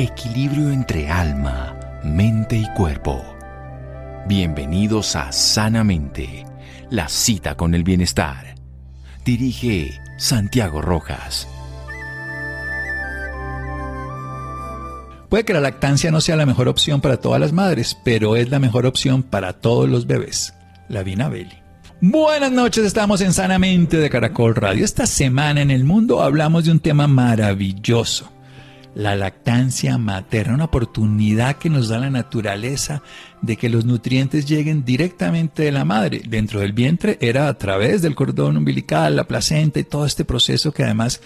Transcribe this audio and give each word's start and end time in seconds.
equilibrio 0.00 0.70
entre 0.70 1.10
alma, 1.10 1.78
mente 2.02 2.56
y 2.56 2.66
cuerpo. 2.72 3.22
Bienvenidos 4.26 5.14
a 5.14 5.30
Sanamente, 5.30 6.46
la 6.88 7.06
cita 7.10 7.54
con 7.54 7.74
el 7.74 7.84
bienestar. 7.84 8.54
Dirige 9.26 10.00
Santiago 10.16 10.80
Rojas. 10.80 11.46
Puede 15.28 15.44
que 15.44 15.52
la 15.52 15.60
lactancia 15.60 16.10
no 16.10 16.22
sea 16.22 16.36
la 16.36 16.46
mejor 16.46 16.68
opción 16.68 17.02
para 17.02 17.18
todas 17.18 17.38
las 17.38 17.52
madres, 17.52 17.94
pero 18.02 18.36
es 18.36 18.48
la 18.48 18.58
mejor 18.58 18.86
opción 18.86 19.22
para 19.22 19.52
todos 19.52 19.86
los 19.86 20.06
bebés. 20.06 20.54
La 20.88 21.02
Belli. 21.02 21.58
Buenas 22.00 22.50
noches, 22.50 22.86
estamos 22.86 23.20
en 23.20 23.34
Sanamente 23.34 23.98
de 23.98 24.08
Caracol 24.08 24.54
Radio. 24.54 24.82
Esta 24.82 25.04
semana 25.04 25.60
en 25.60 25.70
el 25.70 25.84
mundo 25.84 26.22
hablamos 26.22 26.64
de 26.64 26.70
un 26.70 26.80
tema 26.80 27.06
maravilloso 27.06 28.39
la 28.94 29.14
lactancia 29.14 29.98
materna, 29.98 30.54
una 30.54 30.64
oportunidad 30.64 31.56
que 31.56 31.70
nos 31.70 31.88
da 31.88 31.98
la 31.98 32.10
naturaleza 32.10 33.02
de 33.40 33.56
que 33.56 33.68
los 33.68 33.84
nutrientes 33.84 34.46
lleguen 34.46 34.84
directamente 34.84 35.62
de 35.62 35.72
la 35.72 35.84
madre. 35.84 36.22
Dentro 36.26 36.60
del 36.60 36.72
vientre 36.72 37.16
era 37.20 37.48
a 37.48 37.54
través 37.54 38.02
del 38.02 38.14
cordón 38.14 38.56
umbilical, 38.56 39.16
la 39.16 39.24
placenta 39.24 39.80
y 39.80 39.84
todo 39.84 40.06
este 40.06 40.24
proceso 40.24 40.72
que 40.72 40.84
además 40.84 41.20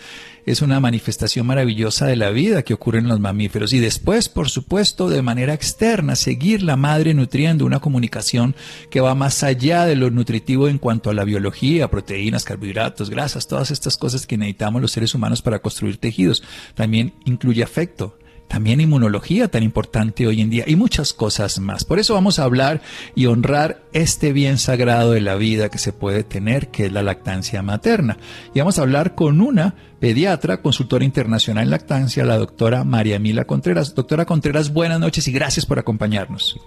es 0.46 0.62
una 0.62 0.80
manifestación 0.80 1.46
maravillosa 1.46 2.06
de 2.06 2.16
la 2.16 2.30
vida 2.30 2.62
que 2.62 2.74
ocurre 2.74 2.98
en 2.98 3.08
los 3.08 3.20
mamíferos. 3.20 3.72
Y 3.72 3.80
después, 3.80 4.28
por 4.28 4.50
supuesto, 4.50 5.08
de 5.08 5.22
manera 5.22 5.54
externa, 5.54 6.16
seguir 6.16 6.62
la 6.62 6.76
madre 6.76 7.14
nutriendo 7.14 7.64
una 7.64 7.80
comunicación 7.80 8.54
que 8.90 9.00
va 9.00 9.14
más 9.14 9.42
allá 9.42 9.86
de 9.86 9.96
lo 9.96 10.10
nutritivo 10.10 10.68
en 10.68 10.78
cuanto 10.78 11.10
a 11.10 11.14
la 11.14 11.24
biología, 11.24 11.90
proteínas, 11.90 12.44
carbohidratos, 12.44 13.10
grasas, 13.10 13.48
todas 13.48 13.70
estas 13.70 13.96
cosas 13.96 14.26
que 14.26 14.36
necesitamos 14.36 14.82
los 14.82 14.92
seres 14.92 15.14
humanos 15.14 15.42
para 15.42 15.60
construir 15.60 15.96
tejidos. 15.96 16.42
También 16.74 17.14
incluye 17.24 17.62
afecto, 17.62 18.18
también 18.48 18.80
inmunología 18.80 19.48
tan 19.48 19.62
importante 19.62 20.26
hoy 20.26 20.40
en 20.40 20.50
día 20.50 20.64
y 20.66 20.76
muchas 20.76 21.12
cosas 21.12 21.58
más. 21.58 21.84
Por 21.84 21.98
eso 21.98 22.14
vamos 22.14 22.38
a 22.38 22.44
hablar 22.44 22.82
y 23.14 23.26
honrar 23.26 23.82
este 23.92 24.32
bien 24.32 24.58
sagrado 24.58 25.12
de 25.12 25.20
la 25.20 25.34
vida 25.34 25.70
que 25.70 25.78
se 25.78 25.92
puede 25.92 26.24
tener, 26.24 26.68
que 26.68 26.86
es 26.86 26.92
la 26.92 27.02
lactancia 27.02 27.62
materna. 27.62 28.18
Y 28.54 28.60
vamos 28.60 28.78
a 28.78 28.82
hablar 28.82 29.14
con 29.14 29.40
una 29.40 29.74
pediatra, 30.00 30.60
consultora 30.60 31.04
internacional 31.04 31.64
en 31.64 31.70
lactancia, 31.70 32.24
la 32.24 32.36
doctora 32.36 32.84
María 32.84 33.18
Mila 33.18 33.44
Contreras. 33.44 33.94
Doctora 33.94 34.24
Contreras, 34.26 34.72
buenas 34.72 35.00
noches 35.00 35.26
y 35.28 35.32
gracias 35.32 35.66
por 35.66 35.78
acompañarnos. 35.78 36.60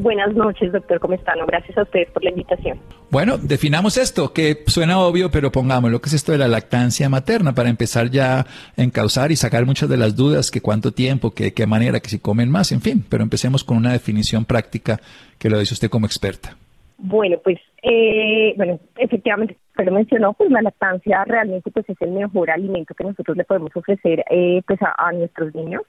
Buenas 0.00 0.34
noches, 0.34 0.72
doctor. 0.72 1.00
¿Cómo 1.00 1.14
están? 1.14 1.38
Gracias 1.46 1.76
a 1.78 1.82
ustedes 1.82 2.10
por 2.10 2.22
la 2.22 2.30
invitación. 2.30 2.78
Bueno, 3.10 3.38
definamos 3.38 3.96
esto, 3.96 4.32
que 4.32 4.64
suena 4.66 4.98
obvio, 4.98 5.30
pero 5.30 5.50
pongamos 5.50 5.90
lo 5.90 6.00
que 6.00 6.08
es 6.08 6.14
esto 6.14 6.32
de 6.32 6.38
la 6.38 6.48
lactancia 6.48 7.08
materna 7.08 7.54
para 7.54 7.68
empezar 7.68 8.10
ya 8.10 8.40
a 8.40 8.46
encauzar 8.76 9.32
y 9.32 9.36
sacar 9.36 9.64
muchas 9.64 9.88
de 9.88 9.96
las 9.96 10.16
dudas, 10.16 10.50
que 10.50 10.60
cuánto 10.60 10.92
tiempo, 10.92 11.32
que 11.32 11.54
qué 11.54 11.66
manera, 11.66 12.00
que 12.00 12.08
si 12.08 12.18
comen 12.18 12.50
más, 12.50 12.72
en 12.72 12.80
fin. 12.80 13.04
Pero 13.08 13.22
empecemos 13.22 13.64
con 13.64 13.76
una 13.76 13.92
definición 13.92 14.44
práctica 14.44 15.00
que 15.38 15.50
lo 15.50 15.58
dice 15.58 15.74
usted 15.74 15.88
como 15.88 16.06
experta. 16.06 16.56
Bueno, 16.98 17.36
pues, 17.44 17.58
eh, 17.82 18.54
bueno, 18.56 18.80
efectivamente, 18.96 19.56
pero 19.76 19.92
mencionó, 19.92 20.32
pues 20.32 20.50
la 20.50 20.62
lactancia 20.62 21.24
realmente 21.24 21.70
pues 21.70 21.88
es 21.88 22.00
el 22.00 22.10
mejor 22.10 22.50
alimento 22.50 22.94
que 22.94 23.04
nosotros 23.04 23.36
le 23.36 23.44
podemos 23.44 23.70
ofrecer 23.76 24.24
eh, 24.30 24.62
pues 24.66 24.80
a 24.82 25.12
nuestros 25.12 25.54
niños 25.54 25.82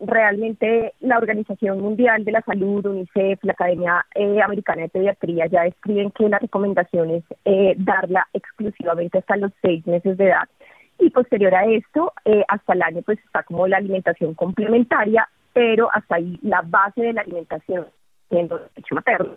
realmente 0.00 0.94
la 1.00 1.18
Organización 1.18 1.80
Mundial 1.80 2.24
de 2.24 2.32
la 2.32 2.42
Salud, 2.42 2.84
UNICEF, 2.84 3.38
la 3.42 3.52
Academia 3.52 4.06
eh, 4.14 4.40
Americana 4.42 4.82
de 4.82 4.88
Pediatría 4.88 5.46
ya 5.46 5.62
describen 5.62 6.10
que 6.10 6.28
la 6.28 6.38
recomendación 6.38 7.10
es 7.10 7.24
eh, 7.44 7.74
darla 7.76 8.26
exclusivamente 8.32 9.18
hasta 9.18 9.36
los 9.36 9.52
seis 9.62 9.86
meses 9.86 10.16
de 10.16 10.26
edad 10.26 10.48
y 10.98 11.10
posterior 11.10 11.54
a 11.54 11.64
esto, 11.64 12.12
eh, 12.24 12.44
hasta 12.48 12.74
el 12.74 12.82
año 12.82 13.02
pues 13.02 13.18
está 13.24 13.42
como 13.42 13.66
la 13.66 13.78
alimentación 13.78 14.34
complementaria, 14.34 15.28
pero 15.52 15.88
hasta 15.92 16.16
ahí 16.16 16.38
la 16.42 16.62
base 16.62 17.00
de 17.00 17.12
la 17.14 17.22
alimentación 17.22 17.86
siendo 18.28 18.56
el 18.56 18.62
leche 18.76 18.94
materno. 18.94 19.36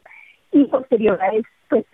Y 0.51 0.65
posterior 0.65 1.19
a 1.21 1.29
esto, 1.29 1.49
pues 1.69 1.85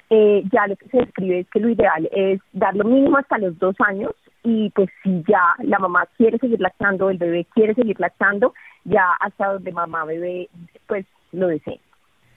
ya 0.52 0.68
lo 0.68 0.76
que 0.76 0.90
se 0.90 0.98
describe 0.98 1.40
es 1.40 1.50
que 1.50 1.60
lo 1.60 1.70
ideal 1.70 2.10
es 2.12 2.42
dar 2.52 2.76
lo 2.76 2.84
mínimo 2.84 3.18
hasta 3.18 3.38
los 3.38 3.58
dos 3.58 3.76
años 3.80 4.12
y 4.44 4.70
pues 4.72 4.90
si 5.04 5.24
ya 5.28 5.56
la 5.64 5.80
mamá 5.80 6.08
quiere 6.18 6.38
seguir 6.38 6.60
lactando, 6.60 7.10
el 7.10 7.18
bebé 7.18 7.46
quiere 7.54 7.74
seguir 7.74 8.00
lactando, 8.00 8.54
ya 8.86 9.14
hasta 9.20 9.54
donde 9.54 9.72
mamá 9.72 10.06
bebé 10.06 10.50
pues 10.88 11.06
lo 11.32 11.48
desee. 11.48 11.80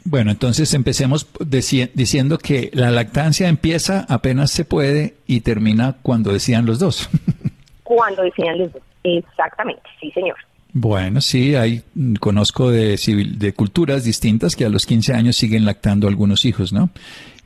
Bueno, 0.04 0.32
entonces 0.32 0.74
empecemos 0.74 1.28
diciendo 1.46 2.38
que 2.38 2.70
la 2.72 2.90
lactancia 2.90 3.48
empieza 3.48 4.04
apenas 4.08 4.50
se 4.50 4.64
puede 4.64 5.14
y 5.26 5.42
termina 5.42 5.96
cuando 6.02 6.32
decían 6.32 6.66
los 6.66 6.80
dos. 6.80 7.08
cuando 7.84 8.22
decían 8.22 8.58
los 8.58 8.72
dos, 8.72 8.82
exactamente, 9.04 9.82
sí 10.00 10.10
señor. 10.10 10.36
Bueno, 10.74 11.20
sí, 11.20 11.54
hay, 11.54 11.82
conozco 12.18 12.70
de, 12.70 12.96
de 13.36 13.52
culturas 13.52 14.04
distintas 14.04 14.56
que 14.56 14.64
a 14.64 14.70
los 14.70 14.86
15 14.86 15.12
años 15.12 15.36
siguen 15.36 15.66
lactando 15.66 16.08
algunos 16.08 16.46
hijos, 16.46 16.72
¿no? 16.72 16.88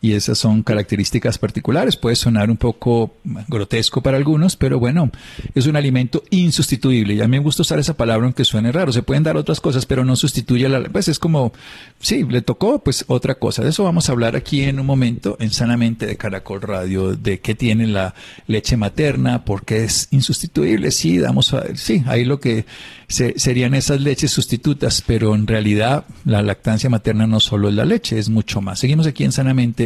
Y 0.01 0.13
esas 0.13 0.39
son 0.39 0.63
características 0.63 1.39
particulares. 1.39 1.97
Puede 1.97 2.17
sonar 2.17 2.51
un 2.51 2.57
poco 2.57 3.15
grotesco 3.49 4.03
para 4.03 4.17
algunos, 4.17 4.57
pero 4.57 4.79
bueno, 4.79 5.11
es 5.55 5.67
un 5.67 5.77
alimento 5.77 6.23
insustituible. 6.31 7.15
Y 7.15 7.21
a 7.21 7.29
mí 7.29 7.39
me 7.39 7.43
gusta 7.43 7.63
usar 7.63 7.79
esa 7.79 7.95
palabra 7.95 8.27
aunque 8.27 8.45
suene 8.45 8.73
raro. 8.73 8.93
Se 8.93 9.03
pueden 9.03 9.23
dar 9.23 9.37
otras 9.37 9.61
cosas, 9.61 9.87
pero 9.87 10.05
no 10.05 10.15
sustituye 10.15 10.69
la... 10.69 10.85
Pues 10.85 11.09
es 11.09 11.19
como, 11.19 11.53
sí, 11.99 12.25
le 12.25 12.43
tocó 12.43 12.79
pues 12.79 13.05
otra 13.09 13.37
cosa. 13.37 13.63
De 13.63 13.71
eso 13.71 13.85
vamos 13.85 14.09
a 14.09 14.13
hablar 14.13 14.37
aquí 14.37 14.63
en 14.63 14.79
un 14.79 14.87
momento 14.87 15.37
en 15.41 15.51
Sanamente 15.51 16.07
de 16.07 16.17
Caracol 16.17 16.61
Radio, 16.61 17.17
de 17.17 17.41
qué 17.41 17.55
tiene 17.55 17.87
la 17.87 18.15
leche 18.47 18.77
materna, 18.77 19.45
por 19.45 19.65
qué 19.65 19.85
es 19.85 20.09
insustituible. 20.11 20.91
Sí, 20.91 21.19
damos, 21.19 21.55
sí, 21.75 22.03
ahí 22.07 22.25
lo 22.25 22.39
que 22.39 22.67
serían 23.09 23.75
esas 23.75 24.01
leches 24.01 24.31
sustitutas, 24.31 25.03
pero 25.07 25.35
en 25.35 25.47
realidad 25.47 26.05
la 26.25 26.43
lactancia 26.43 26.91
materna 26.91 27.27
no 27.27 27.41
solo 27.41 27.69
es 27.69 27.75
la 27.75 27.85
leche, 27.85 28.19
es 28.19 28.29
mucho 28.29 28.61
más. 28.61 28.81
Seguimos 28.81 29.07
aquí 29.07 29.25
en 29.25 29.33
Sanamente 29.33 29.86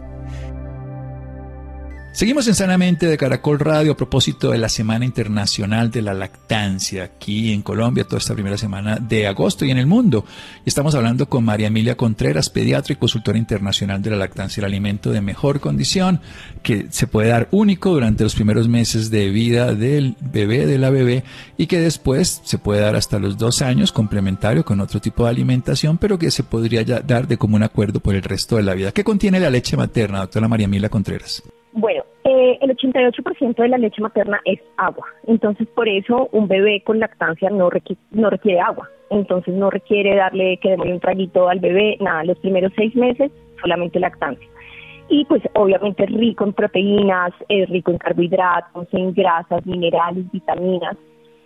Seguimos 2.13 2.45
en 2.49 2.55
Sanamente 2.55 3.05
de 3.07 3.17
Caracol 3.17 3.57
Radio 3.57 3.93
a 3.93 3.97
propósito 3.97 4.51
de 4.51 4.57
la 4.57 4.67
Semana 4.67 5.05
Internacional 5.05 5.89
de 5.91 6.01
la 6.01 6.13
Lactancia 6.13 7.05
aquí 7.05 7.53
en 7.53 7.61
Colombia, 7.61 8.03
toda 8.03 8.17
esta 8.17 8.33
primera 8.33 8.57
semana 8.57 8.97
de 8.97 9.27
agosto 9.27 9.63
y 9.63 9.71
en 9.71 9.77
el 9.77 9.87
mundo. 9.87 10.25
Estamos 10.65 10.93
hablando 10.93 11.29
con 11.29 11.45
María 11.45 11.67
Emilia 11.67 11.95
Contreras, 11.95 12.49
pediatra 12.49 12.93
y 12.93 12.97
consultora 12.97 13.37
internacional 13.37 14.01
de 14.01 14.09
la 14.09 14.17
lactancia, 14.17 14.59
el 14.59 14.65
alimento 14.65 15.11
de 15.11 15.21
mejor 15.21 15.61
condición 15.61 16.19
que 16.63 16.87
se 16.89 17.07
puede 17.07 17.29
dar 17.29 17.47
único 17.51 17.91
durante 17.91 18.25
los 18.25 18.35
primeros 18.35 18.67
meses 18.67 19.09
de 19.09 19.29
vida 19.29 19.73
del 19.73 20.17
bebé, 20.19 20.65
de 20.65 20.77
la 20.77 20.89
bebé 20.89 21.23
y 21.57 21.67
que 21.67 21.79
después 21.79 22.41
se 22.43 22.57
puede 22.57 22.81
dar 22.81 22.97
hasta 22.97 23.19
los 23.19 23.37
dos 23.37 23.61
años 23.61 23.93
complementario 23.93 24.65
con 24.65 24.81
otro 24.81 24.99
tipo 24.99 25.23
de 25.23 25.29
alimentación, 25.29 25.97
pero 25.97 26.19
que 26.19 26.29
se 26.29 26.43
podría 26.43 26.81
ya 26.81 26.99
dar 26.99 27.25
de 27.25 27.37
común 27.37 27.63
acuerdo 27.63 28.01
por 28.01 28.15
el 28.15 28.21
resto 28.21 28.57
de 28.57 28.63
la 28.63 28.73
vida. 28.73 28.91
¿Qué 28.91 29.05
contiene 29.05 29.39
la 29.39 29.49
leche 29.49 29.77
materna, 29.77 30.19
doctora 30.19 30.49
María 30.49 30.65
Emilia 30.65 30.89
Contreras? 30.89 31.41
Bueno, 31.73 32.03
eh, 32.25 32.57
el 32.61 32.75
88% 32.75 33.55
de 33.55 33.67
la 33.69 33.77
leche 33.77 34.01
materna 34.01 34.41
es 34.43 34.59
agua, 34.75 35.07
entonces 35.25 35.67
por 35.69 35.87
eso 35.87 36.27
un 36.33 36.47
bebé 36.47 36.81
con 36.83 36.99
lactancia 36.99 37.49
no, 37.49 37.69
no 38.11 38.29
requiere 38.29 38.59
agua, 38.59 38.89
entonces 39.09 39.53
no 39.53 39.69
requiere 39.69 40.15
darle 40.15 40.57
que 40.57 40.71
démosle 40.71 40.93
un 40.93 40.99
traguito 40.99 41.47
al 41.47 41.59
bebé, 41.59 41.95
nada, 42.01 42.25
los 42.25 42.37
primeros 42.39 42.73
seis 42.75 42.93
meses 42.95 43.31
solamente 43.61 43.99
lactancia. 43.99 44.47
Y 45.07 45.25
pues 45.25 45.41
obviamente 45.55 46.03
es 46.03 46.11
rico 46.11 46.43
en 46.43 46.53
proteínas, 46.53 47.31
es 47.49 47.69
rico 47.69 47.91
en 47.91 47.97
carbohidratos, 47.97 48.87
en 48.93 49.13
grasas, 49.13 49.65
minerales, 49.65 50.29
vitaminas. 50.31 50.95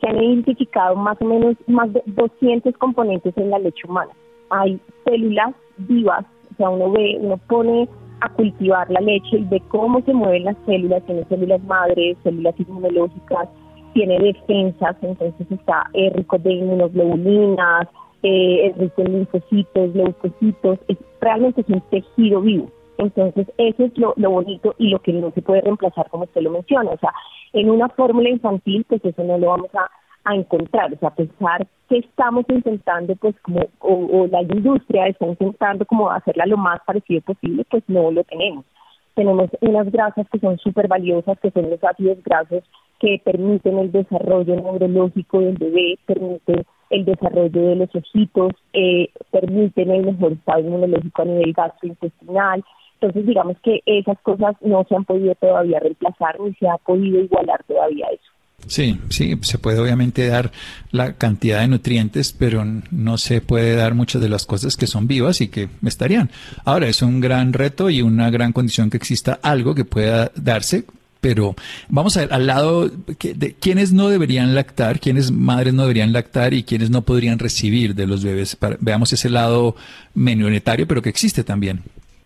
Se 0.02 0.08
han 0.08 0.24
identificado 0.24 0.96
más 0.96 1.20
o 1.20 1.26
menos 1.26 1.56
más 1.68 1.92
de 1.92 2.02
200 2.06 2.76
componentes 2.78 3.36
en 3.38 3.50
la 3.50 3.60
leche 3.60 3.88
humana. 3.88 4.12
Hay 4.52 4.80
células 5.04 5.56
vivas, 5.78 6.26
o 6.52 6.56
sea, 6.58 6.70
uno 6.70 6.92
ve, 6.92 7.18
uno 7.20 7.38
pone 7.48 7.90
a 8.22 8.30
cultivar 8.30 8.90
la 8.90 9.02
leche 9.02 9.38
y 9.38 9.46
de 9.46 9.60
cómo 9.70 10.02
se 10.02 10.14
mueven 10.14 10.46
las 10.46 10.58
células, 10.66 11.04
tiene 11.06 11.26
células 11.26 11.64
madres, 11.64 12.18
células 12.24 12.56
inmunológicas, 12.60 13.50
tiene 13.94 14.20
defensas, 14.20 14.96
entonces 15.02 15.48
está 15.52 15.90
rico 15.94 16.38
de 16.38 16.54
inmunoglobulinas, 16.54 17.88
eh, 18.24 18.68
es 18.68 18.78
rico 18.78 19.02
en 19.04 19.14
linfocitos, 19.14 19.96
leucocitos, 19.96 20.80
realmente 21.22 21.62
es 21.62 21.70
un 21.70 21.82
tejido 21.90 22.42
vivo. 22.42 22.70
Entonces, 22.98 23.48
eso 23.58 23.84
es 23.84 23.98
lo, 23.98 24.14
lo, 24.16 24.32
bonito 24.32 24.74
y 24.78 24.90
lo 24.90 25.00
que 25.00 25.14
no 25.14 25.32
se 25.32 25.42
puede 25.42 25.62
reemplazar, 25.62 26.10
como 26.10 26.24
usted 26.24 26.42
lo 26.42 26.52
menciona. 26.52 26.92
O 26.92 26.98
sea, 26.98 27.12
en 27.54 27.70
una 27.70 27.90
fórmula 27.90 28.30
infantil, 28.30 28.86
pues 28.88 29.04
eso 29.04 29.24
no 29.24 29.38
lo 29.38 29.48
vamos 29.48 29.70
a, 29.76 29.90
a 30.26 30.36
encontrar, 30.36 30.92
o 30.92 30.98
sea, 30.98 31.12
pensar 31.12 31.68
que 31.88 32.00
estamos 32.00 32.46
intentando, 32.50 33.16
pues, 33.16 33.36
como, 33.42 33.62
o, 33.80 34.28
la 34.28 34.42
industria 34.42 35.08
está 35.08 35.28
intentando 35.28 35.86
como 35.86 36.10
hacerla 36.10 36.46
lo 36.48 36.58
más 36.58 36.82
parecido 36.86 37.22
posible, 37.22 37.64
pues 37.70 37.84
no 37.88 38.12
lo 38.12 38.24
tenemos. 38.24 38.66
Tenemos 39.14 39.50
unas 39.62 39.90
grasas 39.92 40.28
que 40.30 40.40
son 40.40 40.58
súper 40.58 40.88
valiosas, 40.88 41.40
que 41.40 41.52
son 41.52 41.70
los 41.70 41.82
ácidos 41.84 42.22
grasos 42.24 42.64
que 43.00 43.22
permiten 43.24 43.78
el 43.78 43.92
desarrollo 43.92 44.56
neurológico 44.56 45.40
del 45.40 45.58
bebé, 45.58 45.98
permiten 46.06 46.66
el 46.90 47.06
desarrollo 47.06 47.62
de 47.62 47.76
los 47.76 47.96
ojitos, 47.96 48.54
eh, 48.74 49.10
permiten 49.32 49.92
el 49.92 50.06
mejor 50.06 50.34
estado 50.34 50.62
inmunológico 50.62 51.22
a 51.22 51.26
nivel 51.26 51.54
gastrointestinal. 51.54 52.64
Entonces, 52.96 53.26
digamos 53.26 53.58
que 53.62 53.82
esas 53.86 54.20
cosas 54.22 54.56
no 54.62 54.84
se 54.90 54.96
han 54.96 55.06
podido 55.06 55.36
todavía 55.36 55.80
reemplazar 55.80 56.40
ni 56.40 56.54
se 56.56 56.68
ha 56.68 56.78
podido 56.78 57.20
igualar 57.20 57.64
todavía 57.66 58.08
eso. 58.08 58.35
Sí, 58.68 59.00
sí, 59.10 59.38
se 59.42 59.58
puede 59.58 59.80
obviamente 59.80 60.28
dar 60.28 60.52
la 60.92 61.14
cantidad 61.14 61.62
de 61.62 61.68
nutrientes, 61.68 62.34
pero 62.34 62.66
no 62.92 63.18
se 63.18 63.42
puede 63.42 63.76
dar 63.76 63.94
muchas 63.94 64.22
de 64.22 64.30
las 64.30 64.46
cosas 64.46 64.76
que 64.76 64.88
son 64.88 65.08
vivas 65.08 65.42
y 65.42 65.50
que 65.50 65.70
estarían. 65.86 66.30
Ahora, 66.64 66.88
es 66.88 67.02
un 67.02 67.22
gran 67.22 67.54
reto 67.54 67.90
y 67.90 68.02
una 68.02 68.30
gran 68.30 68.54
condición 68.54 68.90
que 68.90 68.98
exista 68.98 69.40
algo 69.42 69.76
que 69.76 69.86
pueda 69.86 70.32
darse 70.36 70.86
pero 71.26 71.56
vamos 71.90 72.16
a 72.16 72.20
ver 72.20 72.34
al 72.34 72.46
lado 72.46 72.88
de 72.88 73.56
quiénes 73.60 73.92
no 73.92 74.10
deberían 74.10 74.54
lactar, 74.54 75.00
quiénes 75.00 75.32
madres 75.32 75.74
no 75.74 75.82
deberían 75.82 76.14
lactar 76.14 76.54
y 76.54 76.64
quiénes 76.64 76.92
no 76.92 77.02
podrían 77.02 77.40
recibir 77.40 77.96
de 77.96 78.06
los 78.06 78.24
bebés. 78.24 78.56
veamos 78.80 79.12
ese 79.12 79.32
lado 79.32 79.76
menonetario, 80.14 80.88
pero 80.88 81.02
que 81.02 81.10
existe 81.10 81.44
también. 81.44 81.80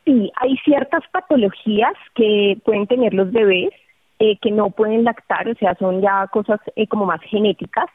Sí, 0.04 0.30
hay 0.42 0.58
ciertas 0.66 1.04
patologías 1.14 1.94
que 2.14 2.58
pueden 2.66 2.88
tener 2.88 3.14
los 3.14 3.32
bebés 3.32 3.70
eh, 4.20 4.38
que 4.42 4.52
no 4.52 4.70
pueden 4.70 5.04
lactar, 5.04 5.48
o 5.48 5.56
sea, 5.56 5.76
son 5.76 6.02
ya 6.02 6.28
cosas 6.28 6.60
eh, 6.76 6.88
como 6.88 7.06
más 7.06 7.22
genéticas. 7.22 7.90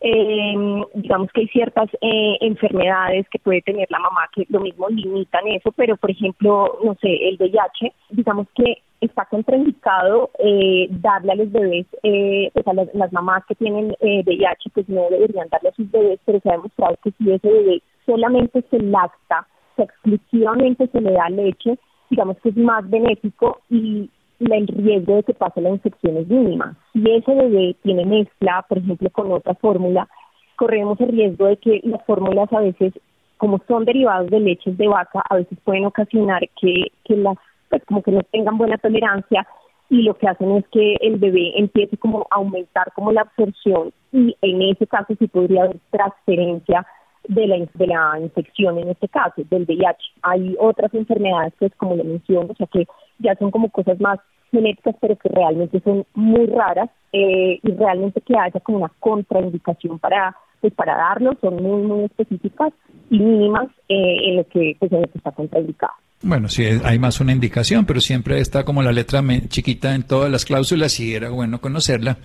Eh, 0.00 0.54
digamos 0.94 1.28
que 1.32 1.40
hay 1.40 1.48
ciertas 1.48 1.88
eh, 2.00 2.36
enfermedades 2.40 3.28
que 3.30 3.40
puede 3.40 3.62
tener 3.62 3.88
la 3.90 3.98
mamá 3.98 4.28
que 4.32 4.46
lo 4.48 4.60
mismo 4.60 4.88
limitan 4.88 5.46
eso, 5.48 5.72
pero 5.72 5.96
por 5.96 6.10
ejemplo, 6.10 6.78
no 6.84 6.94
sé, 7.00 7.28
el 7.28 7.36
VIH, 7.36 7.92
digamos 8.10 8.46
que 8.54 8.80
está 9.00 9.24
contraindicado 9.24 10.30
eh, 10.38 10.86
darle 10.90 11.32
a 11.32 11.36
los 11.36 11.50
bebés, 11.50 11.86
eh, 12.04 12.50
pues 12.54 12.66
a 12.68 12.74
las, 12.74 13.12
mamás 13.12 13.44
que 13.46 13.56
tienen 13.56 13.94
VIH, 14.00 14.70
pues 14.72 14.88
no 14.88 15.08
deberían 15.10 15.48
darle 15.48 15.70
a 15.70 15.74
sus 15.74 15.90
bebés, 15.90 16.20
pero 16.24 16.40
se 16.40 16.48
ha 16.48 16.52
demostrado 16.52 16.96
que 17.02 17.10
si 17.18 17.32
ese 17.32 17.48
bebé 17.50 17.82
solamente 18.06 18.64
se 18.70 18.78
lacta, 18.78 19.46
o 19.76 19.82
exclusivamente 19.82 20.86
se 20.88 21.00
le 21.00 21.12
da 21.12 21.28
leche, 21.28 21.76
digamos 22.10 22.36
que 22.40 22.50
es 22.50 22.56
más 22.56 22.88
benéfico 22.88 23.60
y 23.68 24.10
el 24.40 24.66
riesgo 24.68 25.16
de 25.16 25.22
que 25.24 25.34
pase 25.34 25.60
la 25.60 25.70
infección 25.70 26.16
es 26.16 26.28
mínima. 26.28 26.76
Si 26.92 27.02
ese 27.10 27.34
bebé 27.34 27.76
tiene 27.82 28.04
mezcla, 28.04 28.64
por 28.68 28.78
ejemplo, 28.78 29.10
con 29.10 29.32
otra 29.32 29.54
fórmula, 29.54 30.08
corremos 30.56 31.00
el 31.00 31.08
riesgo 31.08 31.46
de 31.46 31.56
que 31.56 31.80
las 31.84 32.04
fórmulas 32.06 32.52
a 32.52 32.60
veces, 32.60 32.92
como 33.36 33.60
son 33.66 33.84
derivados 33.84 34.30
de 34.30 34.40
leches 34.40 34.76
de 34.76 34.88
vaca, 34.88 35.22
a 35.28 35.36
veces 35.36 35.58
pueden 35.64 35.84
ocasionar 35.86 36.42
que, 36.60 36.92
que 37.04 37.16
las 37.16 37.36
pues 37.68 37.84
como 37.84 38.02
que 38.02 38.12
no 38.12 38.22
tengan 38.32 38.58
buena 38.58 38.78
tolerancia 38.78 39.46
y 39.90 40.02
lo 40.02 40.14
que 40.14 40.28
hacen 40.28 40.52
es 40.56 40.64
que 40.68 40.96
el 41.00 41.16
bebé 41.16 41.52
empiece 41.56 41.96
como 41.96 42.26
a 42.30 42.36
aumentar 42.36 42.92
como 42.94 43.12
la 43.12 43.22
absorción 43.22 43.92
y 44.12 44.36
en 44.42 44.62
ese 44.62 44.86
caso 44.86 45.14
sí 45.18 45.28
podría 45.28 45.64
haber 45.64 45.78
transferencia 45.90 46.86
de 47.26 47.46
la, 47.46 47.56
de 47.56 47.86
la 47.86 48.20
infección 48.20 48.78
en 48.78 48.88
este 48.88 49.08
caso, 49.08 49.42
del 49.50 49.64
VIH. 49.64 49.98
Hay 50.22 50.56
otras 50.58 50.92
enfermedades, 50.94 51.52
pues 51.58 51.72
como 51.76 51.96
lo 51.96 52.04
menciono, 52.04 52.48
o 52.52 52.54
sea 52.54 52.66
que 52.66 52.86
ya 53.18 53.34
son 53.36 53.50
como 53.50 53.70
cosas 53.70 54.00
más 54.00 54.18
genéticas, 54.50 54.96
pero 55.00 55.16
que 55.16 55.28
realmente 55.28 55.80
son 55.80 56.04
muy 56.14 56.46
raras 56.46 56.90
eh, 57.12 57.58
y 57.62 57.70
realmente 57.72 58.20
que 58.20 58.36
haya 58.38 58.60
como 58.60 58.78
una 58.78 58.92
contraindicación 59.00 59.98
para 59.98 60.36
pues 60.60 60.72
para 60.74 60.96
darlo 60.96 61.36
son 61.40 61.62
muy 61.62 61.82
muy 61.82 62.04
específicas 62.04 62.72
y 63.10 63.18
mínimas 63.18 63.68
eh, 63.88 64.28
en 64.28 64.36
lo 64.36 64.44
que 64.48 64.76
pues 64.78 64.90
en 64.92 65.02
lo 65.02 65.08
que 65.08 65.18
está 65.18 65.30
contraindicado. 65.32 65.92
Bueno, 66.20 66.48
sí, 66.48 66.64
hay 66.64 66.98
más 66.98 67.20
una 67.20 67.30
indicación, 67.30 67.86
pero 67.86 68.00
siempre 68.00 68.40
está 68.40 68.64
como 68.64 68.82
la 68.82 68.90
letra 68.90 69.22
chiquita 69.48 69.94
en 69.94 70.02
todas 70.02 70.28
las 70.28 70.44
cláusulas 70.44 70.98
y 70.98 71.14
era 71.14 71.30
bueno 71.30 71.60
conocerla, 71.60 72.16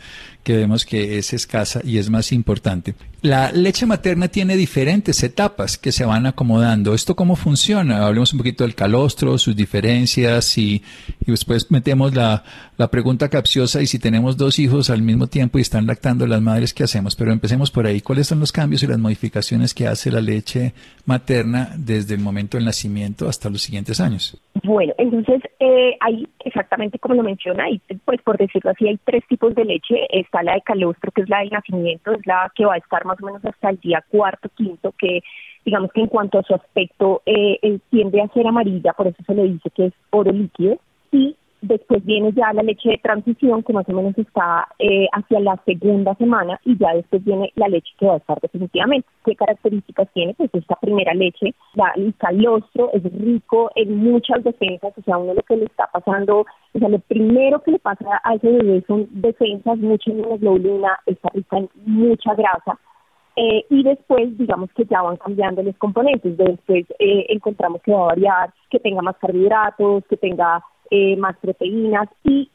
que 0.44 0.58
vemos 0.58 0.84
que 0.84 1.20
es 1.20 1.32
escasa 1.32 1.80
y 1.84 2.00
es 2.00 2.10
más 2.10 2.32
importante. 2.32 2.96
La 3.24 3.54
leche 3.54 3.86
materna 3.86 4.28
tiene 4.28 4.58
diferentes 4.58 5.24
etapas 5.24 5.78
que 5.78 5.94
se 5.94 6.04
van 6.04 6.26
acomodando. 6.26 6.94
¿Esto 6.94 7.16
cómo 7.16 7.38
funciona? 7.38 8.06
Hablemos 8.06 8.34
un 8.34 8.40
poquito 8.40 8.66
del 8.66 8.76
calostro, 8.76 9.38
sus 9.38 9.56
diferencias 9.56 10.58
y, 10.58 10.84
y 11.22 11.32
después 11.32 11.72
metemos 11.72 12.14
la, 12.14 12.44
la 12.76 12.90
pregunta 12.90 13.30
capciosa 13.30 13.82
y 13.82 13.88
si 13.88 13.98
tenemos 13.98 14.36
dos 14.36 14.60
hijos 14.60 14.90
al 14.90 15.02
mismo 15.04 15.28
tiempo 15.28 15.58
y 15.58 15.62
están 15.62 15.88
lactando 15.88 16.28
las 16.28 16.42
madres, 16.42 16.74
¿qué 16.74 16.84
hacemos? 16.84 17.16
Pero 17.16 17.32
empecemos 17.32 17.72
por 17.72 17.86
ahí. 17.86 18.02
¿Cuáles 18.02 18.28
son 18.28 18.42
los 18.42 18.52
cambios 18.52 18.84
y 18.84 18.88
las 18.88 19.00
modificaciones 19.00 19.74
que 19.74 19.88
hace 19.88 20.12
la 20.12 20.20
leche 20.20 20.74
materna 21.06 21.70
desde 21.78 22.16
el 22.16 22.22
momento 22.22 22.58
del 22.58 22.66
nacimiento 22.66 23.28
hasta 23.28 23.50
los 23.50 23.62
siguientes 23.62 24.00
años. 24.00 24.40
Bueno, 24.64 24.94
entonces 24.98 25.42
eh, 25.60 25.98
hay 26.00 26.28
exactamente 26.46 26.98
como 27.00 27.16
lo 27.16 27.24
menciona, 27.24 27.70
y 27.70 27.80
pues 28.06 28.22
por 28.22 28.38
decirlo 28.38 28.72
así, 28.72 28.88
hay 28.88 28.98
tres 29.04 29.24
tipos 29.28 29.54
de 29.56 29.66
leche. 29.66 30.08
Está 30.10 30.44
la 30.44 30.54
de 30.54 30.62
calostro, 30.62 31.12
que 31.12 31.22
es 31.22 31.30
la 31.30 31.40
del 31.40 31.50
nacimiento, 31.50 32.12
es 32.14 32.26
la 32.26 32.52
que 32.56 32.66
va 32.66 32.76
a 32.76 32.78
estar 32.78 33.04
más 33.06 33.13
o 33.22 33.26
menos 33.26 33.44
hasta 33.46 33.70
el 33.70 33.80
día 33.80 34.04
cuarto, 34.10 34.50
quinto, 34.56 34.94
que 34.98 35.22
digamos 35.66 35.92
que 35.92 36.02
en 36.02 36.08
cuanto 36.08 36.40
a 36.40 36.44
su 36.44 36.54
aspecto 36.54 37.22
eh, 37.26 37.80
tiende 37.90 38.22
a 38.22 38.28
ser 38.30 38.48
amarilla, 38.48 38.94
por 38.94 39.08
eso 39.08 39.24
se 39.26 39.34
le 39.34 39.44
dice 39.44 39.70
que 39.70 39.86
es 39.88 39.94
oro 40.12 40.32
líquido. 40.32 40.78
Y 41.12 41.36
Después 41.64 42.04
viene 42.04 42.34
ya 42.34 42.52
la 42.52 42.62
leche 42.62 42.90
de 42.90 42.98
transición, 42.98 43.64
que 43.64 43.72
más 43.72 43.88
o 43.88 43.94
menos 43.94 44.18
está 44.18 44.68
eh, 44.80 45.08
hacia 45.14 45.40
la 45.40 45.56
segunda 45.66 46.14
semana, 46.16 46.60
y 46.66 46.78
ya 46.78 46.94
después 46.94 47.24
viene 47.24 47.54
la 47.56 47.70
leche 47.70 47.90
que 47.98 48.06
va 48.06 48.16
a 48.16 48.18
estar 48.18 48.38
definitivamente. 48.42 49.08
¿Qué 49.24 49.34
características 49.34 50.10
tiene? 50.14 50.34
Pues 50.34 50.50
esta 50.54 50.76
primera 50.76 51.14
leche, 51.14 51.56
la, 51.76 51.94
el 51.96 52.14
calostro 52.16 52.90
es 52.92 53.02
rico 53.14 53.72
en 53.76 53.96
muchas 53.96 54.44
defensas, 54.44 54.92
o 54.98 55.02
sea, 55.04 55.18
uno 55.18 55.36
lo 55.36 55.42
que 55.44 55.56
le 55.56 55.64
está 55.64 55.88
pasando, 55.88 56.40
o 56.74 56.80
sea, 56.80 56.90
lo 56.90 57.00
primero 57.00 57.62
que 57.64 57.72
le 57.72 57.80
pasa 57.80 58.20
a 58.26 58.36
ese 58.36 58.52
bebé 58.52 58.84
son 58.86 59.08
defensas, 59.12 59.78
mucha 59.78 60.12
inmunoglobulina, 60.12 61.00
está 61.06 61.30
rica 61.30 61.60
en 61.60 61.70
mucha 61.86 62.36
grasa, 62.36 62.78
eh, 63.36 63.66
y 63.70 63.84
después, 63.84 64.38
digamos 64.38 64.70
que 64.74 64.86
ya 64.86 65.02
van 65.02 65.18
cambiando 65.18 65.64
los 65.64 65.76
componentes. 65.78 66.38
Después 66.38 66.86
eh, 67.00 67.26
encontramos 67.30 67.82
que 67.82 67.92
va 67.92 68.04
a 68.04 68.08
variar, 68.08 68.54
que 68.70 68.80
tenga 68.80 69.02
más 69.02 69.18
carbohidratos, 69.18 70.04
que 70.08 70.18
tenga 70.18 70.64
eh, 70.92 71.18
más 71.18 71.36
proteínas 71.38 72.08
y, 72.24 72.50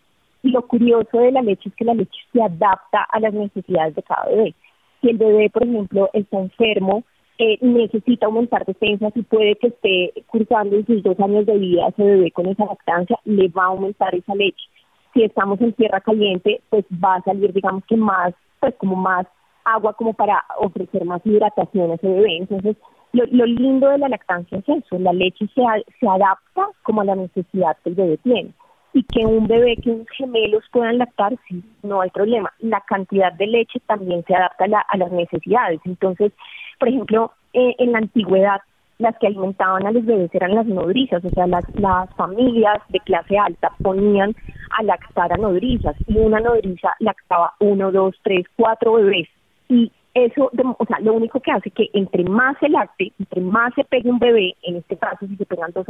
lo 0.44 0.66
curioso 0.68 1.18
de 1.18 1.32
la 1.32 1.42
leche 1.42 1.68
es 1.68 1.74
que 1.74 1.84
la 1.84 1.94
leche 1.94 2.16
se 2.32 2.40
adapta 2.40 3.02
a 3.10 3.18
las 3.18 3.34
necesidades 3.34 3.96
de 3.96 4.02
cada 4.04 4.26
bebé. 4.26 4.54
Si 5.00 5.10
el 5.10 5.18
bebé, 5.18 5.50
por 5.50 5.64
ejemplo, 5.64 6.08
está 6.12 6.38
enfermo, 6.38 7.02
eh, 7.38 7.58
necesita 7.60 8.26
aumentar 8.26 8.64
defensas 8.64 9.12
y 9.16 9.22
puede 9.22 9.56
que 9.56 9.66
esté 9.66 10.12
cursando 10.28 10.76
en 10.76 10.86
sus 10.86 11.02
dos 11.02 11.18
años 11.18 11.44
de 11.44 11.58
vida 11.58 11.88
ese 11.88 12.04
bebé 12.04 12.30
con 12.30 12.46
esa 12.46 12.66
lactancia, 12.66 13.18
le 13.24 13.48
va 13.48 13.64
a 13.64 13.66
aumentar 13.66 14.14
esa 14.14 14.34
leche. 14.36 14.64
Si 15.12 15.24
estamos 15.24 15.60
en 15.60 15.72
tierra 15.72 16.00
caliente, 16.00 16.60
pues 16.70 16.84
va 16.92 17.16
a 17.16 17.22
salir, 17.22 17.52
digamos 17.52 17.84
que 17.86 17.96
más, 17.96 18.32
pues 18.60 18.76
como 18.76 18.94
más 18.94 19.26
agua 19.64 19.92
como 19.94 20.12
para 20.12 20.44
ofrecer 20.58 21.04
más 21.04 21.24
hidratación 21.24 21.90
a 21.90 21.94
ese 21.94 22.08
bebé. 22.08 22.38
Entonces, 22.38 22.76
lo, 23.12 23.46
lindo 23.46 23.88
de 23.88 23.98
la 23.98 24.08
lactancia 24.08 24.58
es 24.58 24.68
eso, 24.68 24.98
la 24.98 25.12
leche 25.12 25.46
se, 25.54 25.62
se 25.98 26.08
adapta 26.08 26.68
como 26.82 27.00
a 27.00 27.04
la 27.04 27.16
necesidad 27.16 27.76
que 27.82 27.90
el 27.90 27.94
bebé 27.94 28.16
tiene. 28.18 28.50
Y 28.94 29.02
que 29.02 29.24
un 29.24 29.46
bebé, 29.46 29.76
que 29.76 29.90
unos 29.90 30.08
gemelos 30.16 30.64
puedan 30.72 30.98
lactar, 30.98 31.36
sí, 31.46 31.62
no 31.82 32.00
hay 32.00 32.10
problema. 32.10 32.52
La 32.58 32.80
cantidad 32.80 33.32
de 33.32 33.46
leche 33.46 33.80
también 33.86 34.24
se 34.26 34.34
adapta 34.34 34.64
a, 34.88 34.96
las 34.96 35.12
necesidades. 35.12 35.80
Entonces, 35.84 36.32
por 36.78 36.88
ejemplo, 36.88 37.32
eh, 37.52 37.74
en 37.78 37.92
la 37.92 37.98
antigüedad, 37.98 38.60
las 38.98 39.16
que 39.18 39.28
alimentaban 39.28 39.86
a 39.86 39.92
los 39.92 40.04
bebés 40.04 40.34
eran 40.34 40.54
las 40.54 40.66
nodrizas, 40.66 41.24
o 41.24 41.30
sea, 41.30 41.46
las, 41.46 41.64
las 41.74 42.12
familias 42.14 42.78
de 42.88 42.98
clase 43.00 43.38
alta 43.38 43.70
ponían 43.80 44.34
a 44.76 44.82
lactar 44.82 45.32
a 45.32 45.36
nodrizas 45.36 45.94
y 46.06 46.18
una 46.18 46.40
nodriza 46.40 46.94
lactaba 46.98 47.54
uno, 47.60 47.92
dos, 47.92 48.16
tres, 48.22 48.46
cuatro 48.56 48.94
bebés. 48.94 49.28
Y 49.68 49.92
eso, 50.14 50.50
o 50.52 50.86
sea, 50.86 50.98
lo 51.00 51.12
único 51.14 51.40
que 51.40 51.52
hace 51.52 51.70
que 51.70 51.90
entre 51.92 52.24
más 52.24 52.56
se 52.58 52.68
lacte, 52.68 53.12
entre 53.18 53.40
más 53.40 53.72
se 53.74 53.84
pegue 53.84 54.10
un 54.10 54.18
bebé, 54.18 54.54
en 54.62 54.76
este 54.76 54.96
caso 54.96 55.26
si 55.26 55.36
se 55.36 55.46
pegan 55.46 55.72
dos, 55.72 55.86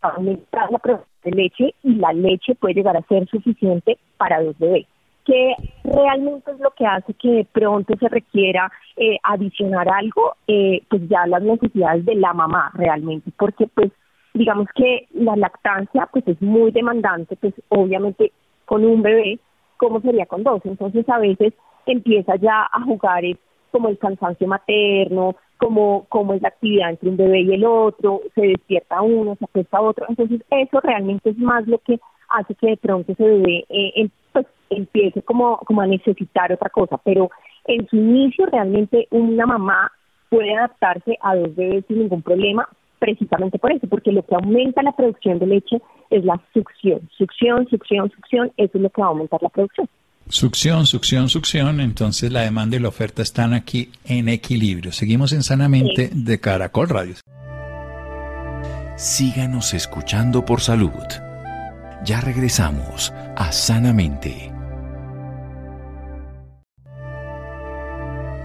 aumentar 0.00 0.70
la 0.70 0.78
producción 0.78 1.08
de 1.24 1.30
leche 1.30 1.74
y 1.82 1.94
la 1.94 2.12
leche 2.12 2.54
puede 2.54 2.74
llegar 2.74 2.96
a 2.96 3.02
ser 3.02 3.26
suficiente 3.28 3.98
para 4.16 4.42
dos 4.42 4.58
bebés 4.58 4.86
que 5.28 5.54
realmente 5.84 6.50
es 6.50 6.58
lo 6.58 6.70
que 6.70 6.86
hace 6.86 7.12
que 7.12 7.28
de 7.28 7.44
pronto 7.44 7.94
se 8.00 8.08
requiera 8.08 8.72
eh, 8.96 9.18
adicionar 9.22 9.86
algo, 9.86 10.36
eh, 10.46 10.82
pues 10.88 11.06
ya 11.06 11.26
las 11.26 11.42
necesidades 11.42 12.06
de 12.06 12.14
la 12.14 12.32
mamá 12.32 12.72
realmente, 12.72 13.30
porque 13.36 13.66
pues 13.66 13.92
digamos 14.32 14.68
que 14.74 15.06
la 15.12 15.36
lactancia 15.36 16.08
pues 16.10 16.26
es 16.26 16.40
muy 16.40 16.70
demandante, 16.70 17.36
pues 17.36 17.52
obviamente 17.68 18.32
con 18.64 18.86
un 18.86 19.02
bebé, 19.02 19.38
¿cómo 19.76 20.00
sería 20.00 20.24
con 20.24 20.44
dos? 20.44 20.62
Entonces 20.64 21.06
a 21.10 21.18
veces 21.18 21.52
empieza 21.92 22.36
ya 22.36 22.68
a 22.72 22.82
jugar 22.82 23.24
como 23.70 23.88
el 23.88 23.98
cansancio 23.98 24.46
materno, 24.46 25.36
como, 25.58 26.06
como 26.08 26.34
es 26.34 26.42
la 26.42 26.48
actividad 26.48 26.90
entre 26.90 27.10
un 27.10 27.16
bebé 27.16 27.40
y 27.40 27.52
el 27.54 27.64
otro, 27.64 28.22
se 28.34 28.42
despierta 28.42 29.02
uno, 29.02 29.36
se 29.36 29.44
acuesta 29.44 29.80
otro. 29.80 30.06
Entonces, 30.08 30.40
eso 30.50 30.80
realmente 30.80 31.30
es 31.30 31.38
más 31.38 31.66
lo 31.66 31.78
que 31.78 31.98
hace 32.28 32.54
que 32.54 32.68
de 32.68 32.76
pronto 32.76 33.12
ese 33.12 33.24
bebé 33.24 33.64
eh, 33.68 34.08
pues, 34.32 34.46
empiece 34.70 35.22
como, 35.22 35.58
como 35.58 35.82
a 35.82 35.86
necesitar 35.86 36.52
otra 36.52 36.70
cosa. 36.70 36.98
Pero 37.04 37.30
en 37.64 37.86
su 37.88 37.96
inicio, 37.96 38.46
realmente 38.46 39.08
una 39.10 39.46
mamá 39.46 39.92
puede 40.28 40.54
adaptarse 40.54 41.18
a 41.20 41.36
dos 41.36 41.54
bebés 41.56 41.84
sin 41.86 42.00
ningún 42.00 42.22
problema, 42.22 42.68
precisamente 42.98 43.58
por 43.58 43.72
eso, 43.72 43.86
porque 43.88 44.12
lo 44.12 44.22
que 44.24 44.34
aumenta 44.34 44.82
la 44.82 44.92
producción 44.92 45.38
de 45.38 45.46
leche 45.46 45.80
es 46.10 46.24
la 46.24 46.40
succión. 46.52 47.08
Succión, 47.16 47.66
succión, 47.68 48.10
succión, 48.10 48.52
eso 48.56 48.78
es 48.78 48.82
lo 48.82 48.90
que 48.90 49.00
va 49.00 49.08
a 49.08 49.10
aumentar 49.10 49.42
la 49.42 49.48
producción. 49.48 49.88
Succión, 50.28 50.86
succión, 50.86 51.28
succión. 51.28 51.80
Entonces 51.80 52.30
la 52.30 52.42
demanda 52.42 52.76
y 52.76 52.80
la 52.80 52.88
oferta 52.88 53.22
están 53.22 53.54
aquí 53.54 53.90
en 54.04 54.28
equilibrio. 54.28 54.92
Seguimos 54.92 55.32
en 55.32 55.42
Sanamente 55.42 56.10
de 56.12 56.40
Caracol 56.40 56.88
Radio. 56.88 57.14
Síganos 58.96 59.74
escuchando 59.74 60.44
por 60.44 60.60
salud. 60.60 60.90
Ya 62.04 62.20
regresamos 62.20 63.12
a 63.36 63.52
Sanamente. 63.52 64.52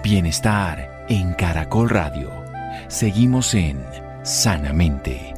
Bienestar 0.04 1.06
en 1.10 1.34
Caracol 1.34 1.90
Radio. 1.90 2.30
Seguimos 2.88 3.54
en 3.54 3.82
Sanamente. 4.24 5.34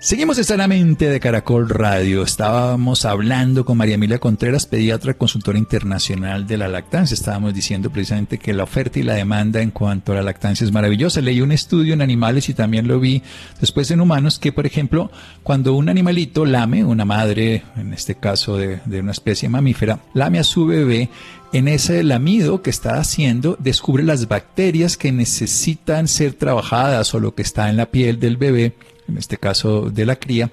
Seguimos 0.00 0.36
sanamente 0.36 1.10
de 1.10 1.18
Caracol 1.18 1.68
Radio. 1.68 2.22
Estábamos 2.22 3.04
hablando 3.04 3.64
con 3.64 3.78
María 3.78 3.96
Emilia 3.96 4.20
Contreras, 4.20 4.64
pediatra 4.64 5.14
consultora 5.14 5.58
internacional 5.58 6.46
de 6.46 6.56
la 6.56 6.68
lactancia. 6.68 7.16
Estábamos 7.16 7.52
diciendo 7.52 7.90
precisamente 7.90 8.38
que 8.38 8.54
la 8.54 8.62
oferta 8.62 9.00
y 9.00 9.02
la 9.02 9.14
demanda 9.14 9.60
en 9.60 9.72
cuanto 9.72 10.12
a 10.12 10.14
la 10.14 10.22
lactancia 10.22 10.64
es 10.64 10.70
maravillosa. 10.70 11.20
Leí 11.20 11.40
un 11.40 11.50
estudio 11.50 11.94
en 11.94 12.02
animales 12.02 12.48
y 12.48 12.54
también 12.54 12.86
lo 12.86 13.00
vi 13.00 13.24
después 13.60 13.90
en 13.90 14.00
humanos 14.00 14.38
que, 14.38 14.52
por 14.52 14.66
ejemplo, 14.66 15.10
cuando 15.42 15.74
un 15.74 15.88
animalito 15.88 16.46
lame, 16.46 16.84
una 16.84 17.04
madre, 17.04 17.64
en 17.74 17.92
este 17.92 18.14
caso 18.14 18.56
de, 18.56 18.78
de 18.84 19.00
una 19.00 19.10
especie 19.10 19.48
mamífera, 19.48 19.98
lame 20.14 20.38
a 20.38 20.44
su 20.44 20.66
bebé, 20.66 21.10
en 21.52 21.66
ese 21.66 22.04
lamido 22.04 22.62
que 22.62 22.70
está 22.70 23.00
haciendo 23.00 23.56
descubre 23.58 24.04
las 24.04 24.28
bacterias 24.28 24.96
que 24.96 25.10
necesitan 25.10 26.06
ser 26.06 26.34
trabajadas 26.34 27.12
o 27.14 27.20
lo 27.20 27.34
que 27.34 27.42
está 27.42 27.68
en 27.68 27.76
la 27.76 27.86
piel 27.86 28.20
del 28.20 28.36
bebé 28.36 28.76
en 29.08 29.18
este 29.18 29.38
caso 29.38 29.90
de 29.90 30.06
la 30.06 30.16
cría, 30.16 30.50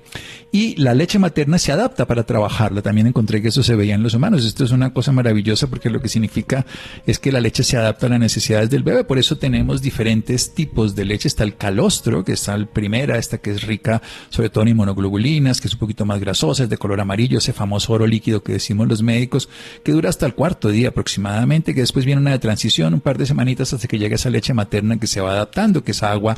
y 0.51 0.75
la 0.77 0.93
leche 0.93 1.19
materna 1.19 1.57
se 1.57 1.71
adapta 1.71 2.05
para 2.07 2.23
trabajarla. 2.23 2.81
También 2.81 3.07
encontré 3.07 3.41
que 3.41 3.49
eso 3.49 3.61
se 3.61 3.75
veía 3.75 3.95
en 3.95 4.03
los 4.03 4.13
humanos. 4.13 4.45
Esto 4.45 4.63
es 4.63 4.71
una 4.71 4.93
cosa 4.93 5.11
maravillosa 5.11 5.67
porque 5.67 5.89
lo 5.89 6.01
que 6.01 6.07
significa 6.07 6.65
es 7.05 7.19
que 7.19 7.31
la 7.31 7.41
leche 7.41 7.63
se 7.63 7.75
adapta 7.75 8.05
a 8.05 8.09
las 8.09 8.19
necesidades 8.19 8.69
del 8.69 8.83
bebé. 8.83 9.03
Por 9.03 9.17
eso 9.17 9.37
tenemos 9.37 9.81
diferentes 9.81 10.53
tipos 10.53 10.95
de 10.95 11.05
leche. 11.05 11.27
Está 11.27 11.43
el 11.43 11.57
calostro, 11.57 12.23
que 12.23 12.31
está 12.31 12.57
la 12.57 12.65
primera, 12.65 13.17
esta 13.17 13.37
que 13.39 13.51
es 13.51 13.63
rica 13.63 14.01
sobre 14.29 14.49
todo 14.49 14.63
en 14.63 14.69
inmunoglobulinas, 14.69 15.61
que 15.61 15.67
es 15.67 15.73
un 15.73 15.79
poquito 15.79 16.05
más 16.05 16.19
grasosa, 16.19 16.63
es 16.63 16.69
de 16.69 16.77
color 16.77 17.01
amarillo, 17.01 17.37
ese 17.37 17.53
famoso 17.53 17.93
oro 17.93 18.07
líquido 18.07 18.43
que 18.43 18.53
decimos 18.53 18.87
los 18.87 19.01
médicos, 19.01 19.49
que 19.83 19.91
dura 19.91 20.09
hasta 20.09 20.25
el 20.25 20.35
cuarto 20.35 20.69
día 20.69 20.89
aproximadamente, 20.89 21.73
que 21.73 21.81
después 21.81 22.05
viene 22.05 22.21
una 22.21 22.39
transición, 22.39 22.93
un 22.93 23.01
par 23.01 23.17
de 23.17 23.25
semanitas 23.25 23.73
hasta 23.73 23.87
que 23.87 23.97
llega 23.97 24.15
esa 24.15 24.29
leche 24.29 24.53
materna 24.53 24.97
que 24.99 25.07
se 25.07 25.21
va 25.21 25.31
adaptando, 25.31 25.83
que 25.83 25.91
es 25.91 26.03
agua 26.03 26.35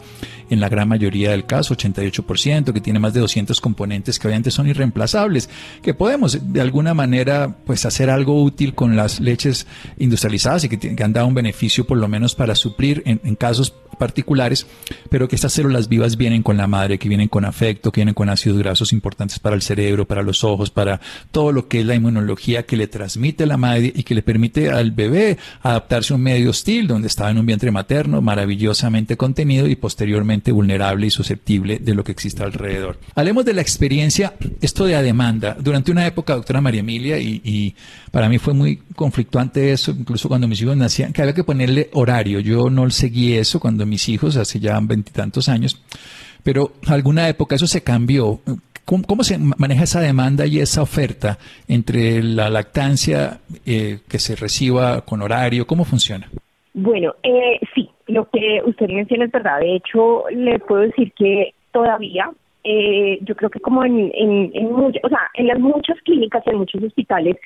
en 0.49 0.59
la 0.59 0.69
gran 0.69 0.87
mayoría 0.87 1.31
del 1.31 1.45
caso, 1.45 1.75
88%, 1.75 2.06
que 2.11 2.81
tiene 2.81 2.99
más 2.99 3.13
de 3.13 3.19
200 3.19 3.59
componentes 3.61 4.19
que 4.19 4.27
obviamente 4.27 4.51
son 4.51 4.67
irreemplazables, 4.67 5.49
que 5.81 5.93
podemos 5.93 6.37
de 6.53 6.61
alguna 6.61 6.93
manera 6.93 7.57
pues 7.65 7.85
hacer 7.85 8.09
algo 8.09 8.41
útil 8.43 8.75
con 8.75 8.95
las 8.95 9.19
leches 9.19 9.67
industrializadas 9.97 10.63
y 10.63 10.69
que, 10.69 11.03
han 11.03 11.13
dado 11.13 11.27
un 11.27 11.33
beneficio 11.33 11.85
por 11.85 11.97
lo 11.97 12.07
menos 12.07 12.35
para 12.35 12.55
suplir 12.55 13.03
en, 13.05 13.21
en 13.23 13.35
casos 13.35 13.73
particulares, 13.97 14.67
pero 15.09 15.27
que 15.27 15.35
estas 15.35 15.53
células 15.53 15.89
vivas 15.89 16.17
vienen 16.17 16.43
con 16.43 16.57
la 16.57 16.67
madre, 16.67 16.97
que 16.97 17.09
vienen 17.09 17.27
con 17.27 17.45
afecto, 17.45 17.91
que 17.91 18.01
vienen 18.01 18.13
con 18.13 18.29
ácidos 18.29 18.59
grasos 18.59 18.93
importantes 18.93 19.39
para 19.39 19.55
el 19.55 19.61
cerebro, 19.61 20.05
para 20.05 20.23
los 20.23 20.43
ojos, 20.43 20.69
para 20.69 21.01
todo 21.31 21.51
lo 21.51 21.67
que 21.67 21.81
es 21.81 21.85
la 21.85 21.95
inmunología 21.95 22.63
que 22.63 22.77
le 22.77 22.87
transmite 22.87 23.45
la 23.45 23.57
madre 23.57 23.91
y 23.95 24.03
que 24.03 24.15
le 24.15 24.21
permite 24.21 24.69
al 24.69 24.91
bebé 24.91 25.37
adaptarse 25.61 26.13
a 26.13 26.15
un 26.15 26.23
medio 26.23 26.51
hostil 26.51 26.87
donde 26.87 27.07
estaba 27.07 27.31
en 27.31 27.39
un 27.39 27.45
vientre 27.45 27.71
materno 27.71 28.21
maravillosamente 28.21 29.17
contenido 29.17 29.67
y 29.67 29.75
posteriormente 29.75 30.51
vulnerable 30.51 31.07
y 31.07 31.11
susceptible 31.11 31.79
de 31.79 31.95
lo 31.97 32.03
que 32.03 32.13
existe 32.13 32.43
alrededor. 32.43 32.97
Hablemos 33.15 33.43
de 33.43 33.53
la 33.53 33.61
experiencia, 33.61 34.33
esto 34.61 34.85
de 34.85 34.93
la 34.93 35.01
demanda. 35.01 35.57
Durante 35.59 35.91
una 35.91 36.07
época, 36.07 36.35
doctora 36.35 36.61
María 36.61 36.79
Emilia, 36.79 37.19
y, 37.19 37.41
y 37.43 37.75
para 38.11 38.29
mí 38.29 38.37
fue 38.37 38.53
muy 38.53 38.77
conflictuante 38.95 39.71
eso, 39.71 39.91
incluso 39.91 40.29
cuando 40.29 40.47
mis 40.47 40.61
hijos 40.61 40.77
nacían, 40.77 41.11
que 41.11 41.21
había 41.21 41.33
que 41.33 41.43
ponerle 41.43 41.89
horario. 41.93 42.39
Yo 42.39 42.69
no 42.69 42.89
seguí 42.89 43.33
eso 43.33 43.59
cuando 43.59 43.85
mis 43.85 44.07
hijos, 44.07 44.37
hace 44.37 44.59
ya 44.59 44.79
veintitantos 44.81 45.49
años, 45.49 45.81
pero 46.43 46.73
alguna 46.87 47.27
época 47.27 47.55
eso 47.55 47.67
se 47.67 47.83
cambió. 47.83 48.39
¿Cómo, 48.85 49.25
se 49.25 49.37
maneja 49.37 49.83
esa 49.83 49.99
demanda 49.99 50.45
y 50.45 50.59
esa 50.59 50.81
oferta 50.81 51.37
entre 51.67 52.23
la 52.23 52.49
lactancia 52.49 53.39
eh, 53.65 53.99
que 54.07 54.17
se 54.17 54.37
reciba 54.37 55.01
con 55.01 55.21
horario? 55.21 55.67
¿Cómo 55.67 55.83
funciona? 55.83 56.29
Bueno, 56.73 57.15
eh, 57.21 57.59
sí, 57.75 57.89
lo 58.07 58.29
que 58.29 58.61
usted 58.65 58.87
menciona 58.87 59.25
es 59.25 59.31
verdad. 59.31 59.59
De 59.59 59.75
hecho, 59.75 60.23
le 60.29 60.57
puedo 60.59 60.83
decir 60.83 61.11
que 61.17 61.53
todavía, 61.77 62.31
eh, 62.63 63.19
yo 63.21 63.35
creo 63.35 63.51
que 63.51 63.59
como 63.59 63.85
en, 63.85 64.11
en, 64.15 64.51
en, 64.55 64.73
o 64.73 65.09
sea, 65.09 65.29
en 65.35 65.45
las 65.45 65.59
muchas 65.59 66.01
clínicas, 66.01 66.41
en 66.47 66.57
muchos 66.57 66.81
hospitales, 66.81 67.37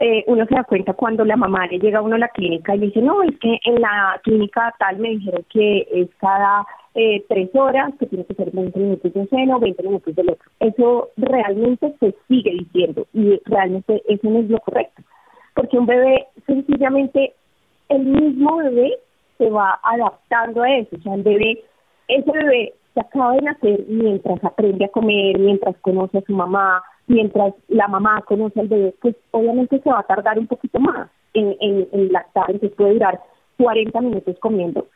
eh, 0.00 0.24
uno 0.26 0.44
se 0.44 0.56
da 0.56 0.64
cuenta 0.64 0.92
cuando 0.92 1.24
la 1.24 1.36
mamá 1.36 1.68
le 1.68 1.78
llega 1.78 2.00
a 2.00 2.02
uno 2.02 2.16
a 2.16 2.18
la 2.18 2.28
clínica 2.30 2.74
y 2.74 2.80
dice, 2.80 3.00
no, 3.00 3.22
es 3.22 3.38
que 3.38 3.60
en 3.64 3.80
la 3.80 4.20
clínica 4.24 4.74
tal 4.80 4.98
me 4.98 5.10
dijeron 5.10 5.44
que 5.50 5.86
es 5.92 6.08
cada 6.18 6.66
eh, 6.94 7.24
tres 7.28 7.48
horas, 7.54 7.94
que 8.00 8.06
tiene 8.06 8.24
que 8.24 8.34
ser 8.34 8.50
20 8.50 8.76
minutos 8.76 9.14
de 9.14 9.20
un 9.20 9.28
seno, 9.28 9.60
20 9.60 9.82
minutos 9.84 10.16
del 10.16 10.30
otro. 10.30 10.50
Eso 10.58 11.10
realmente 11.16 11.94
se 12.00 12.12
sigue 12.26 12.50
diciendo 12.50 13.06
y 13.14 13.40
realmente 13.44 14.02
eso 14.08 14.28
no 14.28 14.40
es 14.40 14.50
lo 14.50 14.58
correcto. 14.58 15.00
Porque 15.54 15.78
un 15.78 15.86
bebé, 15.86 16.26
sencillamente, 16.44 17.34
el 17.88 18.04
mismo 18.04 18.56
bebé 18.56 18.98
se 19.38 19.48
va 19.48 19.78
adaptando 19.84 20.64
a 20.64 20.76
eso. 20.76 20.96
O 20.96 21.02
sea, 21.02 21.14
el 21.14 21.22
bebé, 21.22 21.62
ese 22.08 22.32
bebé 22.32 22.74
se 22.96 23.00
acaba 23.00 23.34
de 23.34 23.42
nacer 23.42 23.84
mientras 23.88 24.42
aprende 24.42 24.86
a 24.86 24.88
comer, 24.88 25.38
mientras 25.38 25.76
conoce 25.82 26.16
a 26.16 26.22
su 26.22 26.32
mamá, 26.32 26.82
mientras 27.06 27.52
la 27.68 27.88
mamá 27.88 28.22
conoce 28.22 28.58
al 28.58 28.68
bebé, 28.68 28.94
pues 29.02 29.14
obviamente 29.32 29.78
se 29.80 29.90
va 29.90 30.00
a 30.00 30.06
tardar 30.06 30.38
un 30.38 30.46
poquito 30.46 30.80
más 30.80 31.10
en, 31.34 31.54
en, 31.60 31.86
en 31.92 32.10
lactar, 32.10 32.50
entonces 32.50 32.74
puede 32.74 32.94
durar 32.94 33.20
40 33.58 34.00
minutos 34.00 34.36
comiendo. 34.40 34.86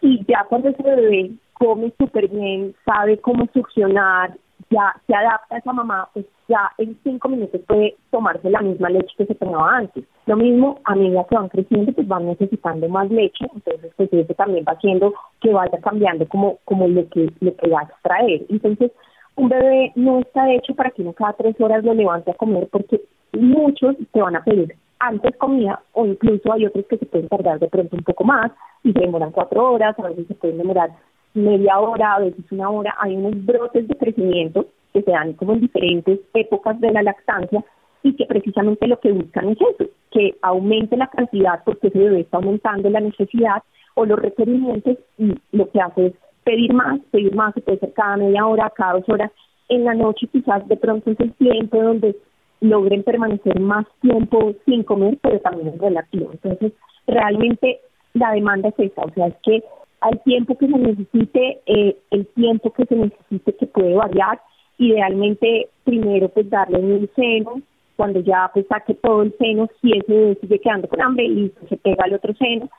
Y 0.00 0.24
ya 0.28 0.46
cuando 0.48 0.68
ese 0.68 0.84
bebé 0.84 1.32
come 1.54 1.92
súper 1.98 2.28
bien, 2.28 2.76
sabe 2.84 3.18
cómo 3.18 3.48
succionar, 3.52 4.36
ya 4.70 4.94
se 5.06 5.14
adapta 5.14 5.58
esa 5.58 5.72
mamá, 5.72 6.08
pues 6.12 6.26
ya 6.48 6.70
en 6.78 6.98
cinco 7.02 7.28
minutos 7.28 7.60
puede 7.66 7.96
tomarse 8.10 8.50
la 8.50 8.60
misma 8.60 8.90
leche 8.90 9.14
que 9.16 9.26
se 9.26 9.34
tomaba 9.34 9.78
antes. 9.78 10.04
Lo 10.26 10.36
mismo, 10.36 10.78
a 10.84 10.94
medida 10.94 11.24
que 11.24 11.36
van 11.36 11.48
creciendo, 11.48 11.92
pues 11.92 12.06
van 12.06 12.26
necesitando 12.26 12.88
más 12.88 13.10
leche, 13.10 13.46
entonces 13.54 13.92
pues 13.96 14.12
eso 14.12 14.34
también 14.34 14.64
va 14.68 14.72
haciendo 14.72 15.14
que 15.40 15.52
vaya 15.52 15.78
cambiando 15.80 16.26
como, 16.28 16.58
como 16.64 16.86
lo 16.88 17.08
que, 17.08 17.30
lo 17.40 17.56
que 17.56 17.70
va 17.70 17.80
a 17.80 17.84
extraer. 17.84 18.44
Entonces, 18.48 18.92
un 19.36 19.48
bebé 19.48 19.92
no 19.94 20.18
está 20.18 20.52
hecho 20.52 20.74
para 20.74 20.90
que 20.90 21.02
uno 21.02 21.12
cada 21.12 21.32
tres 21.34 21.58
horas 21.60 21.84
lo 21.84 21.94
levante 21.94 22.30
a 22.30 22.34
comer 22.34 22.68
porque 22.70 23.00
muchos 23.32 23.96
te 24.12 24.20
van 24.20 24.36
a 24.36 24.44
pedir 24.44 24.74
antes 24.98 25.36
comida 25.36 25.80
o 25.92 26.06
incluso 26.06 26.52
hay 26.52 26.66
otros 26.66 26.84
que 26.86 26.98
se 26.98 27.06
pueden 27.06 27.28
tardar 27.28 27.58
de 27.60 27.68
pronto 27.68 27.96
un 27.96 28.02
poco 28.02 28.24
más 28.24 28.50
y 28.82 28.92
se 28.92 29.00
demoran 29.00 29.30
cuatro 29.30 29.72
horas, 29.72 29.96
a 29.98 30.08
veces 30.08 30.26
se 30.26 30.34
pueden 30.34 30.58
demorar 30.58 30.90
media 31.38 31.78
hora, 31.78 32.14
a 32.14 32.20
veces 32.20 32.44
una 32.50 32.70
hora. 32.70 32.94
Hay 32.98 33.16
unos 33.16 33.44
brotes 33.44 33.88
de 33.88 33.96
crecimiento 33.96 34.66
que 34.92 35.02
se 35.02 35.10
dan 35.10 35.34
como 35.34 35.54
en 35.54 35.60
diferentes 35.60 36.20
épocas 36.34 36.80
de 36.80 36.92
la 36.92 37.02
lactancia 37.02 37.64
y 38.02 38.14
que 38.14 38.26
precisamente 38.26 38.86
lo 38.86 39.00
que 39.00 39.12
buscan 39.12 39.50
es 39.50 39.58
eso, 39.60 39.90
que 40.10 40.36
aumente 40.42 40.96
la 40.96 41.08
cantidad 41.08 41.62
porque 41.64 41.88
ese 41.88 41.98
bebé 41.98 42.20
está 42.20 42.38
aumentando 42.38 42.88
la 42.90 43.00
necesidad 43.00 43.62
o 43.94 44.06
los 44.06 44.18
requerimientos 44.18 44.96
y 45.18 45.34
lo 45.52 45.68
que 45.70 45.80
hace 45.80 46.06
es 46.06 46.12
pedir 46.44 46.72
más, 46.72 47.00
pedir 47.10 47.34
más, 47.34 47.54
se 47.54 47.60
puede 47.60 47.78
ser 47.78 47.92
cada 47.92 48.16
media 48.16 48.46
hora, 48.46 48.72
cada 48.74 48.94
dos 48.94 49.08
horas. 49.08 49.32
En 49.68 49.84
la 49.84 49.94
noche 49.94 50.28
quizás 50.28 50.66
de 50.68 50.76
pronto 50.76 51.10
es 51.10 51.20
el 51.20 51.32
tiempo 51.34 51.82
donde 51.82 52.16
logren 52.60 53.02
permanecer 53.02 53.60
más 53.60 53.86
tiempo 54.00 54.54
sin 54.64 54.82
comer, 54.82 55.18
pero 55.20 55.40
también 55.40 55.68
es 55.68 55.78
relativo. 55.78 56.30
Entonces, 56.32 56.72
realmente 57.06 57.80
la 58.14 58.32
demanda 58.32 58.68
es 58.70 58.78
esa, 58.78 59.02
o 59.02 59.10
sea, 59.10 59.26
es 59.28 59.34
que 59.42 59.62
al 60.00 60.20
tiempo 60.22 60.56
que 60.56 60.66
se 60.66 60.78
necesite, 60.78 61.60
eh, 61.66 61.96
el 62.10 62.26
tiempo 62.28 62.72
que 62.72 62.86
se 62.86 62.94
necesite 62.94 63.52
que 63.54 63.66
puede 63.66 63.94
variar, 63.94 64.40
idealmente 64.78 65.68
primero 65.84 66.28
pues 66.28 66.48
darle 66.48 66.78
un 66.78 67.10
seno, 67.16 67.60
cuando 67.96 68.20
ya 68.20 68.50
pues 68.54 68.66
saque 68.68 68.94
todo 68.94 69.22
el 69.22 69.34
seno, 69.38 69.68
si 69.80 69.90
ese 69.92 70.36
sigue 70.40 70.60
quedando 70.60 70.88
con 70.88 71.02
hambre, 71.02 71.24
y 71.24 71.52
se 71.68 71.76
pega 71.78 72.04
el 72.06 72.14
otro 72.14 72.32
seno, 72.34 72.70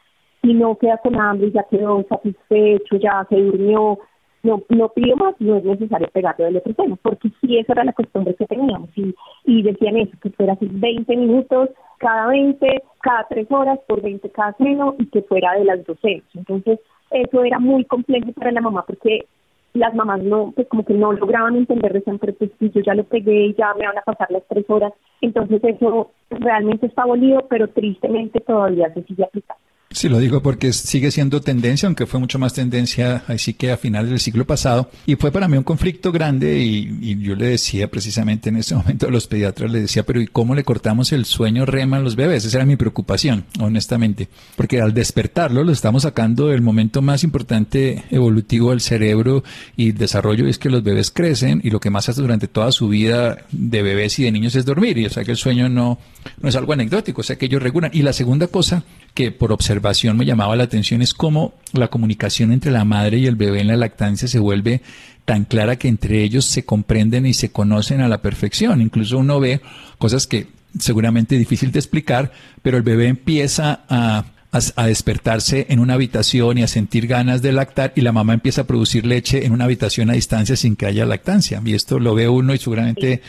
si 0.42 0.54
no 0.54 0.78
queda 0.78 0.98
con 0.98 1.20
hambre, 1.20 1.52
ya 1.52 1.64
quedó 1.70 2.06
satisfecho, 2.08 2.96
ya 2.96 3.26
se 3.30 3.36
durmió, 3.36 4.00
no, 4.44 4.64
no 4.70 4.90
pidió 4.90 5.18
más, 5.18 5.36
no 5.40 5.58
es 5.58 5.66
necesario 5.66 6.08
pegarle 6.14 6.46
del 6.46 6.58
otro 6.58 6.74
seno, 6.74 6.98
porque 7.02 7.30
sí, 7.42 7.58
esa 7.58 7.74
era 7.74 7.84
la 7.84 7.94
costumbre 7.94 8.34
que 8.36 8.46
teníamos, 8.46 8.90
y, 8.96 9.14
y 9.44 9.62
decían 9.62 9.98
eso, 9.98 10.14
que 10.22 10.30
fuera 10.30 10.54
así 10.54 10.70
20 10.72 11.18
minutos 11.18 11.70
cada 11.98 12.28
20, 12.28 12.82
cada 13.02 13.28
3 13.28 13.48
horas 13.50 13.80
por 13.88 14.02
20 14.02 14.30
cada 14.30 14.54
seno, 14.54 14.96
y 15.00 15.06
que 15.08 15.22
fuera 15.24 15.54
de 15.56 15.66
las 15.66 15.86
dos 15.86 16.00
senos. 16.00 16.24
Entonces, 16.34 16.80
eso 17.12 17.44
era 17.44 17.60
muy 17.60 17.86
complejo 17.86 18.32
para 18.34 18.52
la 18.52 18.62
mamá, 18.62 18.84
porque 18.86 19.26
las 19.74 19.94
mamás 19.94 20.22
no, 20.24 20.52
pues 20.56 20.68
como 20.68 20.84
que 20.84 20.94
no 20.94 21.14
lograban 21.14 21.56
entender, 21.56 21.94
decían, 21.94 22.20
pero 22.20 22.34
pues 22.34 22.52
si 22.60 22.70
yo 22.72 22.82
ya 22.82 22.96
lo 22.96 23.04
pegué 23.04 23.48
y 23.48 23.56
ya 23.56 23.74
me 23.76 23.86
van 23.86 23.98
a 23.98 24.02
pasar 24.02 24.32
las 24.32 24.44
tres 24.48 24.66
horas, 24.70 24.94
entonces 25.22 25.64
eso 25.64 26.12
realmente 26.30 26.88
está 26.88 27.04
abolido, 27.04 27.46
pero 27.50 27.68
tristemente 27.68 28.40
todavía 28.40 28.94
se 28.94 29.04
sigue 29.04 29.24
aplicando. 29.24 29.62
Sí, 29.92 30.08
lo 30.08 30.20
digo 30.20 30.44
porque 30.44 30.72
sigue 30.72 31.10
siendo 31.10 31.42
tendencia, 31.42 31.88
aunque 31.88 32.06
fue 32.06 32.20
mucho 32.20 32.38
más 32.38 32.54
tendencia 32.54 33.24
así 33.28 33.56
que 33.56 33.72
a 33.72 33.78
finales 33.78 34.12
del 34.12 34.20
siglo 34.20 34.46
pasado. 34.46 34.92
Y 35.08 35.16
fue 35.16 35.32
para 35.32 35.48
mí 35.48 35.58
un 35.58 35.64
conflicto 35.64 36.12
grande 36.12 36.60
y, 36.60 37.18
yo 37.20 37.36
le 37.36 37.48
decía 37.48 37.90
precisamente 37.90 38.50
en 38.50 38.58
ese 38.58 38.76
momento 38.80 39.08
a 39.08 39.10
los 39.10 39.26
pediatras, 39.26 39.72
le 39.72 39.82
decía, 39.82 40.04
pero 40.04 40.22
¿y 40.22 40.28
cómo 40.28 40.54
le 40.54 40.64
cortamos 40.64 41.12
el 41.12 41.26
sueño 41.26 41.66
REM 41.66 41.96
a 41.96 42.00
los 42.02 42.16
bebés? 42.16 42.46
Esa 42.46 42.60
era 42.60 42.66
mi 42.68 42.76
preocupación, 42.76 43.46
honestamente. 43.60 44.30
Porque 44.56 44.80
al 44.80 44.94
despertarlo 44.94 45.64
lo 45.64 45.72
estamos 45.72 46.04
sacando 46.04 46.50
del 46.50 46.62
momento 46.62 47.02
más 47.02 47.24
importante 47.24 48.04
evolutivo 48.12 48.70
del 48.70 48.82
cerebro 48.82 49.44
y 49.76 49.94
desarrollo 49.94 50.48
es 50.48 50.60
que 50.60 50.70
los 50.70 50.84
bebés 50.84 51.10
crecen 51.10 51.62
y 51.64 51.72
lo 51.72 51.80
que 51.80 51.90
más 51.90 52.08
hace 52.10 52.22
durante 52.22 52.48
toda 52.48 52.72
su 52.72 52.90
vida 52.90 53.40
de 53.52 53.82
bebés 53.82 54.20
y 54.20 54.24
de 54.24 54.32
niños 54.32 54.56
es 54.56 54.66
dormir. 54.66 55.00
Y 55.00 55.08
o 55.08 55.10
sea 55.10 55.24
que 55.24 55.32
el 55.32 55.38
sueño 55.38 55.68
no, 55.68 55.98
no 56.40 56.48
es 56.48 56.56
algo 56.56 56.74
anecdótico, 56.74 57.22
o 57.22 57.24
sea 57.24 57.38
que 57.40 57.48
ellos 57.48 57.64
regulan. 57.64 57.90
Y 57.92 58.04
la 58.04 58.14
segunda 58.14 58.46
cosa 58.46 58.84
que 59.14 59.32
por 59.32 59.52
observación 59.52 60.18
me 60.18 60.26
llamaba 60.26 60.56
la 60.56 60.64
atención 60.64 61.02
es 61.02 61.14
cómo 61.14 61.54
la 61.74 61.90
comunicación 61.90 62.52
entre 62.52 62.72
la 62.72 62.86
madre 62.86 63.18
y 63.18 63.26
el 63.26 63.36
bebé 63.36 63.62
en 63.62 63.68
la 63.68 63.78
lactancia 63.78 64.28
se 64.28 64.40
vuelve 64.40 64.82
tan 65.26 65.46
clara 65.46 65.76
que 65.76 65.88
entre 65.88 66.24
ellos 66.24 66.46
se 66.46 66.66
comprenden 66.66 67.26
y 67.26 67.34
se 67.34 67.52
conocen 67.52 68.02
a 68.02 68.08
la 68.08 68.22
perfección. 68.22 68.82
Incluso 68.82 69.20
uno 69.20 69.40
ve 69.40 69.62
cosas 69.98 70.26
que 70.26 70.48
seguramente 70.80 71.38
difícil 71.38 71.72
de 71.72 71.80
explicar, 71.80 72.32
pero 72.62 72.78
el 72.78 72.84
bebé 72.84 73.08
empieza 73.08 73.82
a, 73.90 74.26
a, 74.52 74.86
despertarse 74.88 75.68
en 75.70 75.80
una 75.80 75.94
habitación 75.94 76.58
y 76.58 76.64
a 76.64 76.68
sentir 76.68 77.08
ganas 77.08 77.42
de 77.42 77.52
lactar 77.52 77.94
y 77.96 78.02
la 78.02 78.12
mamá 78.12 78.34
empieza 78.34 78.62
a 78.62 78.68
producir 78.68 79.06
leche 79.06 79.46
en 79.46 79.52
una 79.52 79.66
habitación 79.66 80.10
a 80.10 80.14
distancia 80.14 80.56
sin 80.56 80.76
que 80.76 80.86
haya 80.86 81.06
lactancia. 81.06 81.62
Y 81.64 81.74
esto 81.74 82.00
lo 82.00 82.16
ve 82.16 82.28
uno 82.28 82.54
y 82.54 82.58
seguramente 82.58 83.22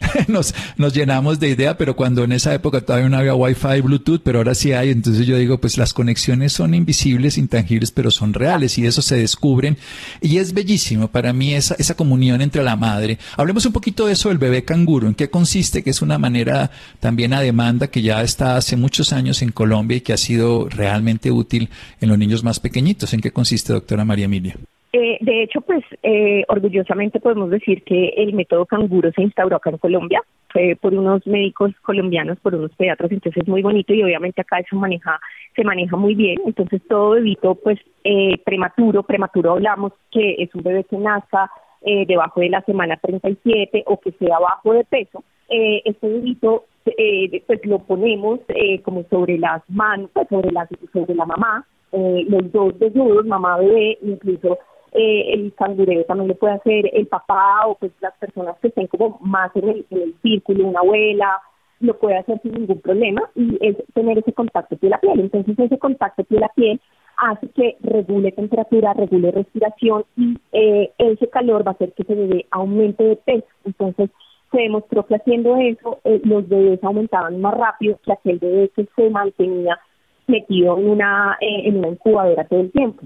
nos, 0.28 0.54
llenamos 0.92 1.40
de 1.40 1.50
idea, 1.50 1.76
pero 1.76 1.94
cuando 1.96 2.24
en 2.24 2.32
esa 2.32 2.54
época 2.54 2.80
todavía 2.80 3.08
no 3.08 3.16
había 3.16 3.34
Wi-Fi, 3.34 3.80
Bluetooth, 3.82 4.20
pero 4.22 4.38
ahora 4.38 4.54
sí 4.54 4.72
hay, 4.72 4.90
entonces 4.90 5.26
yo 5.26 5.36
digo, 5.36 5.58
pues 5.58 5.78
las 5.78 5.92
conexiones 5.92 6.52
son 6.52 6.74
invisibles, 6.74 7.38
intangibles, 7.38 7.90
pero 7.90 8.10
son 8.10 8.32
reales 8.32 8.78
y 8.78 8.86
eso 8.86 9.02
se 9.02 9.16
descubren 9.16 9.76
y 10.20 10.38
es 10.38 10.52
bellísimo 10.52 11.08
para 11.08 11.32
mí 11.32 11.54
esa, 11.54 11.74
esa 11.78 11.94
comunión 11.94 12.40
entre 12.40 12.62
la 12.62 12.76
madre. 12.76 13.18
Hablemos 13.36 13.66
un 13.66 13.72
poquito 13.72 14.06
de 14.06 14.14
eso 14.14 14.28
del 14.28 14.38
bebé 14.38 14.64
canguro, 14.64 15.08
en 15.08 15.14
qué 15.14 15.30
consiste, 15.30 15.82
que 15.82 15.90
es 15.90 16.02
una 16.02 16.18
manera 16.18 16.70
también 16.98 17.32
a 17.32 17.40
demanda 17.40 17.88
que 17.88 18.02
ya 18.02 18.22
está 18.22 18.56
hace 18.56 18.76
muchos 18.76 19.12
años 19.12 19.42
en 19.42 19.52
Colombia 19.52 19.98
y 19.98 20.00
que 20.00 20.12
ha 20.12 20.18
sido 20.18 20.68
realmente 20.68 21.30
útil 21.30 21.68
en 22.00 22.08
los 22.08 22.18
niños 22.18 22.42
más 22.42 22.60
pequeñitos. 22.60 23.12
¿En 23.12 23.20
qué 23.20 23.32
consiste, 23.32 23.72
doctora 23.72 24.04
María 24.04 24.24
Emilia? 24.26 24.56
Eh, 24.92 25.18
de 25.20 25.42
hecho, 25.44 25.60
pues 25.60 25.84
eh, 26.02 26.44
orgullosamente 26.48 27.20
podemos 27.20 27.50
decir 27.50 27.84
que 27.84 28.08
el 28.16 28.32
método 28.32 28.66
canguro 28.66 29.12
se 29.12 29.22
instauró 29.22 29.56
acá 29.56 29.70
en 29.70 29.78
Colombia, 29.78 30.22
fue 30.52 30.76
por 30.80 30.92
unos 30.94 31.24
médicos 31.28 31.72
colombianos, 31.82 32.40
por 32.40 32.56
unos 32.56 32.72
pediatras, 32.74 33.12
entonces 33.12 33.42
es 33.42 33.48
muy 33.48 33.62
bonito 33.62 33.94
y 33.94 34.02
obviamente 34.02 34.40
acá 34.40 34.58
eso 34.58 34.74
maneja, 34.74 35.20
se 35.54 35.62
maneja 35.62 35.96
muy 35.96 36.16
bien, 36.16 36.40
entonces 36.44 36.82
todo 36.88 37.10
bebito 37.10 37.54
pues 37.54 37.78
eh, 38.02 38.36
prematuro, 38.44 39.04
prematuro 39.04 39.52
hablamos 39.52 39.92
que 40.10 40.34
es 40.38 40.52
un 40.56 40.62
bebé 40.64 40.82
que 40.82 40.96
nazca 40.96 41.48
eh, 41.82 42.04
debajo 42.06 42.40
de 42.40 42.48
la 42.48 42.62
semana 42.62 42.96
37 42.96 43.84
o 43.86 44.00
que 44.00 44.10
sea 44.12 44.40
bajo 44.40 44.72
de 44.72 44.84
peso, 44.84 45.22
eh, 45.48 45.82
este 45.84 46.08
bebito 46.08 46.64
eh, 46.86 47.42
pues 47.46 47.64
lo 47.64 47.78
ponemos 47.80 48.40
eh, 48.48 48.80
como 48.82 49.04
sobre 49.10 49.38
las 49.38 49.62
manos, 49.68 50.10
pues, 50.12 50.28
sobre 50.28 50.50
la, 50.50 50.68
sobre 50.92 51.14
la 51.14 51.26
mamá, 51.26 51.66
eh, 51.92 52.24
los 52.28 52.50
dos 52.52 52.78
desnudos, 52.78 53.26
mamá 53.26 53.58
bebé, 53.58 53.98
incluso 54.02 54.58
eh, 54.92 55.34
el 55.34 55.52
cangureo 55.54 56.04
también 56.04 56.28
lo 56.28 56.34
puede 56.34 56.54
hacer 56.54 56.90
el 56.92 57.06
papá 57.06 57.66
o 57.66 57.76
pues 57.76 57.92
las 58.00 58.16
personas 58.18 58.56
que 58.60 58.68
estén 58.68 58.88
como 58.88 59.18
más 59.20 59.54
en 59.54 59.68
el, 59.68 60.14
círculo, 60.22 60.66
una 60.66 60.80
abuela, 60.80 61.40
lo 61.80 61.98
puede 61.98 62.18
hacer 62.18 62.40
sin 62.42 62.52
ningún 62.52 62.80
problema 62.80 63.22
y 63.34 63.56
es 63.60 63.76
tener 63.94 64.18
ese 64.18 64.32
contacto 64.32 64.76
piel 64.76 64.92
a 64.92 64.98
piel. 64.98 65.20
Entonces 65.20 65.58
ese 65.58 65.78
contacto 65.78 66.24
piel 66.24 66.42
a 66.44 66.48
piel 66.48 66.80
hace 67.16 67.48
que 67.50 67.76
regule 67.80 68.32
temperatura, 68.32 68.94
regule 68.94 69.30
respiración 69.30 70.04
y 70.16 70.38
eh, 70.52 70.90
ese 70.98 71.28
calor 71.28 71.66
va 71.66 71.72
a 71.72 71.74
hacer 71.74 71.92
que 71.92 72.02
ese 72.02 72.14
bebé 72.14 72.46
aumente 72.50 73.04
de 73.04 73.16
peso. 73.16 73.46
Entonces 73.64 74.10
se 74.50 74.58
demostró 74.58 75.06
que 75.06 75.14
haciendo 75.14 75.56
eso 75.56 76.00
eh, 76.04 76.20
los 76.24 76.48
bebés 76.48 76.82
aumentaban 76.82 77.40
más 77.40 77.54
rápido 77.54 77.98
que 78.04 78.12
aquel 78.12 78.38
bebé 78.38 78.70
que 78.74 78.86
se 78.96 79.10
mantenía 79.10 79.78
metido 80.26 80.78
en 80.78 80.88
una, 80.88 81.38
eh, 81.40 81.68
en 81.68 81.78
una 81.78 81.88
incubadora 81.88 82.44
todo 82.44 82.60
el 82.60 82.72
tiempo. 82.72 83.02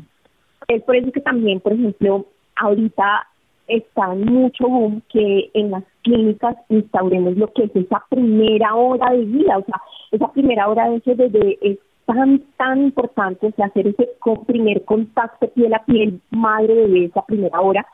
Es 0.68 0.83
por 0.83 0.96
eso 0.96 1.12
que 1.12 1.20
también, 1.20 1.61
por 1.61 1.72
ejemplo, 1.72 2.27
ahorita 2.57 3.27
está 3.66 4.09
mucho 4.09 4.68
boom 4.68 5.03
que 5.11 5.50
en 5.55 5.70
las 5.70 5.85
clínicas 6.03 6.57
instauremos 6.68 7.37
lo 7.37 7.53
que 7.53 7.64
es 7.64 7.77
esa 7.77 8.05
primera 8.09 8.74
hora 8.74 9.11
de 9.11 9.24
vida, 9.24 9.59
o 9.59 9.64
sea, 9.64 9.81
esa 10.11 10.33
primera 10.33 10.68
hora 10.68 10.90
de 10.90 10.96
ese 10.96 11.14
bebé 11.14 11.59
es 11.62 11.79
tan, 12.07 12.42
tan 12.59 12.85
importante, 12.85 13.46
o 13.46 13.53
sea, 13.53 13.66
hacer 13.66 13.88
ese 13.88 14.11
primer 14.46 14.85
contacto 14.85 15.48
piel 15.48 15.72
a 15.72 15.85
piel, 15.85 16.20
madre-bebé, 16.31 17.07
esa 17.07 17.24
primera 17.24 17.61
hora, 17.61 17.87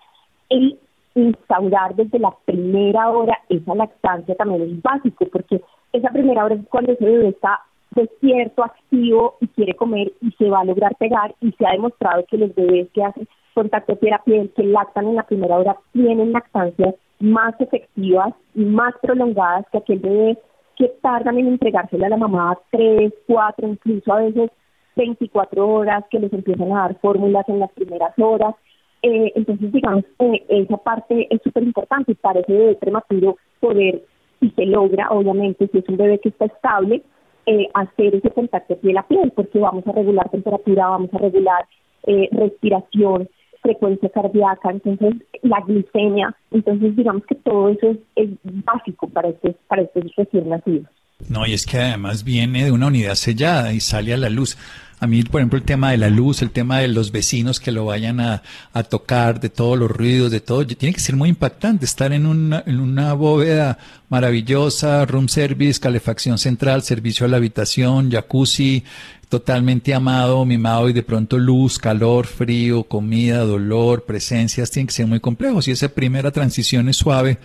y 0.48 0.76
instaurar 1.14 1.94
desde 1.94 2.18
la 2.18 2.34
primera 2.44 3.10
hora 3.10 3.38
esa 3.48 3.74
lactancia 3.74 4.34
también 4.34 4.62
es 4.62 4.82
básico, 4.82 5.26
porque 5.32 5.60
esa 5.92 6.10
primera 6.10 6.44
hora 6.44 6.56
es 6.56 6.66
cuando 6.68 6.92
ese 6.92 7.04
bebé 7.04 7.28
está 7.28 7.60
despierto, 7.90 8.64
activo 8.64 9.36
y 9.40 9.48
quiere 9.48 9.74
comer 9.74 10.12
y 10.20 10.30
se 10.32 10.48
va 10.48 10.60
a 10.60 10.64
lograr 10.64 10.94
pegar 10.96 11.34
y 11.40 11.52
se 11.52 11.66
ha 11.66 11.72
demostrado 11.72 12.24
que 12.26 12.38
los 12.38 12.54
bebés 12.54 12.88
que 12.92 13.02
hacen 13.02 13.28
contacto 13.54 13.96
piel 13.96 14.14
a 14.14 14.22
piel, 14.22 14.52
que 14.54 14.62
lactan 14.62 15.06
en 15.06 15.16
la 15.16 15.24
primera 15.24 15.56
hora, 15.56 15.76
tienen 15.92 16.32
lactancias 16.32 16.94
más 17.18 17.54
efectivas 17.60 18.32
y 18.54 18.64
más 18.64 18.94
prolongadas 19.02 19.66
que 19.70 19.78
aquel 19.78 19.98
bebé 19.98 20.38
que 20.76 20.88
tardan 21.02 21.38
en 21.38 21.48
entregársela 21.48 22.06
a 22.06 22.10
la 22.10 22.16
mamá 22.16 22.58
tres, 22.70 23.12
cuatro, 23.26 23.68
incluso 23.68 24.12
a 24.12 24.22
veces 24.22 24.50
24 24.96 25.68
horas, 25.68 26.04
que 26.10 26.18
les 26.18 26.32
empiezan 26.32 26.72
a 26.72 26.82
dar 26.82 26.98
fórmulas 27.00 27.48
en 27.48 27.58
las 27.58 27.70
primeras 27.72 28.12
horas. 28.18 28.54
Eh, 29.02 29.32
entonces, 29.34 29.72
digamos, 29.72 30.04
eh, 30.18 30.44
esa 30.48 30.76
parte 30.78 31.26
es 31.30 31.40
súper 31.42 31.62
importante 31.62 32.14
para 32.14 32.40
ese 32.40 32.52
bebé 32.52 32.74
prematuro 32.76 33.36
poder, 33.60 34.02
si 34.40 34.50
se 34.50 34.66
logra, 34.66 35.10
obviamente, 35.10 35.68
si 35.68 35.78
es 35.78 35.88
un 35.88 35.96
bebé 35.96 36.18
que 36.18 36.30
está 36.30 36.46
estable, 36.46 37.02
eh, 37.46 37.68
hacer 37.74 38.14
ese 38.14 38.30
contacto 38.30 38.76
piel 38.76 38.98
a 38.98 39.06
piel, 39.06 39.32
porque 39.34 39.58
vamos 39.58 39.86
a 39.86 39.92
regular 39.92 40.28
temperatura, 40.30 40.88
vamos 40.88 41.12
a 41.14 41.18
regular 41.18 41.66
eh, 42.04 42.28
respiración, 42.32 43.28
frecuencia 43.62 44.08
cardíaca, 44.08 44.70
entonces 44.70 45.14
la 45.42 45.60
glicemia, 45.60 46.34
entonces 46.50 46.96
digamos 46.96 47.24
que 47.26 47.34
todo 47.34 47.68
eso 47.68 47.96
es, 48.16 48.30
básico 48.42 49.08
para 49.08 49.28
estos, 49.28 49.54
para 49.68 49.82
estos 49.82 50.04
recién 50.16 50.48
nacidos. 50.48 50.88
No, 51.28 51.46
y 51.46 51.54
es 51.54 51.66
que 51.66 51.78
además 51.78 52.24
viene 52.24 52.64
de 52.64 52.72
una 52.72 52.86
unidad 52.86 53.14
sellada 53.14 53.72
y 53.72 53.80
sale 53.80 54.14
a 54.14 54.16
la 54.16 54.30
luz. 54.30 54.56
A 54.98 55.06
mí, 55.06 55.22
por 55.22 55.40
ejemplo, 55.40 55.58
el 55.58 55.64
tema 55.64 55.92
de 55.92 55.96
la 55.96 56.10
luz, 56.10 56.42
el 56.42 56.50
tema 56.50 56.80
de 56.80 56.88
los 56.88 57.10
vecinos 57.10 57.58
que 57.58 57.72
lo 57.72 57.86
vayan 57.86 58.20
a, 58.20 58.42
a 58.74 58.82
tocar, 58.82 59.40
de 59.40 59.48
todos 59.48 59.78
los 59.78 59.90
ruidos, 59.90 60.30
de 60.30 60.40
todo, 60.40 60.66
tiene 60.66 60.92
que 60.92 61.00
ser 61.00 61.16
muy 61.16 61.30
impactante 61.30 61.86
estar 61.86 62.12
en 62.12 62.26
una, 62.26 62.62
en 62.66 62.80
una 62.80 63.14
bóveda 63.14 63.78
maravillosa, 64.10 65.06
room 65.06 65.28
service, 65.28 65.80
calefacción 65.80 66.36
central, 66.36 66.82
servicio 66.82 67.24
a 67.24 67.30
la 67.30 67.38
habitación, 67.38 68.10
jacuzzi, 68.10 68.84
totalmente 69.30 69.94
amado, 69.94 70.44
mimado 70.44 70.90
y 70.90 70.92
de 70.92 71.04
pronto 71.04 71.38
luz, 71.38 71.78
calor, 71.78 72.26
frío, 72.26 72.82
comida, 72.82 73.38
dolor, 73.44 74.04
presencias, 74.04 74.70
tienen 74.70 74.88
que 74.88 74.92
ser 74.92 75.06
muy 75.06 75.20
complejos. 75.20 75.66
Y 75.66 75.70
esa 75.70 75.88
primera 75.88 76.30
transición 76.30 76.90
es 76.90 76.96
suave, 76.96 77.38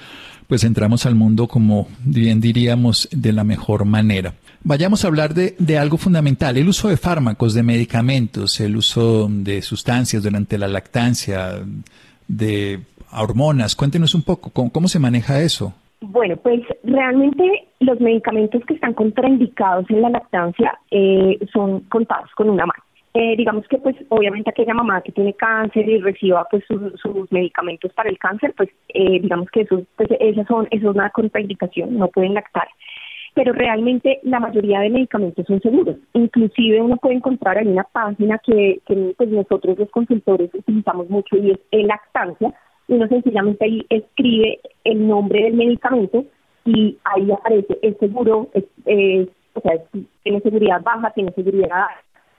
pues 0.48 0.64
entramos 0.64 1.06
al 1.06 1.16
mundo 1.16 1.48
como 1.48 1.88
bien 2.04 2.42
diríamos 2.42 3.08
de 3.12 3.34
la 3.34 3.44
mejor 3.44 3.86
manera. 3.86 4.34
Vayamos 4.64 5.04
a 5.04 5.08
hablar 5.08 5.34
de, 5.34 5.56
de, 5.60 5.78
algo 5.78 5.98
fundamental, 5.98 6.58
el 6.58 6.68
uso 6.68 6.90
de 6.90 6.98
fármacos, 6.98 7.54
de 7.54 7.62
medicamentos, 7.62 8.60
el 8.60 8.76
uso 8.76 9.28
de 9.30 9.62
sustancias 9.62 10.24
durante 10.24 10.58
la 10.58 10.68
lactancia, 10.68 11.62
de 12.28 12.80
hormonas. 13.12 13.76
Cuéntenos 13.76 14.16
un 14.16 14.24
poco, 14.24 14.52
¿cómo, 14.72 14.88
se 14.88 15.00
maneja 15.00 15.42
eso? 15.42 15.74
Bueno, 16.02 16.36
pues 16.38 16.62
realmente 16.84 17.68
los 17.80 18.00
medicamentos 18.00 18.62
que 18.68 18.76
están 18.76 18.94
contraindicados 18.94 19.90
en 19.90 20.02
la 20.02 20.10
lactancia 20.10 20.78
eh, 20.92 21.40
son 21.52 21.82
contados 21.82 22.30
con 22.36 22.50
una 22.50 22.66
mano. 22.66 22.84
Eh, 23.18 23.36
digamos 23.38 23.66
que 23.70 23.78
pues 23.78 23.96
obviamente 24.10 24.50
aquella 24.50 24.74
mamá 24.74 25.02
que 25.02 25.14
tiene 25.14 25.34
cáncer 25.34 25.88
y 25.88 26.02
reciba 26.02 26.46
pues 26.52 26.66
sus, 26.68 27.00
sus 27.00 27.32
medicamentos 27.32 27.94
para 27.94 28.10
el 28.10 28.18
cáncer, 28.20 28.54
pues 28.58 28.70
eh, 28.90 29.22
digamos 29.22 29.50
que 29.52 29.62
eso, 29.62 29.84
pues, 29.96 30.10
esas 30.20 30.46
son, 30.48 30.68
eso 30.70 30.90
es 30.90 30.96
una 30.96 31.10
contraindicación, 31.12 31.98
no 31.98 32.10
pueden 32.10 32.34
lactar 32.34 32.68
pero 33.36 33.52
realmente 33.52 34.20
la 34.24 34.40
mayoría 34.40 34.80
de 34.80 34.90
medicamentos 34.90 35.46
son 35.46 35.62
seguros. 35.62 35.98
Inclusive 36.14 36.82
uno 36.82 36.96
puede 36.96 37.16
encontrar 37.16 37.58
en 37.58 37.68
una 37.68 37.84
página 37.84 38.40
que, 38.40 38.82
pues 39.18 39.30
nosotros 39.30 39.78
los 39.78 39.92
consultores 39.92 40.50
utilizamos 40.54 41.10
mucho 41.10 41.36
y 41.36 41.52
es 41.52 41.60
el 41.72 41.88
lactancia. 41.88 42.54
Uno 42.88 43.08
sencillamente 43.10 43.66
ahí 43.66 43.86
escribe 43.90 44.62
el 44.86 45.06
nombre 45.06 45.44
del 45.44 45.54
medicamento 45.54 46.24
y 46.64 46.98
ahí 47.04 47.30
aparece 47.30 47.78
es 47.82 47.98
seguro, 47.98 48.50
es, 48.54 48.64
o 49.54 49.62
sea, 49.62 49.82
tiene 50.24 50.40
seguridad 50.40 50.82
baja, 50.82 51.12
tiene 51.12 51.34
seguridad. 51.34 51.88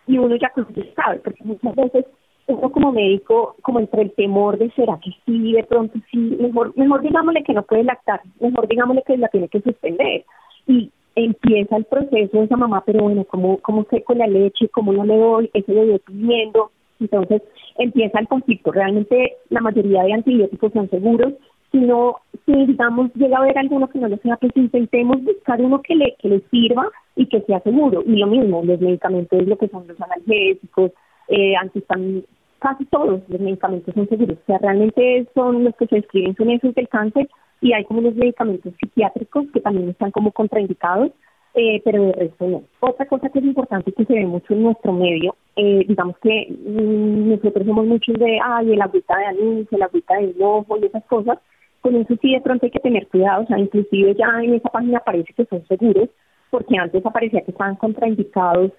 Y 0.07 0.19
uno 0.19 0.37
ya 0.37 0.53
sabe, 0.95 1.19
porque 1.19 1.43
muchas 1.45 1.75
veces 1.75 2.07
uno 2.47 2.71
como 2.71 2.93
médico, 2.93 3.57
como 3.63 3.81
entre 3.81 4.03
el 4.03 4.13
temor 4.13 4.57
de 4.59 4.71
será 4.71 4.99
que 5.03 5.11
sí, 5.25 5.53
de 5.53 5.65
pronto 5.65 5.99
sí, 6.11 6.37
mejor, 6.41 6.73
mejor 6.77 7.03
digámosle 7.03 7.43
que 7.43 7.53
no 7.53 7.63
puede 7.65 7.85
lactar, 7.85 8.21
mejor 8.41 8.69
digámosle 8.69 9.03
que 9.05 9.17
la 9.17 9.29
tiene 9.29 9.49
que 9.49 9.61
suspender 9.61 10.25
y 10.67 10.91
empieza 11.17 11.77
el 11.77 11.85
proceso 11.85 12.39
de 12.39 12.45
esa 12.45 12.57
mamá, 12.57 12.83
pero 12.85 13.05
bueno, 13.05 13.25
¿cómo, 13.25 13.59
cómo 13.59 13.85
seco 13.91 14.15
la 14.15 14.27
leche? 14.27 14.69
¿Cómo 14.69 14.93
no 14.93 15.05
le 15.05 15.17
doy? 15.17 15.51
Ese 15.55 15.73
bebé 15.73 15.99
pidiendo. 16.01 16.71
Entonces 17.01 17.43
empieza 17.79 18.21
el 18.21 18.29
conflicto. 18.29 18.71
Realmente 18.71 19.37
la 19.49 19.61
mayoría 19.61 20.05
de 20.05 20.13
antibióticos 20.13 20.73
son 20.73 20.89
seguros. 20.91 21.33
Si 21.73 21.79
no, 21.79 22.17
si 22.45 22.53
digamos 22.67 23.13
llega 23.15 23.39
a 23.39 23.41
haber 23.43 23.59
alguno 23.59 23.89
que 23.89 23.99
no 23.99 24.09
lo 24.09 24.17
sea, 24.19 24.37
pues 24.37 24.53
intentemos 24.57 25.23
buscar 25.23 25.61
uno 25.61 25.83
que 25.83 25.95
le, 25.95 26.17
que 26.19 26.29
le 26.29 26.41
sirva 26.51 26.89
y 27.17 27.27
que 27.27 27.41
sea 27.43 27.61
seguro. 27.61 28.03
Y 28.07 28.17
lo 28.17 28.27
mismo, 28.27 28.63
los 28.65 28.81
medicamentos, 28.81 29.47
lo 29.47 29.59
que 29.59 29.69
son 29.69 29.87
los 29.87 30.01
analgésicos, 30.01 30.93
eh, 31.29 31.55
casi 32.59 32.85
todos 32.87 33.23
los 33.29 33.41
medicamentos 33.41 33.95
son 33.95 34.09
seguros. 34.09 34.39
O 34.39 34.47
sea, 34.47 34.59
realmente 34.59 35.27
son 35.35 35.65
los 35.65 35.75
que 35.77 35.87
se 35.87 35.99
escriben 35.99 36.37
son 36.37 36.51
esos 36.51 36.75
del 36.75 36.89
cáncer 36.89 37.29
y 37.61 37.73
hay 37.73 37.85
como 37.85 38.01
unos 38.01 38.15
medicamentos 38.15 38.73
psiquiátricos 38.79 39.47
que 39.53 39.61
también 39.61 39.89
están 39.89 40.11
como 40.11 40.33
contraindicados, 40.33 41.11
eh, 41.55 41.81
pero 41.85 42.03
de 42.03 42.13
resto 42.13 42.47
no. 42.47 42.63
Otra 42.81 43.07
cosa 43.07 43.31
que 43.31 43.39
es 43.39 43.45
importante 43.45 43.93
que 43.93 44.05
se 44.05 44.13
ve 44.13 44.27
mucho 44.27 44.53
en 44.53 44.63
nuestro 44.63 44.93
medio, 44.93 45.35
eh, 45.57 45.85
digamos 45.89 46.19
que 46.19 46.49
mm, 46.51 47.31
nosotros 47.31 47.67
somos 47.67 47.87
muchos 47.87 48.19
de, 48.19 48.39
ay, 48.45 48.73
el 48.73 48.83
agüita 48.83 49.17
de 49.17 49.25
anís, 49.27 49.73
el 49.73 49.83
agüita 49.83 50.17
de 50.17 50.35
ojo 50.41 50.77
y 50.77 50.85
esas 50.85 51.05
cosas, 51.07 51.39
con 51.87 51.95
eso 51.95 52.17
sí 52.21 52.33
de 52.33 52.41
pronto 52.41 52.67
hay 52.67 52.73
que 52.73 52.81
tener 52.81 53.07
cuidado, 53.07 53.45
o 53.45 53.47
sea, 53.47 53.61
inclusive 53.61 54.17
ya 54.17 54.27
en 54.43 54.55
esa 54.55 54.71
página 54.71 54.99
parece 54.99 55.33
que 55.33 55.45
son 55.45 55.65
seguros, 55.69 56.09
porque 56.51 56.77
antes 56.77 57.07
aparecía 57.07 57.43
que 57.43 57.53
estaban 57.53 57.77
contraindicados 57.77 58.73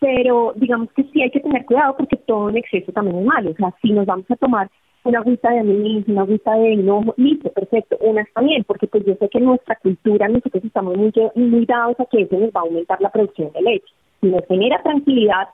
pero 0.00 0.52
digamos 0.56 0.88
que 0.92 1.04
sí 1.12 1.22
hay 1.22 1.30
que 1.30 1.40
tener 1.40 1.64
cuidado 1.64 1.96
porque 1.96 2.16
todo 2.16 2.48
en 2.48 2.56
exceso 2.56 2.92
también 2.92 3.18
es 3.18 3.24
malo. 3.24 3.50
O 3.50 3.54
sea, 3.54 3.74
si 3.82 3.90
nos 3.90 4.06
vamos 4.06 4.30
a 4.30 4.36
tomar 4.36 4.70
una 5.04 5.18
agüita 5.18 5.50
de 5.50 5.58
anís, 5.58 6.06
una 6.08 6.22
agüita 6.22 6.54
de 6.54 6.72
hinojo, 6.74 7.14
listo, 7.16 7.50
perfecto, 7.50 7.96
una 8.00 8.22
está 8.22 8.40
bien, 8.40 8.64
porque 8.64 8.86
pues 8.86 9.04
yo 9.04 9.14
sé 9.14 9.28
que 9.28 9.38
en 9.38 9.46
nuestra 9.46 9.76
cultura 9.76 10.28
nosotros 10.28 10.64
estamos 10.64 10.96
muy, 10.96 11.12
muy 11.34 11.66
dados 11.66 11.98
a 11.98 12.04
que 12.06 12.22
eso 12.22 12.38
nos 12.38 12.50
va 12.50 12.60
a 12.60 12.64
aumentar 12.64 13.00
la 13.00 13.10
producción 13.10 13.50
de 13.52 13.62
leche. 13.62 13.92
Si 14.20 14.28
nos 14.28 14.46
genera 14.46 14.82
tranquilidad, 14.82 15.48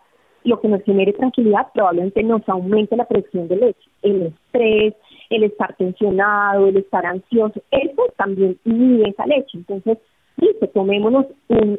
lo 0.44 0.60
que 0.60 0.68
nos 0.68 0.82
genere 0.82 1.12
tranquilidad 1.14 1.68
probablemente 1.72 2.22
nos 2.22 2.46
aumente 2.48 2.96
la 2.96 3.06
producción 3.06 3.48
de 3.48 3.56
leche. 3.56 3.90
El 4.02 4.22
estrés, 4.26 4.94
el 5.30 5.44
estar 5.44 5.74
tensionado, 5.76 6.68
el 6.68 6.76
estar 6.76 7.06
ansioso, 7.06 7.60
eso 7.70 8.02
también 8.16 8.58
inhibe 8.64 9.08
esa 9.08 9.26
leche. 9.26 9.58
Entonces, 9.58 9.98
dice, 10.36 10.66
tomémonos 10.68 11.26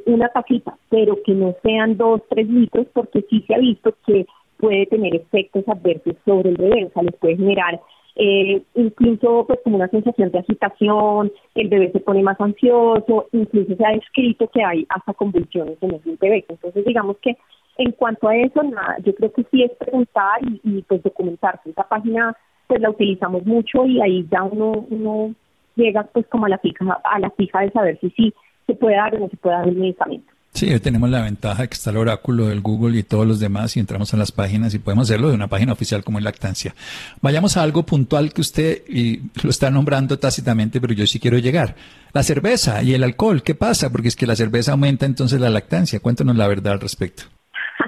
una 0.05 0.29
tacita, 0.29 0.77
pero 0.89 1.21
que 1.23 1.33
no 1.33 1.55
sean 1.63 1.97
dos, 1.97 2.21
tres 2.29 2.47
litros, 2.49 2.87
porque 2.93 3.25
sí 3.29 3.43
se 3.47 3.55
ha 3.55 3.59
visto 3.59 3.93
que 4.05 4.25
puede 4.57 4.85
tener 4.87 5.15
efectos 5.15 5.67
adversos 5.67 6.15
sobre 6.25 6.49
el 6.49 6.57
bebé, 6.57 6.85
o 6.85 6.89
sea, 6.91 7.03
les 7.03 7.15
puede 7.15 7.35
generar 7.35 7.79
eh, 8.17 8.63
incluso 8.75 9.43
pues 9.45 9.59
como 9.63 9.75
una 9.75 9.89
sensación 9.89 10.31
de 10.31 10.39
agitación, 10.39 11.31
el 11.53 11.67
bebé 11.67 11.91
se 11.91 11.99
pone 11.99 12.23
más 12.23 12.39
ansioso, 12.39 13.27
incluso 13.33 13.75
se 13.75 13.85
ha 13.85 13.91
descrito 13.91 14.47
que 14.47 14.63
hay 14.63 14.85
hasta 14.89 15.13
convulsiones 15.13 15.77
en 15.81 15.95
el 15.95 16.17
bebé. 16.17 16.45
Entonces 16.47 16.85
digamos 16.85 17.17
que 17.17 17.35
en 17.77 17.91
cuanto 17.91 18.29
a 18.29 18.37
eso, 18.37 18.63
nada, 18.63 18.97
yo 19.03 19.13
creo 19.15 19.33
que 19.33 19.43
sí 19.51 19.63
es 19.63 19.71
preguntar 19.71 20.39
y, 20.63 20.81
pues 20.83 21.03
documentarse. 21.03 21.69
Esta 21.69 21.87
página 21.87 22.35
pues 22.67 22.81
la 22.81 22.89
utilizamos 22.89 23.45
mucho 23.45 23.85
y 23.85 24.01
ahí 24.01 24.27
ya 24.31 24.43
uno, 24.43 24.85
uno 24.89 25.33
llega 25.75 26.03
pues 26.03 26.25
como 26.27 26.45
a 26.45 26.49
la 26.49 26.57
fija, 26.57 26.85
a 27.03 27.19
la 27.19 27.29
fija 27.31 27.61
de 27.61 27.71
saber 27.71 27.99
si 27.99 28.09
sí 28.11 28.33
se 28.65 28.73
puede 28.75 28.95
dar 28.95 29.15
o 29.15 29.19
no 29.19 29.29
se 29.29 29.37
puede 29.37 29.55
dar 29.55 29.67
el 29.67 29.75
medicamento. 29.75 30.31
Sí, 30.55 30.71
hoy 30.71 30.79
tenemos 30.79 31.09
la 31.09 31.21
ventaja 31.21 31.63
de 31.63 31.67
que 31.67 31.73
está 31.73 31.89
el 31.89 31.97
oráculo 31.97 32.45
del 32.47 32.61
Google 32.61 32.97
y 32.97 33.03
todos 33.03 33.27
los 33.27 33.41
demás 33.41 33.75
y 33.75 33.81
entramos 33.81 34.13
a 34.13 34.17
las 34.17 34.31
páginas 34.31 34.73
y 34.73 34.79
podemos 34.79 35.09
hacerlo 35.09 35.27
de 35.27 35.35
una 35.35 35.49
página 35.49 35.73
oficial 35.73 36.01
como 36.01 36.17
es 36.17 36.23
Lactancia. 36.23 36.73
Vayamos 37.21 37.57
a 37.57 37.61
algo 37.61 37.83
puntual 37.83 38.31
que 38.31 38.39
usted 38.39 38.83
y 38.87 39.19
lo 39.43 39.49
está 39.49 39.69
nombrando 39.69 40.17
tácitamente, 40.17 40.79
pero 40.79 40.93
yo 40.93 41.05
sí 41.07 41.19
quiero 41.19 41.39
llegar. 41.39 41.75
La 42.13 42.23
cerveza 42.23 42.81
y 42.83 42.93
el 42.93 43.03
alcohol, 43.03 43.43
¿qué 43.43 43.53
pasa? 43.53 43.91
Porque 43.91 44.07
es 44.07 44.15
que 44.15 44.25
la 44.25 44.37
cerveza 44.37 44.71
aumenta 44.71 45.05
entonces 45.05 45.41
la 45.41 45.49
lactancia. 45.49 45.99
Cuéntanos 45.99 46.37
la 46.37 46.47
verdad 46.47 46.71
al 46.71 46.79
respecto. 46.79 47.23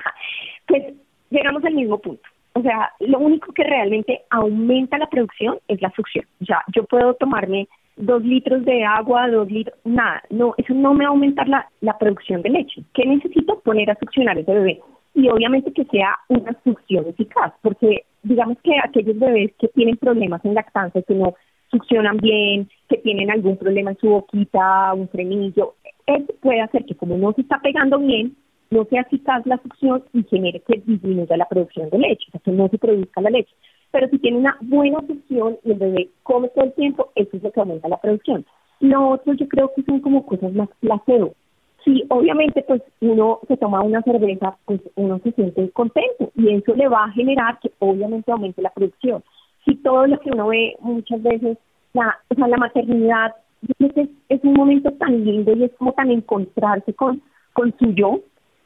pues 0.67 0.93
llegamos 1.29 1.63
al 1.63 1.73
mismo 1.73 1.97
punto. 2.01 2.27
O 2.57 2.61
sea, 2.63 2.91
lo 3.01 3.19
único 3.19 3.53
que 3.53 3.63
realmente 3.63 4.21
aumenta 4.31 4.97
la 4.97 5.05
producción 5.05 5.59
es 5.67 5.79
la 5.79 5.91
succión. 5.91 6.25
O 6.41 6.45
sea, 6.45 6.63
yo 6.75 6.85
puedo 6.85 7.13
tomarme 7.13 7.67
dos 7.97 8.23
litros 8.23 8.65
de 8.65 8.83
agua, 8.83 9.29
dos 9.29 9.51
litros, 9.51 9.77
nada, 9.85 10.23
no, 10.31 10.55
eso 10.57 10.73
no 10.73 10.95
me 10.95 11.03
va 11.03 11.09
a 11.09 11.13
aumentar 11.13 11.47
la, 11.47 11.69
la 11.81 11.95
producción 11.99 12.41
de 12.41 12.49
leche. 12.49 12.81
¿Qué 12.95 13.05
necesito? 13.05 13.59
Poner 13.59 13.91
a 13.91 13.99
succionar 13.99 14.39
ese 14.39 14.51
bebé. 14.51 14.79
Y 15.13 15.29
obviamente 15.29 15.71
que 15.71 15.85
sea 15.85 16.17
una 16.29 16.57
succión 16.63 17.05
eficaz, 17.07 17.53
porque 17.61 18.05
digamos 18.23 18.57
que 18.63 18.71
aquellos 18.83 19.19
bebés 19.19 19.51
que 19.59 19.67
tienen 19.67 19.97
problemas 19.97 20.43
en 20.43 20.55
lactancia, 20.55 21.03
que 21.03 21.13
no 21.13 21.35
succionan 21.69 22.17
bien, 22.17 22.67
que 22.89 22.97
tienen 22.97 23.29
algún 23.29 23.57
problema 23.57 23.91
en 23.91 23.97
su 23.97 24.09
boquita, 24.09 24.95
un 24.95 25.09
frenillo, 25.09 25.75
eso 26.07 26.33
puede 26.41 26.61
hacer 26.61 26.85
que 26.85 26.95
como 26.95 27.17
no 27.17 27.33
se 27.33 27.41
está 27.41 27.59
pegando 27.59 27.99
bien, 27.99 28.35
no 28.69 28.85
sea 28.85 29.01
eficaz 29.01 29.45
la 29.45 29.57
succión 29.57 30.03
y 30.13 30.23
genere 30.23 30.61
que 30.61 30.81
disminuya 30.85 31.37
la 31.37 31.47
producción 31.47 31.89
de 31.89 31.99
leche, 31.99 32.25
o 32.29 32.31
sea, 32.31 32.41
que 32.41 32.51
no 32.51 32.67
se 32.69 32.77
produzca 32.77 33.21
la 33.21 33.29
leche 33.29 33.53
pero 33.91 34.09
si 34.09 34.19
tiene 34.19 34.37
una 34.37 34.57
buena 34.61 34.99
succión 35.07 35.57
y 35.63 35.71
el 35.71 35.79
bebé 35.79 36.09
come 36.23 36.49
todo 36.49 36.65
el 36.65 36.73
tiempo, 36.73 37.11
eso 37.15 37.37
es 37.37 37.43
lo 37.43 37.51
que 37.51 37.59
aumenta 37.59 37.87
la 37.87 37.97
producción. 37.97 38.45
Lo 38.79 39.09
otro 39.09 39.33
yo 39.33 39.47
creo 39.47 39.71
que 39.75 39.83
son 39.83 40.01
como 40.01 40.25
cosas 40.25 40.53
más 40.53 40.69
placebo. 40.79 41.33
Si 41.83 42.03
obviamente 42.09 42.63
pues 42.63 42.81
uno 42.99 43.39
se 43.47 43.57
toma 43.57 43.81
una 43.81 44.01
cerveza, 44.01 44.57
pues 44.65 44.81
uno 44.95 45.19
se 45.23 45.31
siente 45.31 45.69
contento 45.71 46.31
y 46.35 46.53
eso 46.53 46.75
le 46.75 46.87
va 46.87 47.05
a 47.05 47.11
generar 47.11 47.59
que 47.59 47.71
obviamente 47.79 48.31
aumente 48.31 48.61
la 48.61 48.71
producción. 48.71 49.23
Si 49.65 49.75
todo 49.75 50.05
lo 50.05 50.19
que 50.19 50.31
uno 50.31 50.47
ve 50.47 50.75
muchas 50.81 51.23
veces, 51.23 51.57
la, 51.93 52.17
o 52.29 52.35
sea, 52.35 52.47
la 52.47 52.57
maternidad, 52.57 53.35
es, 53.79 54.09
es 54.29 54.43
un 54.43 54.53
momento 54.53 54.91
tan 54.91 55.23
lindo 55.23 55.53
y 55.53 55.63
es 55.63 55.71
como 55.77 55.93
tan 55.93 56.11
encontrarse 56.11 56.93
con, 56.93 57.21
con 57.53 57.73
su 57.79 57.93
yo 57.93 58.19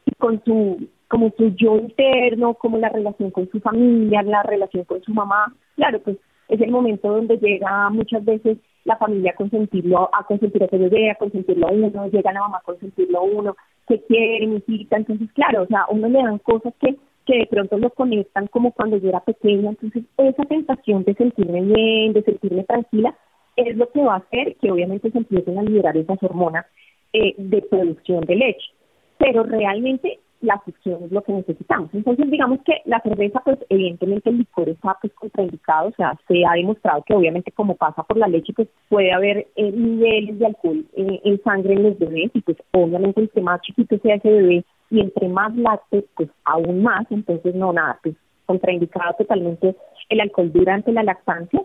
y 0.06 0.14
con 0.16 0.42
su 0.44 0.88
como 1.08 1.30
su 1.36 1.54
yo 1.56 1.76
interno, 1.76 2.54
como 2.54 2.78
la 2.78 2.88
relación 2.88 3.30
con 3.30 3.50
su 3.50 3.60
familia, 3.60 4.22
la 4.22 4.42
relación 4.42 4.84
con 4.84 5.02
su 5.02 5.12
mamá. 5.12 5.54
Claro, 5.76 6.00
pues 6.00 6.16
es 6.48 6.60
el 6.60 6.70
momento 6.70 7.12
donde 7.12 7.36
llega 7.36 7.90
muchas 7.90 8.24
veces 8.24 8.56
la 8.84 8.96
familia 8.96 9.32
a 9.32 9.36
consentirlo, 9.36 10.08
a 10.12 10.24
consentir 10.24 10.62
a 10.62 10.66
ese 10.66 10.78
bebé, 10.78 11.10
a 11.10 11.14
consentirlo 11.16 11.68
a 11.68 11.70
uno, 11.70 12.08
llega 12.08 12.32
la 12.32 12.40
mamá 12.40 12.58
a 12.58 12.62
consentirlo 12.62 13.18
a 13.18 13.22
uno, 13.22 13.56
que 13.86 14.00
quiere, 14.04 14.46
necesita, 14.46 14.96
entonces 14.96 15.28
claro, 15.34 15.62
o 15.62 15.66
sea, 15.66 15.84
uno 15.90 16.08
le 16.08 16.22
dan 16.22 16.38
cosas 16.38 16.72
que, 16.80 16.96
que 17.26 17.38
de 17.38 17.46
pronto 17.46 17.76
lo 17.78 17.90
conectan 17.90 18.46
como 18.48 18.72
cuando 18.72 18.96
yo 18.96 19.10
era 19.10 19.20
pequeña, 19.20 19.70
entonces 19.70 20.04
esa 20.16 20.44
sensación 20.44 21.04
de 21.04 21.14
sentirme 21.14 21.60
bien, 21.60 22.12
de 22.12 22.22
sentirme 22.22 22.64
tranquila, 22.64 23.14
es 23.56 23.76
lo 23.76 23.90
que 23.90 24.02
va 24.02 24.14
a 24.14 24.18
hacer 24.18 24.56
que 24.56 24.70
obviamente 24.70 25.10
se 25.10 25.18
empiecen 25.18 25.58
a 25.58 25.62
liberar 25.62 25.96
esas 25.96 26.22
hormonas 26.22 26.64
eh, 27.12 27.34
de 27.36 27.62
producción 27.62 28.22
de 28.22 28.36
leche. 28.36 28.72
Pero 29.18 29.44
realmente 29.44 30.18
la 30.42 30.60
succión 30.64 31.04
es 31.04 31.12
lo 31.12 31.22
que 31.22 31.32
necesitamos. 31.32 31.88
Entonces, 31.94 32.30
digamos 32.30 32.60
que 32.64 32.82
la 32.84 33.00
cerveza, 33.00 33.40
pues 33.44 33.58
evidentemente 33.68 34.28
el 34.28 34.38
licor 34.38 34.68
está 34.68 34.98
pues 35.00 35.12
contraindicado, 35.14 35.88
o 35.88 35.92
sea, 35.92 36.18
se 36.26 36.44
ha 36.44 36.54
demostrado 36.54 37.02
que 37.06 37.14
obviamente 37.14 37.52
como 37.52 37.76
pasa 37.76 38.02
por 38.02 38.16
la 38.16 38.26
leche, 38.26 38.52
pues 38.52 38.68
puede 38.88 39.12
haber 39.12 39.46
eh, 39.56 39.72
niveles 39.72 40.38
de 40.38 40.46
alcohol 40.46 40.84
eh, 40.96 41.20
en 41.24 41.42
sangre 41.42 41.74
en 41.74 41.84
los 41.84 41.98
bebés 41.98 42.30
y 42.34 42.40
pues 42.40 42.56
obviamente 42.72 43.20
entre 43.20 43.42
más 43.42 43.60
chiquito 43.62 43.96
sea 43.98 44.16
ese 44.16 44.30
bebé 44.30 44.64
y 44.90 45.00
entre 45.00 45.28
más 45.28 45.54
lácteos, 45.56 46.04
pues 46.16 46.28
aún 46.44 46.82
más, 46.82 47.06
entonces 47.10 47.54
no, 47.54 47.72
nada, 47.72 47.98
pues 48.02 48.16
contraindicado 48.44 49.14
totalmente 49.18 49.76
el 50.08 50.20
alcohol 50.20 50.52
durante 50.52 50.92
la 50.92 51.04
lactancia 51.04 51.62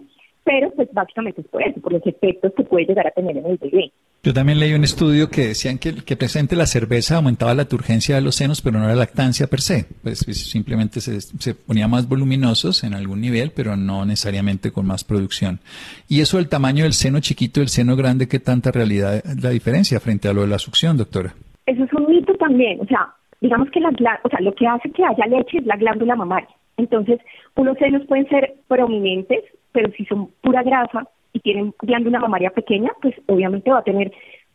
pero 0.47 0.71
pues 0.71 0.87
básicamente 0.93 1.41
es 1.41 1.47
por 1.49 1.61
eso, 1.61 1.81
por 1.81 1.91
los 1.91 2.07
efectos 2.07 2.53
que 2.55 2.63
puede 2.63 2.85
llegar 2.85 3.05
a 3.05 3.11
tener 3.11 3.35
en 3.35 3.45
el 3.45 3.57
bebé. 3.57 3.91
Yo 4.23 4.33
también 4.33 4.61
leí 4.61 4.73
un 4.73 4.85
estudio 4.85 5.29
que 5.29 5.49
decían 5.49 5.77
que, 5.77 5.93
que 5.93 6.15
presente 6.15 6.55
la 6.55 6.65
cerveza 6.65 7.17
aumentaba 7.17 7.53
la 7.53 7.65
turgencia 7.65 8.15
de 8.15 8.21
los 8.21 8.35
senos, 8.35 8.61
pero 8.61 8.79
no 8.79 8.87
la 8.87 8.95
lactancia 8.95 9.47
per 9.47 9.59
se. 9.59 9.87
Pues, 10.01 10.23
pues 10.23 10.49
simplemente 10.49 11.01
se, 11.01 11.19
se, 11.19 11.53
ponía 11.53 11.89
más 11.89 12.07
voluminosos 12.07 12.85
en 12.85 12.93
algún 12.93 13.19
nivel, 13.19 13.51
pero 13.53 13.75
no 13.75 14.05
necesariamente 14.05 14.71
con 14.71 14.87
más 14.87 15.03
producción. 15.03 15.59
Y 16.07 16.21
eso 16.21 16.39
el 16.39 16.47
tamaño 16.47 16.85
del 16.85 16.93
seno 16.93 17.19
chiquito 17.19 17.59
y 17.59 17.63
el 17.63 17.69
seno 17.69 17.97
grande, 17.97 18.29
¿qué 18.29 18.39
tanta 18.39 18.71
realidad 18.71 19.21
la 19.41 19.49
diferencia 19.49 19.99
frente 19.99 20.29
a 20.29 20.33
lo 20.33 20.43
de 20.43 20.47
la 20.47 20.59
succión, 20.59 20.95
doctora? 20.95 21.33
Eso 21.65 21.83
es 21.83 21.91
un 21.91 22.07
mito 22.07 22.33
también. 22.35 22.79
O 22.79 22.85
sea, 22.85 23.13
digamos 23.41 23.69
que 23.71 23.81
la, 23.81 23.89
o 24.23 24.29
sea, 24.29 24.39
lo 24.39 24.55
que 24.55 24.65
hace 24.65 24.89
que 24.91 25.03
haya 25.03 25.25
leche 25.27 25.57
es 25.57 25.65
la 25.65 25.75
glándula 25.75 26.15
mamaria. 26.15 26.47
Entonces, 26.77 27.19
unos 27.55 27.77
senos 27.79 28.05
pueden 28.07 28.29
ser 28.29 28.53
prominentes, 28.67 29.43
pero 29.71 29.91
si 29.91 30.05
son 30.05 30.29
pura 30.41 30.63
grasa 30.63 31.07
y 31.33 31.39
tienen 31.39 31.73
glándula 31.81 32.19
mamaria 32.19 32.51
pequeña, 32.51 32.91
pues 33.01 33.15
obviamente 33.27 33.69
va 33.69 33.79
a 33.79 33.83
tener, 33.83 34.11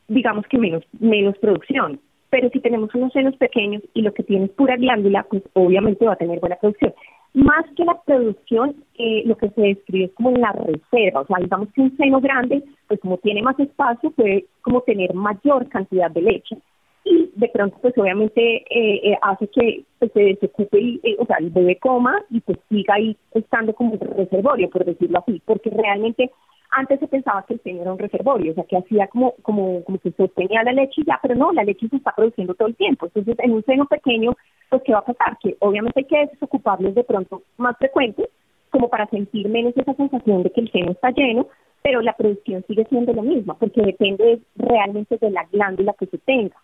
digamos 0.08 0.46
que 0.46 0.58
menos, 0.58 0.84
menos 0.98 1.36
producción. 1.38 2.00
Pero 2.30 2.48
si 2.50 2.60
tenemos 2.60 2.94
unos 2.94 3.12
senos 3.12 3.36
pequeños 3.36 3.82
y 3.94 4.02
lo 4.02 4.14
que 4.14 4.22
tiene 4.22 4.46
es 4.46 4.50
pura 4.52 4.76
glándula, 4.76 5.24
pues 5.28 5.42
obviamente 5.52 6.06
va 6.06 6.14
a 6.14 6.16
tener 6.16 6.40
buena 6.40 6.56
producción. 6.56 6.94
Más 7.34 7.64
que 7.76 7.84
la 7.84 8.00
producción, 8.04 8.74
eh, 8.98 9.22
lo 9.26 9.36
que 9.36 9.48
se 9.50 9.60
describe 9.60 10.06
es 10.06 10.12
como 10.12 10.32
la 10.32 10.52
reserva, 10.52 11.22
o 11.22 11.26
sea, 11.26 11.38
digamos 11.40 11.72
que 11.72 11.80
un 11.80 11.96
seno 11.96 12.20
grande, 12.20 12.62
pues 12.88 13.00
como 13.00 13.18
tiene 13.18 13.42
más 13.42 13.58
espacio, 13.58 14.10
puede 14.10 14.46
como 14.60 14.82
tener 14.82 15.14
mayor 15.14 15.68
cantidad 15.68 16.10
de 16.10 16.22
leche 16.22 16.58
y 17.04 17.30
de 17.34 17.48
pronto 17.48 17.76
pues 17.80 17.96
obviamente 17.96 18.40
eh, 18.40 19.10
eh, 19.10 19.18
hace 19.22 19.48
que 19.48 19.84
pues, 19.98 20.12
se 20.12 20.20
desocupe 20.20 20.80
y, 20.80 21.00
eh, 21.02 21.16
o 21.18 21.26
sea 21.26 21.36
el 21.38 21.50
bebé 21.50 21.76
coma 21.76 22.22
y 22.30 22.40
pues 22.40 22.58
siga 22.68 22.94
ahí 22.94 23.16
estando 23.32 23.74
como 23.74 23.92
un 23.94 24.00
reservorio 24.00 24.70
por 24.70 24.84
decirlo 24.84 25.18
así 25.18 25.42
porque 25.44 25.70
realmente 25.70 26.30
antes 26.72 27.00
se 27.00 27.06
pensaba 27.06 27.44
que 27.46 27.54
el 27.54 27.60
seno 27.62 27.82
era 27.82 27.92
un 27.92 27.98
reservorio, 27.98 28.52
o 28.52 28.54
sea, 28.54 28.64
que 28.64 28.78
hacía 28.78 29.06
como, 29.08 29.34
como, 29.42 29.84
como 29.84 29.98
que 29.98 30.10
sostenía 30.12 30.62
la 30.62 30.72
leche 30.72 31.02
y 31.02 31.04
ya, 31.04 31.20
pero 31.22 31.34
no, 31.34 31.52
la 31.52 31.64
leche 31.64 31.86
se 31.88 31.96
está 31.96 32.12
produciendo 32.16 32.54
todo 32.54 32.68
el 32.68 32.76
tiempo. 32.76 33.06
Entonces, 33.06 33.36
en 33.40 33.52
un 33.52 33.62
seno 33.64 33.84
pequeño, 33.84 34.32
pues, 34.70 34.82
¿qué 34.82 34.92
va 34.92 35.00
a 35.00 35.04
pasar? 35.04 35.36
Que 35.42 35.54
obviamente 35.60 36.00
hay 36.00 36.06
que 36.06 36.32
desocuparlos 36.32 36.94
de 36.94 37.04
pronto 37.04 37.42
más 37.58 37.76
frecuentes, 37.76 38.30
como 38.70 38.88
para 38.88 39.06
sentir 39.08 39.50
menos 39.50 39.76
esa 39.76 39.92
sensación 39.92 40.42
de 40.42 40.50
que 40.50 40.62
el 40.62 40.72
seno 40.72 40.92
está 40.92 41.10
lleno, 41.10 41.46
pero 41.82 42.00
la 42.00 42.14
producción 42.14 42.64
sigue 42.66 42.86
siendo 42.86 43.12
lo 43.12 43.22
misma, 43.22 43.54
porque 43.58 43.82
depende 43.82 44.40
realmente 44.56 45.18
de 45.18 45.30
la 45.30 45.44
glándula 45.52 45.94
que 45.98 46.06
se 46.06 46.18
tenga. 46.18 46.56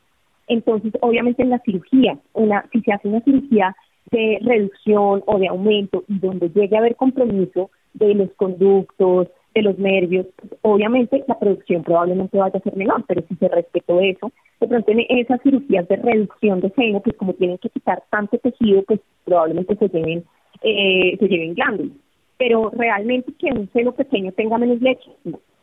Entonces, 0.49 0.93
obviamente 1.01 1.43
en 1.43 1.51
la 1.51 1.59
cirugía, 1.61 2.19
una, 2.33 2.65
si 2.73 2.81
se 2.81 2.93
hace 2.93 3.09
una 3.09 3.21
cirugía 3.23 3.77
de 4.11 4.39
reducción 4.43 5.23
o 5.27 5.39
de 5.39 5.49
aumento 5.49 6.05
y 6.09 6.19
donde 6.19 6.49
llegue 6.49 6.77
a 6.77 6.81
haber 6.81 6.97
compromiso 6.97 7.71
de 7.95 8.15
los 8.15 8.31
conductos, 8.35 9.29
de 9.55 9.63
los 9.63 9.79
nervios, 9.79 10.27
pues, 10.37 10.53
obviamente 10.63 11.25
la 11.27 11.39
producción 11.39 11.83
probablemente 11.83 12.39
vaya 12.39 12.59
a 12.59 12.63
ser 12.63 12.77
menor, 12.77 13.05
pero 13.07 13.23
si 13.29 13.35
se 13.37 13.49
respetó 13.49 14.01
eso, 14.01 14.31
de 14.61 14.69
pronto 14.69 14.91
en 14.93 15.05
esas 15.09 15.41
cirugías 15.43 15.87
de 15.89 15.97
reducción 15.97 16.61
de 16.61 16.71
seno, 16.71 17.01
pues 17.01 17.17
como 17.17 17.35
tienen 17.35 17.59
que 17.59 17.71
quitar 17.71 18.03
tanto 18.11 18.39
tejido, 18.39 18.83
pues 18.83 19.01
probablemente 19.25 19.77
se 19.77 19.89
lleven, 19.89 20.25
eh, 20.63 21.17
se 21.19 21.29
lleven 21.29 21.55
glándulas. 21.55 21.97
Pero 22.39 22.71
realmente 22.71 23.33
que 23.39 23.51
un 23.53 23.69
seno 23.73 23.93
pequeño 23.93 24.33
tenga 24.33 24.59
menos 24.59 24.81
leche, 24.81 25.11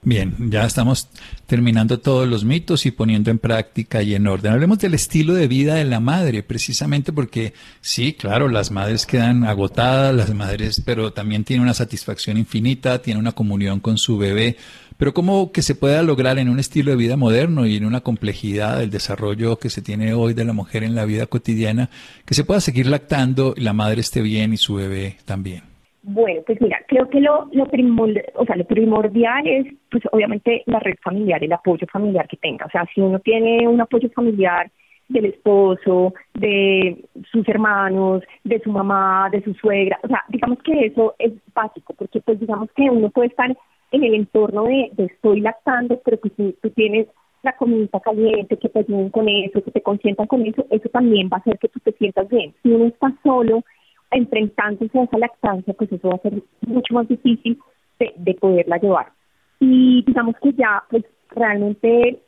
Bien, 0.06 0.36
ya 0.52 0.66
estamos 0.66 1.10
terminando 1.48 2.00
todos 2.00 2.28
los 2.28 2.46
mitos 2.46 2.86
y 2.86 2.92
poniendo 2.92 3.32
en 3.32 3.40
práctica 3.40 4.04
y 4.04 4.14
en 4.14 4.28
orden. 4.28 4.54
Hablemos 4.54 4.78
del 4.78 4.94
estilo 4.94 5.34
de 5.34 5.48
vida 5.48 5.74
de 5.74 5.84
la 5.84 6.00
madre, 6.00 6.44
precisamente 6.44 7.12
porque 7.12 7.54
sí, 7.82 8.14
claro, 8.14 8.48
las 8.48 8.70
madres 8.70 9.08
quedan 9.08 9.46
agotadas, 9.46 10.14
las 10.14 10.32
madres, 10.32 10.80
pero 10.86 11.12
también 11.12 11.44
tienen 11.44 11.64
una 11.64 11.74
satisfacción 11.74 12.38
infinita, 12.38 13.02
tienen 13.02 13.20
una 13.20 13.32
comunión 13.32 13.80
con 13.80 13.98
su 13.98 14.20
bebé. 14.20 14.58
Pero 14.98 15.16
cómo 15.16 15.52
que 15.52 15.64
se 15.64 15.74
pueda 15.74 16.04
lograr 16.04 16.38
en 16.38 16.50
un 16.50 16.60
estilo 16.60 16.92
de 16.92 16.98
vida 16.98 17.18
moderno 17.18 17.66
y 17.66 17.76
en 17.76 17.84
una 17.84 18.02
complejidad 18.02 18.78
del 18.78 18.92
desarrollo 18.92 19.58
que 19.58 19.72
se 19.72 19.82
tiene 19.82 20.14
hoy 20.14 20.36
de 20.36 20.46
la 20.46 20.54
mujer 20.54 20.84
en 20.84 20.94
la 20.94 21.06
vida 21.06 21.26
cotidiana, 21.26 21.90
que 22.26 22.36
se 22.36 22.44
pueda 22.44 22.62
seguir 22.62 22.86
lactando 22.86 23.56
y 23.58 23.62
la 23.62 23.74
madre 23.74 24.02
esté 24.02 24.22
bien 24.22 24.54
y 24.54 24.58
su 24.58 24.76
bebé 24.76 25.18
también. 25.26 25.64
Bueno, 26.08 26.44
pues 26.46 26.62
mira, 26.62 26.78
creo 26.96 27.10
que 27.10 27.20
lo, 27.20 27.50
lo, 27.52 27.66
primordial, 27.66 28.26
o 28.36 28.46
sea, 28.46 28.56
lo 28.56 28.66
primordial 28.66 29.46
es, 29.48 29.68
pues 29.92 30.04
obviamente, 30.12 30.64
la 30.66 30.80
red 30.80 30.96
familiar, 31.04 31.44
el 31.44 31.52
apoyo 31.52 31.86
familiar 31.92 32.28
que 32.28 32.38
tenga. 32.38 32.66
O 32.66 32.70
sea, 32.70 32.86
si 32.94 33.02
uno 33.02 33.20
tiene 33.20 33.68
un 33.68 33.82
apoyo 33.82 34.10
familiar 34.12 34.72
del 35.10 35.26
esposo, 35.26 36.14
de 36.34 37.04
sus 37.32 37.48
hermanos, 37.50 38.24
de 38.44 38.60
su 38.62 38.72
mamá, 38.72 39.30
de 39.32 39.44
su 39.44 39.54
suegra, 39.56 40.00
o 40.04 40.08
sea, 40.08 40.24
digamos 40.30 40.60
que 40.64 40.86
eso 40.86 41.16
es 41.20 41.34
básico, 41.54 41.94
porque 41.98 42.22
pues 42.22 42.40
digamos 42.40 42.70
que 42.76 42.90
uno 42.90 43.10
puede 43.10 43.28
estar 43.28 43.56
en 43.92 44.04
el 44.04 44.16
entorno 44.16 44.64
de, 44.64 44.92
estoy 44.98 45.42
lactando, 45.42 46.00
pero 46.04 46.20
que 46.20 46.30
si 46.30 46.56
tú 46.62 46.70
tienes 46.72 47.08
la 47.44 47.56
comida 47.58 48.00
caliente, 48.00 48.58
que 48.58 48.70
te 48.70 48.80
ayuden 48.80 49.10
con 49.10 49.28
eso, 49.30 49.64
que 49.64 49.72
te 49.72 49.82
consientan 49.82 50.28
con 50.28 50.44
eso, 50.46 50.66
eso 50.72 50.90
también 50.90 51.30
va 51.32 51.38
a 51.38 51.40
hacer 51.42 51.60
que 51.60 51.68
tú 51.68 51.80
te 51.82 51.92
sientas 51.92 52.28
bien. 52.30 52.56
Si 52.64 52.70
uno 52.70 52.86
está 52.86 53.14
solo, 53.22 53.64
enfrentándose 54.12 55.00
a 55.00 55.04
esa 55.04 55.18
lactancia, 55.18 55.74
pues 55.74 55.92
eso 55.92 56.10
va 56.10 56.16
a 56.16 56.20
ser 56.20 56.42
mucho 56.62 56.94
más 56.94 57.08
difícil 57.08 57.60
de, 58.00 58.34
poderla 58.36 58.78
llevar. 58.78 59.08
Y 59.60 60.04
digamos 60.06 60.36
que 60.42 60.54
ya, 60.54 60.84
pues 60.90 61.04
realmente, 61.30 62.20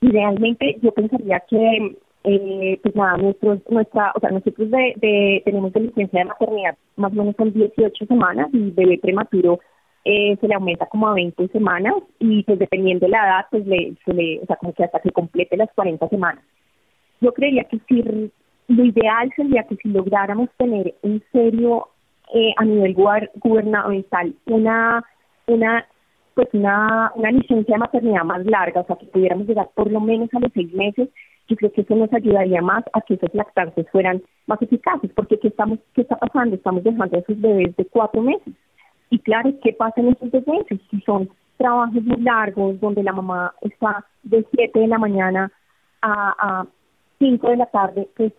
idealmente, 0.00 0.78
yo 0.82 0.92
pensaría 0.92 1.40
que, 1.48 1.96
eh, 2.24 2.80
pues 2.82 2.94
nada, 2.94 3.16
nuestros, 3.16 3.58
nuestra, 3.68 4.12
o 4.14 4.20
sea, 4.20 4.30
nosotros 4.30 4.70
de, 4.70 5.42
tenemos 5.44 5.72
de 5.72 5.80
licencia 5.80 6.20
de 6.20 6.26
maternidad 6.26 6.76
más 6.96 7.12
o 7.12 7.16
menos 7.16 7.34
son 7.36 7.52
18 7.52 8.06
semanas 8.06 8.48
y 8.52 8.70
bebé 8.70 8.98
prematuro 8.98 9.58
eh, 10.04 10.36
se 10.40 10.48
le 10.48 10.54
aumenta 10.54 10.86
como 10.86 11.08
a 11.08 11.14
20 11.14 11.48
semanas 11.48 11.94
y 12.18 12.42
pues 12.42 12.58
dependiendo 12.58 13.06
de 13.06 13.10
la 13.10 13.24
edad, 13.24 13.46
pues 13.50 13.64
le, 13.66 13.94
se 14.04 14.12
le, 14.12 14.40
o 14.40 14.46
sea, 14.46 14.56
como 14.56 14.74
que 14.74 14.84
hasta 14.84 15.00
que 15.00 15.10
complete 15.10 15.56
las 15.56 15.70
40 15.74 16.08
semanas. 16.08 16.44
Yo 17.20 17.32
creería 17.32 17.64
que 17.64 17.78
si 17.88 18.02
lo 18.76 18.84
ideal 18.84 19.30
sería 19.36 19.64
que 19.64 19.76
si 19.76 19.88
lográramos 19.88 20.48
tener 20.56 20.94
en 21.02 21.22
serio 21.32 21.88
eh, 22.34 22.54
a 22.56 22.64
nivel 22.64 22.94
gubernamental 22.94 24.34
una 24.46 25.04
una 25.46 25.86
pues 26.34 26.48
una, 26.54 27.12
una 27.14 27.30
licencia 27.30 27.74
de 27.74 27.78
maternidad 27.78 28.24
más 28.24 28.44
larga, 28.46 28.80
o 28.80 28.86
sea, 28.86 28.96
que 28.96 29.04
pudiéramos 29.06 29.46
llegar 29.46 29.68
por 29.74 29.90
lo 29.90 30.00
menos 30.00 30.30
a 30.32 30.40
los 30.40 30.50
seis 30.54 30.72
meses, 30.72 31.10
yo 31.46 31.56
creo 31.56 31.72
que 31.72 31.82
eso 31.82 31.94
nos 31.94 32.10
ayudaría 32.10 32.62
más 32.62 32.84
a 32.94 33.02
que 33.02 33.14
esos 33.14 33.34
lactantes 33.34 33.86
fueran 33.90 34.22
más 34.46 34.60
eficaces, 34.62 35.10
porque 35.14 35.38
¿qué, 35.38 35.48
estamos, 35.48 35.78
qué 35.94 36.00
está 36.02 36.16
pasando? 36.16 36.56
Estamos 36.56 36.84
dejando 36.84 37.16
a 37.16 37.20
esos 37.20 37.38
bebés 37.38 37.76
de 37.76 37.84
cuatro 37.84 38.22
meses. 38.22 38.54
Y 39.10 39.18
claro, 39.18 39.52
¿qué 39.62 39.74
pasa 39.74 40.00
en 40.00 40.08
esos 40.08 40.30
dos 40.30 40.46
meses? 40.46 40.80
Si 40.90 41.00
son 41.02 41.28
trabajos 41.58 42.02
muy 42.02 42.20
largos, 42.22 42.80
donde 42.80 43.02
la 43.02 43.12
mamá 43.12 43.54
está 43.60 44.06
de 44.22 44.46
siete 44.54 44.80
de 44.80 44.88
la 44.88 44.98
mañana 44.98 45.52
a, 46.00 46.34
a 46.38 46.66
5 47.18 47.50
de 47.50 47.56
la 47.56 47.66
tarde, 47.66 48.08
pues 48.16 48.32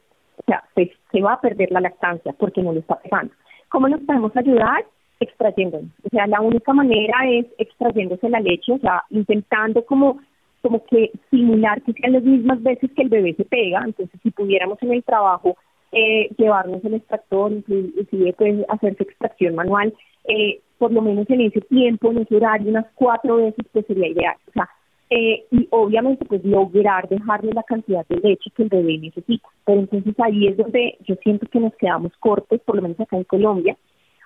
o 0.44 0.52
sea, 0.52 0.64
se, 0.76 1.22
va 1.22 1.34
a 1.34 1.42
perder 1.42 1.72
la 1.72 1.82
lactancia 1.82 2.34
porque 2.34 2.62
no 2.62 2.74
lo 2.74 2.80
está 2.80 3.00
pegando. 3.00 3.34
¿Cómo 3.70 3.88
nos 3.88 4.02
podemos 4.02 4.36
ayudar? 4.36 4.86
Extrayéndonos. 5.20 5.90
O 6.04 6.10
sea, 6.10 6.28
la 6.28 6.42
única 6.42 6.74
manera 6.74 7.16
es 7.30 7.46
extrayéndose 7.58 8.30
la 8.30 8.40
leche, 8.40 8.74
o 8.74 8.80
sea, 8.80 9.04
intentando 9.10 9.86
como 9.86 10.20
como 10.62 10.86
que 10.86 11.12
simular 11.30 11.82
que 11.82 11.92
sean 11.92 12.14
las 12.14 12.24
mismas 12.24 12.64
veces 12.64 12.90
que 12.96 13.02
el 13.02 13.10
bebé 13.10 13.34
se 13.36 13.44
pega. 13.44 13.82
Entonces, 13.84 14.18
si 14.24 14.32
pudiéramos 14.32 14.82
en 14.82 14.94
el 14.94 15.04
trabajo 15.04 15.58
eh, 15.92 16.30
llevarnos 16.38 16.84
el 16.86 16.94
extractor, 16.94 17.52
inclusive 17.52 18.34
pues, 18.38 18.66
hacerse 18.70 19.04
extracción 19.04 19.56
manual, 19.56 19.94
eh, 20.24 20.62
por 20.78 20.94
lo 20.94 21.02
menos 21.02 21.30
en 21.30 21.42
ese 21.42 21.60
tiempo, 21.62 22.12
en 22.12 22.20
ese 22.20 22.38
horario, 22.38 22.70
unas 22.70 22.86
cuatro 22.96 23.38
veces, 23.38 23.66
pues 23.74 23.86
sería 23.88 24.08
ideal. 24.08 24.36
O 24.48 24.52
sea, 24.54 24.70
eh, 25.10 25.46
y 25.52 25.68
obviamente 25.70 26.26
pues 26.26 26.44
lograr 26.44 27.08
dejarle 27.08 27.54
la 27.54 27.64
cantidad 27.64 28.06
de 28.08 28.18
leche 28.18 28.50
que 28.56 28.64
el 28.64 28.70
bebé 28.70 28.98
necesita. 28.98 29.48
Pero 29.66 29.82
entonces 29.82 30.16
ahí 30.20 30.48
es 30.48 30.58
donde 30.58 30.98
yo 31.06 31.16
siento 31.24 31.48
que 31.48 31.60
nos 31.60 31.76
quedamos 31.76 32.12
cortos, 32.20 32.62
por 32.62 32.76
lo 32.76 32.82
menos 32.82 33.00
acá 33.00 33.18
en 33.18 33.24
Colombia. 33.26 33.78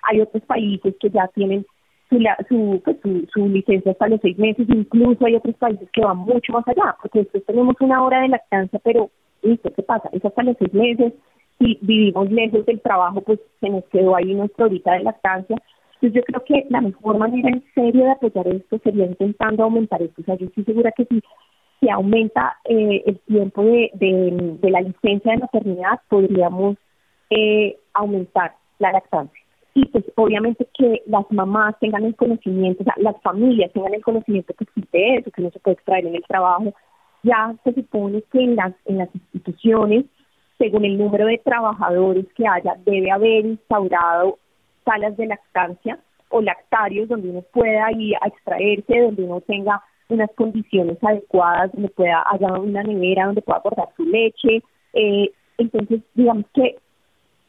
Hay 0.04 0.20
otros 0.20 0.42
países 0.44 0.94
que 1.00 1.10
ya 1.10 1.28
tienen 1.28 1.66
su, 2.08 2.18
su, 2.48 2.80
pues, 2.84 2.96
su, 3.32 3.48
licencia 3.48 3.92
hasta 3.92 4.08
los 4.08 4.20
seis 4.22 4.38
meses, 4.38 4.66
incluso 4.68 5.26
hay 5.26 5.34
otros 5.34 5.56
países 5.56 5.88
que 5.92 6.00
van 6.00 6.16
mucho 6.16 6.52
más 6.52 6.66
allá, 6.66 6.96
porque 7.02 7.20
después 7.20 7.44
tenemos 7.44 7.74
una 7.80 8.02
hora 8.02 8.22
de 8.22 8.28
lactancia, 8.28 8.80
pero. 8.82 9.10
¿Qué 9.40 9.82
pasa? 9.84 10.08
Es 10.12 10.24
hasta 10.24 10.42
los 10.42 10.56
seis 10.58 10.74
meses, 10.74 11.12
si 11.58 11.78
vivimos 11.80 12.28
lejos 12.30 12.66
del 12.66 12.80
trabajo, 12.80 13.20
pues 13.20 13.38
se 13.60 13.68
nos 13.68 13.84
quedó 13.84 14.16
ahí 14.16 14.34
nuestra 14.34 14.66
horita 14.66 14.94
de 14.94 15.04
lactancia, 15.04 15.56
entonces 16.00 16.14
yo 16.14 16.22
creo 16.22 16.44
que 16.44 16.66
la 16.70 16.80
mejor 16.80 17.18
manera 17.18 17.48
en 17.48 17.64
serio 17.74 18.04
de 18.04 18.10
apoyar 18.12 18.46
esto 18.46 18.78
sería 18.84 19.06
intentando 19.06 19.64
aumentar 19.64 20.00
esto. 20.00 20.22
O 20.22 20.24
sea, 20.24 20.36
yo 20.36 20.46
estoy 20.46 20.64
segura 20.64 20.92
que 20.92 21.04
si 21.06 21.20
se 21.80 21.90
aumenta 21.90 22.56
eh, 22.64 23.02
el 23.04 23.18
tiempo 23.20 23.62
de, 23.64 23.90
de, 23.94 24.70
la 24.70 24.80
licencia 24.80 25.32
de 25.32 25.38
maternidad, 25.38 26.00
podríamos 26.08 26.76
eh, 27.30 27.76
aumentar 27.94 28.54
la 28.78 28.92
lactancia. 28.92 29.40
Y 29.74 29.86
pues 29.86 30.04
obviamente 30.14 30.68
que 30.74 31.02
las 31.06 31.24
mamás 31.30 31.76
tengan 31.80 32.04
el 32.04 32.14
conocimiento, 32.14 32.82
o 32.82 32.84
sea, 32.84 32.94
las 32.98 33.20
familias 33.22 33.72
tengan 33.72 33.94
el 33.94 34.02
conocimiento 34.02 34.54
que 34.54 34.64
existe 34.64 35.16
eso, 35.16 35.30
que 35.32 35.42
no 35.42 35.50
se 35.50 35.58
puede 35.58 35.74
extraer 35.74 36.06
en 36.06 36.14
el 36.14 36.24
trabajo. 36.24 36.74
Ya 37.24 37.54
se 37.64 37.74
supone 37.74 38.22
que 38.30 38.40
en 38.40 38.54
las, 38.54 38.72
en 38.84 38.98
las 38.98 39.08
instituciones, 39.14 40.04
según 40.58 40.84
el 40.84 40.96
número 40.96 41.26
de 41.26 41.38
trabajadores 41.38 42.26
que 42.34 42.46
haya, 42.46 42.76
debe 42.84 43.10
haber 43.10 43.46
instaurado 43.46 44.38
salas 44.88 45.16
de 45.18 45.26
lactancia 45.26 45.98
o 46.30 46.40
lactarios 46.40 47.08
donde 47.08 47.28
uno 47.28 47.42
pueda 47.52 47.92
ir 47.92 48.16
a 48.20 48.28
extraerse, 48.28 49.00
donde 49.00 49.22
uno 49.22 49.40
tenga 49.42 49.82
unas 50.08 50.30
condiciones 50.34 50.96
adecuadas, 51.02 51.70
donde 51.72 51.90
pueda 51.90 52.24
haya 52.26 52.48
una 52.58 52.82
nevera 52.82 53.26
donde 53.26 53.42
pueda 53.42 53.60
guardar 53.60 53.88
su 53.96 54.04
leche. 54.04 54.62
Eh, 54.94 55.30
entonces, 55.58 56.00
digamos 56.14 56.46
que 56.54 56.76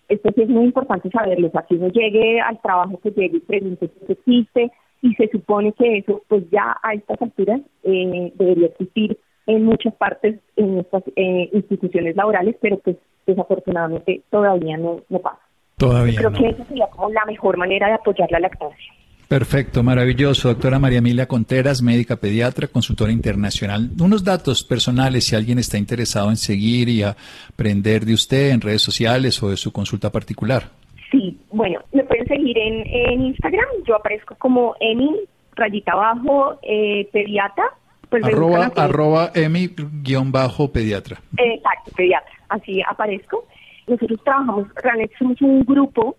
esto 0.10 0.30
sí 0.36 0.42
es 0.42 0.50
muy 0.50 0.66
importante 0.66 1.10
saberlo, 1.10 1.50
sea, 1.52 1.62
que 1.62 1.76
uno 1.76 1.88
llegue 1.90 2.42
al 2.42 2.60
trabajo, 2.62 3.00
que 3.02 3.12
llegue 3.12 3.38
y 3.38 3.42
pregunte 3.42 3.90
si 4.06 4.12
existe, 4.12 4.72
y 5.02 5.14
se 5.16 5.30
supone 5.30 5.72
que 5.74 6.00
eso, 6.00 6.22
pues 6.28 6.44
ya 6.50 6.76
a 6.84 6.94
estas 6.94 7.22
alturas, 7.22 7.62
eh, 7.84 8.34
debería 8.36 8.68
existir 8.68 9.18
en 9.46 9.64
muchas 9.64 9.94
partes 9.96 10.40
en 10.58 10.76
nuestras 10.76 11.04
eh, 11.16 11.50
instituciones 11.54 12.16
laborales, 12.16 12.56
pero 12.60 12.78
pues 12.80 12.98
desafortunadamente 13.26 14.24
todavía 14.30 14.78
no 14.78 15.02
pasa. 15.22 15.49
Todavía 15.80 16.20
Creo 16.20 16.34
que 16.34 16.50
esa 16.50 16.66
sería 16.66 16.88
como 16.88 17.10
la 17.10 17.24
mejor 17.26 17.58
manera 17.58 17.88
de 17.88 17.94
apoyar 17.94 18.30
la 18.32 18.42
lactancia. 18.42 18.94
Perfecto, 19.30 19.82
maravilloso. 19.82 20.50
Doctora 20.50 20.78
María 20.78 20.98
Emilia 20.98 21.26
Conteras, 21.26 21.82
médica 21.82 22.18
pediatra, 22.18 22.68
consultora 22.68 23.14
internacional. 23.14 23.92
Unos 24.02 24.26
datos 24.26 24.64
personales 24.64 25.26
si 25.26 25.36
alguien 25.36 25.58
está 25.58 25.78
interesado 25.78 26.30
en 26.32 26.36
seguir 26.36 26.90
y 26.90 27.04
aprender 27.04 28.06
de 28.06 28.14
usted 28.14 28.50
en 28.50 28.60
redes 28.60 28.82
sociales 28.82 29.42
o 29.42 29.50
de 29.50 29.56
su 29.56 29.72
consulta 29.72 30.12
particular. 30.12 30.64
Sí, 31.12 31.40
bueno, 31.52 31.80
me 31.94 32.04
pueden 32.04 32.28
seguir 32.28 32.58
en, 32.58 33.22
Instagram. 33.22 33.68
Yo 33.88 33.96
aparezco 33.96 34.36
como 34.36 34.76
Emi, 34.82 35.16
rayita 35.56 35.94
abajo, 35.94 36.60
eh, 36.62 37.08
pediatra. 37.14 37.66
Pues 38.10 38.26
arroba, 38.26 38.72
arroba 38.76 39.32
Emi 39.34 39.70
guion 40.04 40.32
bajo 40.32 40.72
pediatra. 40.72 41.22
Exacto, 41.38 41.92
pediatra. 41.96 42.34
Así 42.50 42.82
aparezco. 42.82 43.46
Nosotros 43.90 44.24
trabajamos, 44.24 44.68
realmente 44.76 45.16
somos 45.18 45.42
un 45.42 45.66
grupo 45.66 46.16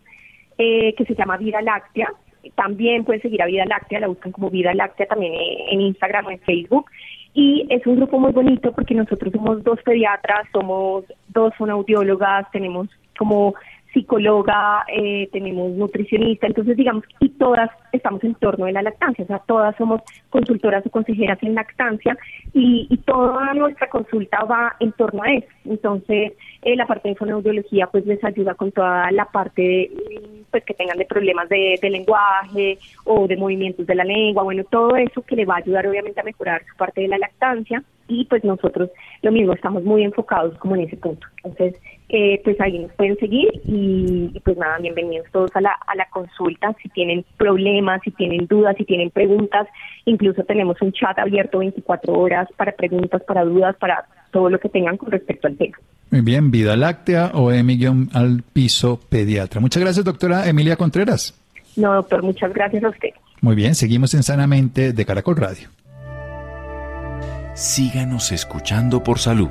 eh, 0.59 0.95
que 0.95 1.05
se 1.05 1.15
llama 1.15 1.39
Vida 1.39 1.63
Láctea 1.63 2.13
también 2.55 3.05
pueden 3.05 3.23
seguir 3.23 3.43
a 3.43 3.47
Vida 3.47 3.65
Láctea, 3.67 4.01
la 4.01 4.09
buscan 4.09 4.33
como 4.33 4.51
Vida 4.51 4.73
Láctea 4.75 5.07
también 5.07 5.35
en 5.37 5.81
Instagram 5.81 6.27
o 6.27 6.31
en 6.31 6.41
Facebook. 6.41 6.87
Y 7.33 7.67
es 7.71 7.87
un 7.87 7.97
grupo 7.97 8.19
muy 8.19 8.33
bonito 8.33 8.73
porque 8.73 8.95
nosotros 8.95 9.33
somos 9.33 9.63
dos 9.63 9.81
pediatras, 9.83 10.49
somos 10.53 11.05
dos 11.29 11.55
fonoaudiólogas, 11.57 12.51
tenemos 12.51 12.89
como 13.17 13.55
psicóloga, 13.93 14.85
eh, 14.89 15.29
tenemos 15.33 15.73
nutricionista, 15.73 16.47
entonces 16.47 16.77
digamos, 16.77 17.05
y 17.21 17.31
todas 17.31 17.71
estamos 17.93 18.23
en 18.25 18.35
torno 18.35 18.67
de 18.67 18.73
la 18.73 18.83
lactancia, 18.83 19.25
o 19.25 19.27
sea, 19.27 19.39
todas 19.41 19.75
somos 19.77 20.01
consultoras 20.31 20.87
o 20.87 20.91
consejeras 20.91 21.39
en 21.43 21.55
lactancia 21.55 22.17
y, 22.53 22.87
y 22.89 22.97
toda 22.99 23.53
nuestra 23.55 23.89
consulta 23.89 24.45
va 24.45 24.77
en 24.81 24.93
torno 24.93 25.23
a 25.23 25.33
eso. 25.33 25.49
Entonces, 25.65 26.33
eh, 26.63 26.77
la 26.77 26.87
parte 26.87 27.09
de 27.09 27.17
fonoaudiología 27.17 27.87
pues 27.89 28.07
les 28.07 28.23
ayuda 28.25 28.55
con 28.55 28.73
toda 28.73 29.11
la 29.11 29.27
parte 29.27 29.63
de, 29.63 30.40
pues 30.51 30.65
que 30.65 30.75
tengan 30.75 30.99
de 30.99 31.05
problemas 31.05 31.49
de, 31.49 31.79
de 31.81 31.91
lenguaje 31.91 32.79
o 33.05 33.27
de 33.27 33.37
movimientos 33.37 33.87
de 33.87 33.95
la 33.95 34.05
lengua, 34.05 34.43
bueno, 34.43 34.65
todo 34.65 34.97
eso 34.97 35.23
que 35.23 35.37
le 35.37 35.45
va 35.45 35.55
a 35.55 35.59
ayudar 35.59 35.87
obviamente 35.87 36.21
a 36.21 36.25
mejorar 36.25 36.63
su 36.71 36.77
parte 36.77 37.01
de 37.03 37.09
la 37.09 37.19
lactancia 37.19 37.83
y 38.11 38.25
pues 38.25 38.43
nosotros 38.43 38.91
lo 39.23 39.31
mismo 39.31 39.53
estamos 39.53 39.85
muy 39.85 40.03
enfocados 40.03 40.59
como 40.59 40.75
en 40.75 40.83
ese 40.83 40.97
punto. 40.97 41.27
Entonces, 41.45 41.81
eh, 42.09 42.41
pues 42.43 42.61
ahí 42.61 42.79
nos 42.81 42.93
pueden 42.95 43.17
seguir 43.19 43.49
y, 43.65 44.39
pues 44.45 44.57
nada, 44.57 44.79
bienvenidos 44.79 45.29
todos 45.31 45.55
a 45.55 45.61
la, 45.61 45.79
a 45.87 45.95
la 45.95 46.07
consulta. 46.11 46.75
Si 46.83 46.89
tienen 46.89 47.25
problemas, 47.37 48.01
si 48.03 48.11
tienen 48.11 48.49
dudas, 48.49 48.77
si 48.77 48.85
tienen 48.85 49.11
preguntas, 49.11 49.69
incluso 50.07 50.43
tenemos 50.43 50.83
un 50.83 50.93
chat 50.93 51.17
abierto 51.19 51.59
24 51.59 52.13
horas 52.13 52.49
para 52.57 52.73
preguntas, 52.73 53.23
para 53.23 53.45
dudas, 53.45 53.77
para 53.77 54.07
todo 54.33 54.51
lo 54.51 54.59
que 54.59 54.69
tengan 54.69 54.97
con 54.97 55.13
respecto 55.13 55.47
al 55.47 55.57
tema. 55.57 55.79
Muy 56.11 56.23
bien, 56.23 56.51
Vida 56.51 56.77
Láctea 56.77 57.31
o 57.35 57.53
Emi 57.53 57.79
al 58.13 58.43
piso 58.43 59.01
pediatra. 59.09 59.61
Muchas 59.61 59.83
gracias, 59.83 60.05
doctora 60.05 60.49
Emilia 60.49 60.77
Contreras. 60.77 61.35
No, 61.77 61.95
doctor, 61.95 62.23
muchas 62.23 62.53
gracias 62.53 62.83
a 62.83 62.89
usted. 62.89 63.11
Muy 63.41 63.55
bien, 63.55 63.75
seguimos 63.75 64.13
en 64.15 64.23
Sanamente 64.23 64.93
de 64.93 65.07
Caracol 65.07 65.37
Radio. 65.37 65.69
Síganos 67.55 68.33
escuchando 68.33 69.05
por 69.05 69.19
salud. 69.19 69.49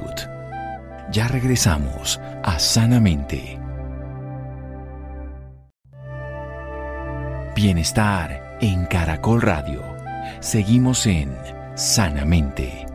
Ya 1.12 1.28
regresamos 1.28 2.19
a 2.43 2.60
Sanamente. 2.60 3.58
Bienestar 7.56 8.58
en 8.62 8.86
Caracol 8.86 9.41
Radio. 9.41 9.82
Seguimos 10.39 11.06
en 11.08 11.36
Sanamente. 11.76 12.88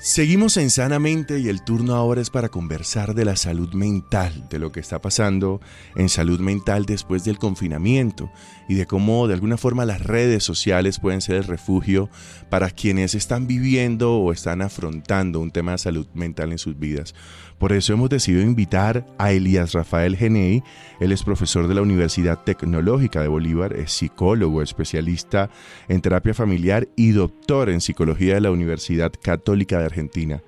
Seguimos 0.00 0.56
en 0.58 0.70
Sanamente 0.70 1.40
y 1.40 1.48
el 1.48 1.64
turno 1.64 1.96
ahora 1.96 2.20
es 2.20 2.30
para 2.30 2.50
conversar 2.50 3.14
de 3.14 3.24
la 3.24 3.34
salud 3.34 3.74
mental, 3.74 4.46
de 4.48 4.60
lo 4.60 4.70
que 4.70 4.78
está 4.78 5.00
pasando 5.00 5.60
en 5.96 6.08
salud 6.08 6.38
mental 6.38 6.86
después 6.86 7.24
del 7.24 7.38
confinamiento 7.38 8.30
y 8.68 8.76
de 8.76 8.86
cómo 8.86 9.26
de 9.26 9.34
alguna 9.34 9.56
forma 9.56 9.84
las 9.84 10.00
redes 10.00 10.44
sociales 10.44 11.00
pueden 11.00 11.20
ser 11.20 11.34
el 11.34 11.44
refugio 11.44 12.10
para 12.48 12.70
quienes 12.70 13.16
están 13.16 13.48
viviendo 13.48 14.18
o 14.18 14.30
están 14.30 14.62
afrontando 14.62 15.40
un 15.40 15.50
tema 15.50 15.72
de 15.72 15.78
salud 15.78 16.06
mental 16.14 16.52
en 16.52 16.58
sus 16.58 16.78
vidas. 16.78 17.12
Por 17.58 17.72
eso 17.72 17.92
hemos 17.92 18.08
decidido 18.08 18.42
invitar 18.42 19.04
a 19.18 19.32
Elías 19.32 19.72
Rafael 19.72 20.16
Genei. 20.16 20.62
Él 21.00 21.10
es 21.10 21.24
profesor 21.24 21.66
de 21.66 21.74
la 21.74 21.82
Universidad 21.82 22.44
Tecnológica 22.44 23.20
de 23.20 23.26
Bolívar, 23.26 23.72
es 23.72 23.90
psicólogo, 23.90 24.62
especialista 24.62 25.50
en 25.88 26.00
terapia 26.00 26.34
familiar 26.34 26.88
y 26.94 27.10
doctor 27.10 27.68
en 27.68 27.80
psicología 27.80 28.34
de 28.34 28.42
la 28.42 28.52
Universidad 28.52 29.12
Católica 29.20 29.80
de 29.80 29.87
Argentina. 29.88 30.42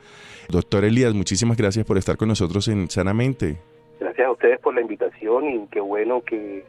Doctor 0.49 0.85
Elías, 0.85 1.15
muchísimas 1.15 1.57
gracias 1.57 1.85
por 1.85 1.99
estar 1.99 2.17
con 2.17 2.29
nosotros 2.29 2.69
en 2.69 2.91
Sanamente. 2.91 3.59
Gracias 3.99 4.27
a 4.27 4.31
ustedes 4.31 4.59
por 4.61 4.75
la 4.75 4.81
invitación 4.81 5.49
y 5.49 5.67
qué 5.71 5.81
bueno 5.81 6.23
que, 6.23 6.65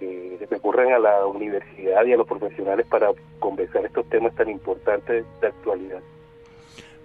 que 0.00 0.38
recurran 0.50 0.92
a 0.92 0.98
la 0.98 1.26
universidad 1.26 2.04
y 2.04 2.12
a 2.12 2.16
los 2.16 2.26
profesionales 2.26 2.86
para 2.86 3.08
conversar 3.38 3.84
estos 3.84 4.08
temas 4.08 4.34
tan 4.34 4.48
importantes 4.48 5.24
de 5.40 5.46
actualidad. 5.46 6.00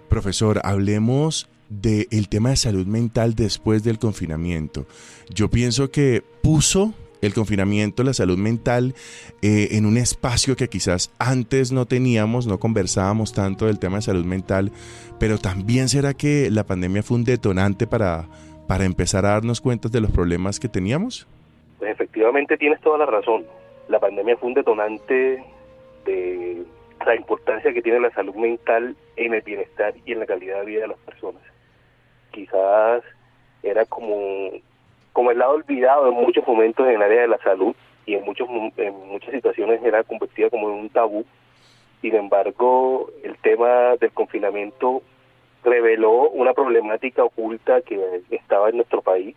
Profesor, 0.08 0.60
hablemos 0.64 1.48
del 1.68 2.28
tema 2.28 2.50
de 2.50 2.56
salud 2.56 2.86
mental 2.86 3.34
después 3.34 3.82
del 3.82 3.98
confinamiento. 3.98 4.86
Yo 5.30 5.48
pienso 5.48 5.90
que 5.90 6.22
puso 6.42 6.92
el 7.22 7.34
confinamiento, 7.34 8.02
la 8.02 8.12
salud 8.12 8.36
mental, 8.36 8.94
eh, 9.40 9.68
en 9.72 9.86
un 9.86 9.96
espacio 9.96 10.56
que 10.56 10.68
quizás 10.68 11.14
antes 11.18 11.72
no 11.72 11.86
teníamos, 11.86 12.46
no 12.46 12.58
conversábamos 12.58 13.32
tanto 13.32 13.66
del 13.66 13.78
tema 13.78 13.96
de 13.96 14.02
salud 14.02 14.24
mental, 14.24 14.72
pero 15.18 15.38
también 15.38 15.88
será 15.88 16.14
que 16.14 16.50
la 16.50 16.64
pandemia 16.64 17.02
fue 17.02 17.16
un 17.16 17.24
detonante 17.24 17.86
para, 17.86 18.26
para 18.68 18.84
empezar 18.84 19.24
a 19.24 19.30
darnos 19.30 19.60
cuenta 19.60 19.88
de 19.88 20.00
los 20.00 20.10
problemas 20.10 20.60
que 20.60 20.68
teníamos? 20.68 21.26
Pues 21.78 21.90
efectivamente 21.90 22.58
tienes 22.58 22.80
toda 22.80 22.98
la 22.98 23.06
razón. 23.06 23.44
La 23.88 23.98
pandemia 23.98 24.36
fue 24.36 24.48
un 24.48 24.54
detonante 24.54 25.42
de 26.04 26.62
la 27.06 27.16
importancia 27.16 27.72
que 27.72 27.82
tiene 27.82 28.00
la 28.00 28.10
salud 28.10 28.34
mental 28.34 28.94
en 29.16 29.34
el 29.34 29.42
bienestar 29.42 29.94
y 30.04 30.12
en 30.12 30.20
la 30.20 30.26
calidad 30.26 30.60
de 30.60 30.66
vida 30.66 30.82
de 30.82 30.88
las 30.88 30.98
personas 30.98 31.42
quizás 32.32 33.04
era 33.62 33.84
como, 33.84 34.50
como 35.12 35.30
el 35.30 35.38
lado 35.38 35.54
olvidado 35.54 36.08
en 36.08 36.14
muchos 36.14 36.46
momentos 36.46 36.86
en 36.86 36.94
el 36.94 37.02
área 37.02 37.22
de 37.22 37.28
la 37.28 37.38
salud 37.38 37.74
y 38.06 38.14
en, 38.14 38.24
muchos, 38.24 38.48
en 38.76 38.94
muchas 39.08 39.32
situaciones 39.32 39.82
era 39.84 40.02
convertida 40.04 40.50
como 40.50 40.70
en 40.70 40.76
un 40.76 40.90
tabú. 40.90 41.24
Sin 42.00 42.14
embargo, 42.14 43.10
el 43.22 43.36
tema 43.38 43.96
del 44.00 44.10
confinamiento 44.12 45.02
reveló 45.64 46.30
una 46.30 46.52
problemática 46.52 47.22
oculta 47.22 47.80
que 47.82 48.22
estaba 48.30 48.70
en 48.70 48.76
nuestro 48.76 49.02
país 49.02 49.36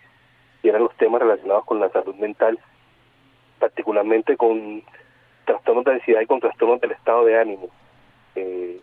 y 0.64 0.70
eran 0.70 0.84
los 0.84 0.96
temas 0.96 1.22
relacionados 1.22 1.66
con 1.66 1.80
la 1.80 1.90
salud 1.90 2.16
mental, 2.16 2.58
particularmente 3.60 4.36
con 4.36 4.82
trastornos 5.46 5.86
de 5.86 5.94
ansiedad 5.94 6.22
y 6.22 6.26
con 6.26 6.40
trastornos 6.40 6.82
del 6.82 6.92
estado 6.92 7.26
de 7.26 7.40
ánimo. 7.40 7.70
Eh, 8.36 8.80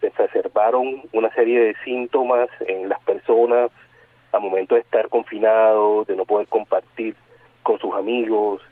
se 0.00 0.06
exacerbaron 0.06 1.02
una 1.12 1.30
serie 1.34 1.60
de 1.60 1.74
síntomas 1.84 2.48
en 2.66 2.88
las 2.88 3.00
personas 3.00 3.70
al 4.32 4.40
momento 4.40 4.74
de 4.74 4.82
estar 4.82 5.08
confinados, 5.08 6.06
de 6.06 6.16
no 6.16 6.24
poder 6.24 6.46
compartir 6.48 7.14
con 7.62 7.78
sus 7.78 7.94
amigos, 7.94 8.62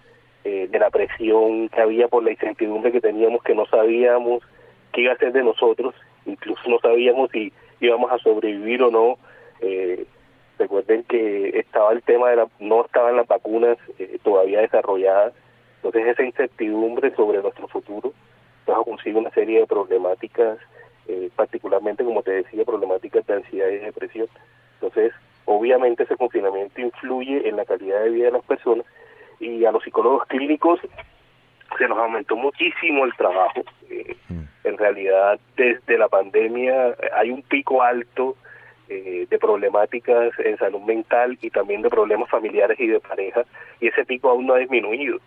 eh, 0.45 0.69
de 0.71 0.79
la 0.79 0.91
presión 0.91 1.69
que 1.69 1.81
había 1.81 2.09
por 2.09 2.23
la 2.23 2.31
incertidumbre 2.31 2.93
que 2.93 3.01
teníamos, 3.01 3.43
que 3.43 3.55
no 3.55 3.67
sabíamos 3.67 4.43
qué 4.93 5.03
iba 5.03 5.13
a 5.13 5.19
ser 5.19 5.33
de 5.33 5.43
nosotros, 5.43 5.95
incluso 6.25 6.63
no 6.69 6.79
sabíamos 6.79 7.31
si 7.31 7.53
íbamos 7.81 8.11
a 8.13 8.19
sobrevivir 8.19 8.83
o 8.83 8.91
no. 8.91 9.19
Eh, 9.61 10.07
recuerden 10.59 11.05
que 11.05 11.59
estaba 11.59 11.93
el 11.93 12.03
tema 12.03 12.31
de 12.31 12.37
la, 12.37 12.49
no 12.61 12.85
estaban 12.85 13.17
las 13.17 13.27
vacunas 13.27 13.77
eh, 13.99 14.19
todavía 14.23 14.61
desarrolladas, 14.61 15.35
entonces 15.77 16.07
esa 16.07 16.23
incertidumbre 16.23 17.15
sobre 17.15 17.43
nuestro 17.43 17.69
futuro 17.69 18.13
trajo 18.65 18.85
consigo 18.85 19.21
una 19.21 19.31
serie 19.31 19.61
de 19.61 19.67
problemáticas 19.67 20.59
eh, 21.09 21.31
particularmente, 21.37 22.05
como 22.05 22.23
te 22.23 22.33
decía, 22.33 22.65
problemáticas 22.65 23.25
de 23.27 23.35
ansiedad 23.35 23.69
y 23.69 23.79
depresión. 23.79 24.29
Entonces, 24.75 25.13
obviamente 25.47 26.03
ese 26.03 26.17
confinamiento 26.17 26.81
influye 26.81 27.49
en 27.49 27.57
la 27.57 27.65
calidad 27.65 28.03
de 28.03 28.11
vida 28.11 28.27
de 28.27 28.33
las 28.33 28.45
personas 28.45 28.87
y 29.41 29.65
a 29.65 29.73
los 29.73 29.83
psicólogos 29.83 30.27
clínicos 30.27 30.81
se 31.79 31.89
nos 31.89 31.99
aumentó 31.99 32.37
muchísimo 32.37 33.05
el 33.05 33.15
trabajo. 33.15 33.63
Eh, 33.91 34.17
en 34.65 34.79
realidad, 34.79 35.41
desde 35.57 35.99
la 35.99 36.09
pandemia 36.09 36.89
eh, 36.89 36.97
hay 37.15 37.31
un 37.31 37.43
pico 37.43 37.83
alto 37.83 38.37
de 38.89 39.39
problemáticas 39.41 40.31
en 40.39 40.57
salud 40.59 40.81
mental 40.83 41.37
y 41.43 41.51
también 41.51 41.83
de 41.83 41.91
problemas 41.91 42.31
familiares 42.31 42.79
y 42.79 42.87
de 42.87 43.01
pareja, 43.01 43.43
y 43.81 43.89
ese 43.89 44.05
pico 44.05 44.31
aún 44.31 44.47
no 44.47 44.55
ha 44.55 44.59
disminuido. 44.59 45.19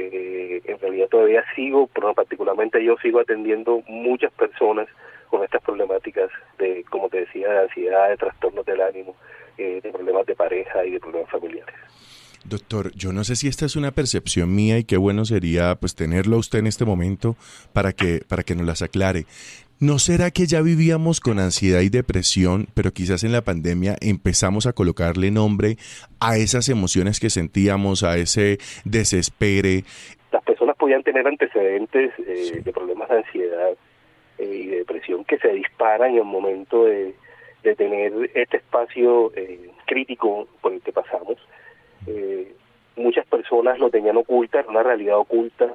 Eh, 0.00 0.62
en 0.64 0.78
realidad 0.78 1.08
todavía 1.08 1.44
sigo, 1.56 1.88
pero 1.92 2.14
particularmente 2.14 2.82
yo 2.84 2.96
sigo 2.98 3.18
atendiendo 3.18 3.82
muchas 3.88 4.30
personas 4.32 4.86
con 5.28 5.44
estas 5.44 5.62
problemáticas 5.62 6.30
de, 6.58 6.84
como 6.90 7.08
te 7.08 7.20
decía, 7.20 7.48
de 7.48 7.58
ansiedad, 7.60 8.08
de 8.08 8.16
trastornos 8.16 8.64
del 8.66 8.80
ánimo, 8.80 9.16
eh, 9.56 9.80
de 9.82 9.92
problemas 9.92 10.26
de 10.26 10.34
pareja 10.34 10.84
y 10.84 10.92
de 10.92 11.00
problemas 11.00 11.30
familiares. 11.30 11.74
Doctor, 12.44 12.92
yo 12.94 13.12
no 13.12 13.24
sé 13.24 13.36
si 13.36 13.48
esta 13.48 13.66
es 13.66 13.76
una 13.76 13.90
percepción 13.90 14.54
mía 14.54 14.78
y 14.78 14.84
qué 14.84 14.96
bueno 14.96 15.24
sería 15.24 15.74
pues 15.74 15.94
tenerlo 15.94 16.36
a 16.36 16.38
usted 16.38 16.60
en 16.60 16.66
este 16.66 16.84
momento 16.84 17.36
para 17.72 17.92
que 17.92 18.22
para 18.26 18.42
que 18.42 18.54
nos 18.54 18.66
las 18.66 18.80
aclare. 18.80 19.26
¿No 19.80 19.98
será 19.98 20.30
que 20.30 20.46
ya 20.46 20.60
vivíamos 20.60 21.20
con 21.20 21.38
ansiedad 21.38 21.82
y 21.82 21.88
depresión, 21.88 22.66
pero 22.74 22.92
quizás 22.92 23.22
en 23.22 23.32
la 23.32 23.42
pandemia 23.42 23.96
empezamos 24.00 24.66
a 24.66 24.72
colocarle 24.72 25.30
nombre 25.30 25.76
a 26.18 26.36
esas 26.36 26.68
emociones 26.68 27.20
que 27.20 27.30
sentíamos, 27.30 28.02
a 28.02 28.16
ese 28.16 28.58
desespere? 28.84 29.84
Las 30.32 30.42
personas 30.42 30.76
podían 30.76 31.04
tener 31.04 31.26
antecedentes 31.26 32.12
eh, 32.18 32.60
de 32.64 32.72
problemas 32.72 33.08
de 33.08 33.18
ansiedad 33.18 33.76
eh, 34.38 34.44
y 34.44 34.66
de 34.66 34.78
depresión 34.78 35.24
que 35.24 35.38
se 35.38 35.48
disparan 35.48 36.10
en 36.10 36.18
el 36.18 36.24
momento 36.24 36.84
de, 36.84 37.14
tener 37.76 38.30
este 38.32 38.56
espacio 38.56 39.30
eh, 39.36 39.70
crítico 39.84 40.48
por 40.62 40.72
el 40.72 40.80
que 40.80 40.90
pasamos. 40.90 41.36
muchas 42.96 43.26
personas 43.26 43.78
lo 43.78 43.90
tenían 43.90 44.16
oculta, 44.16 44.60
era 44.60 44.70
una 44.70 44.82
realidad 44.82 45.18
oculta, 45.18 45.74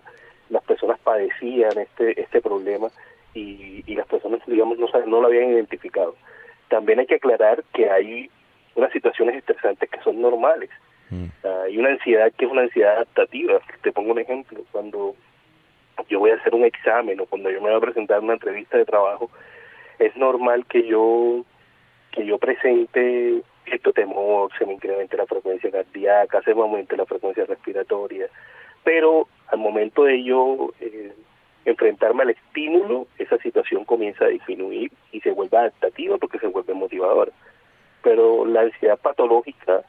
las 0.49 0.63
personas 0.63 0.97
padecían 0.99 1.77
este, 1.77 2.19
este 2.19 2.41
problema 2.41 2.87
y, 3.35 3.83
y 3.85 3.93
las 3.93 4.07
personas, 4.07 4.41
digamos, 4.47 4.79
no, 4.79 4.87
no 5.05 5.21
lo 5.21 5.27
habían 5.27 5.51
identificado. 5.51 6.15
También 6.67 6.99
hay 6.99 7.05
que 7.05 7.15
aclarar 7.15 7.63
que 7.73 7.91
hay 7.91 8.31
unas 8.73 8.91
situaciones 8.91 9.35
estresantes 9.35 9.87
que 9.87 10.01
son 10.01 10.19
normales 10.19 10.71
Mm. 11.13 11.27
Hay 11.65 11.77
una 11.77 11.89
ansiedad 11.89 12.31
que 12.35 12.45
es 12.45 12.51
una 12.51 12.63
ansiedad 12.63 12.95
adaptativa. 12.95 13.59
Te 13.81 13.91
pongo 13.91 14.11
un 14.11 14.19
ejemplo. 14.19 14.63
Cuando 14.71 15.15
yo 16.09 16.19
voy 16.19 16.31
a 16.31 16.35
hacer 16.35 16.53
un 16.53 16.65
examen 16.65 17.19
o 17.19 17.25
cuando 17.25 17.49
yo 17.49 17.61
me 17.61 17.69
voy 17.69 17.77
a 17.77 17.81
presentar 17.81 18.19
una 18.19 18.33
entrevista 18.33 18.77
de 18.77 18.85
trabajo, 18.85 19.29
es 19.99 20.15
normal 20.15 20.65
que 20.65 20.85
yo 20.87 21.45
que 22.11 22.25
yo 22.25 22.37
presente 22.37 23.41
cierto 23.65 23.91
temor, 23.91 24.51
se 24.57 24.65
me 24.65 24.73
incremente 24.73 25.17
la 25.17 25.25
frecuencia 25.25 25.71
cardíaca, 25.71 26.41
se 26.43 26.53
me 26.53 26.61
aumente 26.61 26.95
la 26.95 27.05
frecuencia 27.05 27.45
respiratoria, 27.45 28.27
pero 28.83 29.27
al 29.47 29.59
momento 29.59 30.03
de 30.03 30.23
yo 30.23 30.73
eh, 30.79 31.13
enfrentarme 31.65 32.23
al 32.23 32.31
estímulo, 32.31 33.07
esa 33.17 33.37
situación 33.37 33.85
comienza 33.85 34.25
a 34.25 34.29
disminuir 34.29 34.91
y 35.11 35.21
se 35.21 35.31
vuelve 35.31 35.57
adaptativa 35.57 36.17
porque 36.17 36.39
se 36.39 36.47
vuelve 36.47 36.73
motivadora. 36.73 37.31
Pero 38.03 38.45
la 38.45 38.61
ansiedad 38.61 38.99
patológica, 38.99 39.83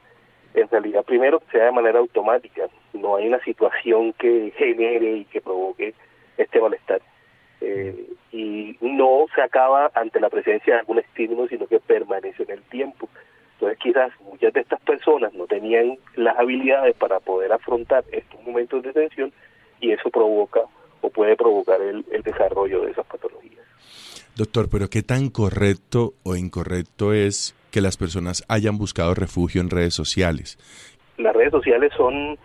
en 0.55 0.69
realidad, 0.69 1.03
primero 1.03 1.41
se 1.51 1.57
da 1.57 1.65
de 1.65 1.71
manera 1.71 1.99
automática, 1.99 2.67
no 2.93 3.15
hay 3.15 3.27
una 3.27 3.39
situación 3.43 4.13
que 4.13 4.53
genere 4.57 5.17
y 5.17 5.25
que 5.25 5.41
provoque 5.41 5.93
este 6.37 6.61
malestar. 6.61 7.01
Eh, 7.61 8.09
y 8.31 8.77
no 8.81 9.25
se 9.33 9.41
acaba 9.41 9.91
ante 9.95 10.19
la 10.19 10.29
presencia 10.29 10.73
de 10.73 10.79
algún 10.81 10.99
estímulo, 10.99 11.47
sino 11.47 11.67
que 11.67 11.79
permanece 11.79 12.43
en 12.43 12.51
el 12.51 12.61
tiempo. 12.63 13.09
Entonces 13.53 13.79
quizás 13.79 14.11
muchas 14.21 14.53
de 14.53 14.61
estas 14.61 14.81
personas 14.81 15.33
no 15.33 15.47
tenían 15.47 15.97
las 16.15 16.37
habilidades 16.37 16.95
para 16.95 17.19
poder 17.19 17.53
afrontar 17.53 18.03
estos 18.11 18.41
momentos 18.43 18.83
de 18.83 18.91
tensión 18.91 19.31
y 19.79 19.91
eso 19.91 20.09
provoca 20.09 20.61
o 21.01 21.09
puede 21.09 21.37
provocar 21.37 21.81
el, 21.81 22.03
desarrollo 22.23 22.81
de 22.81 22.91
esas 22.91 23.05
patologías. 23.05 23.63
Doctor, 24.35 24.67
pero 24.69 24.89
¿qué 24.89 25.03
tan 25.03 25.29
correcto 25.29 26.13
o 26.23 26.35
incorrecto 26.35 27.13
es 27.13 27.55
que 27.75 27.81
las 27.81 27.97
personas 27.97 28.45
hayan 28.47 28.77
buscado 28.77 29.13
refugio 29.13 29.59
en 29.59 29.69
redes 29.69 29.93
sociales? 29.93 30.57
Las 31.17 31.35
redes 31.35 31.51
sociales 31.51 31.91
son 31.97 32.39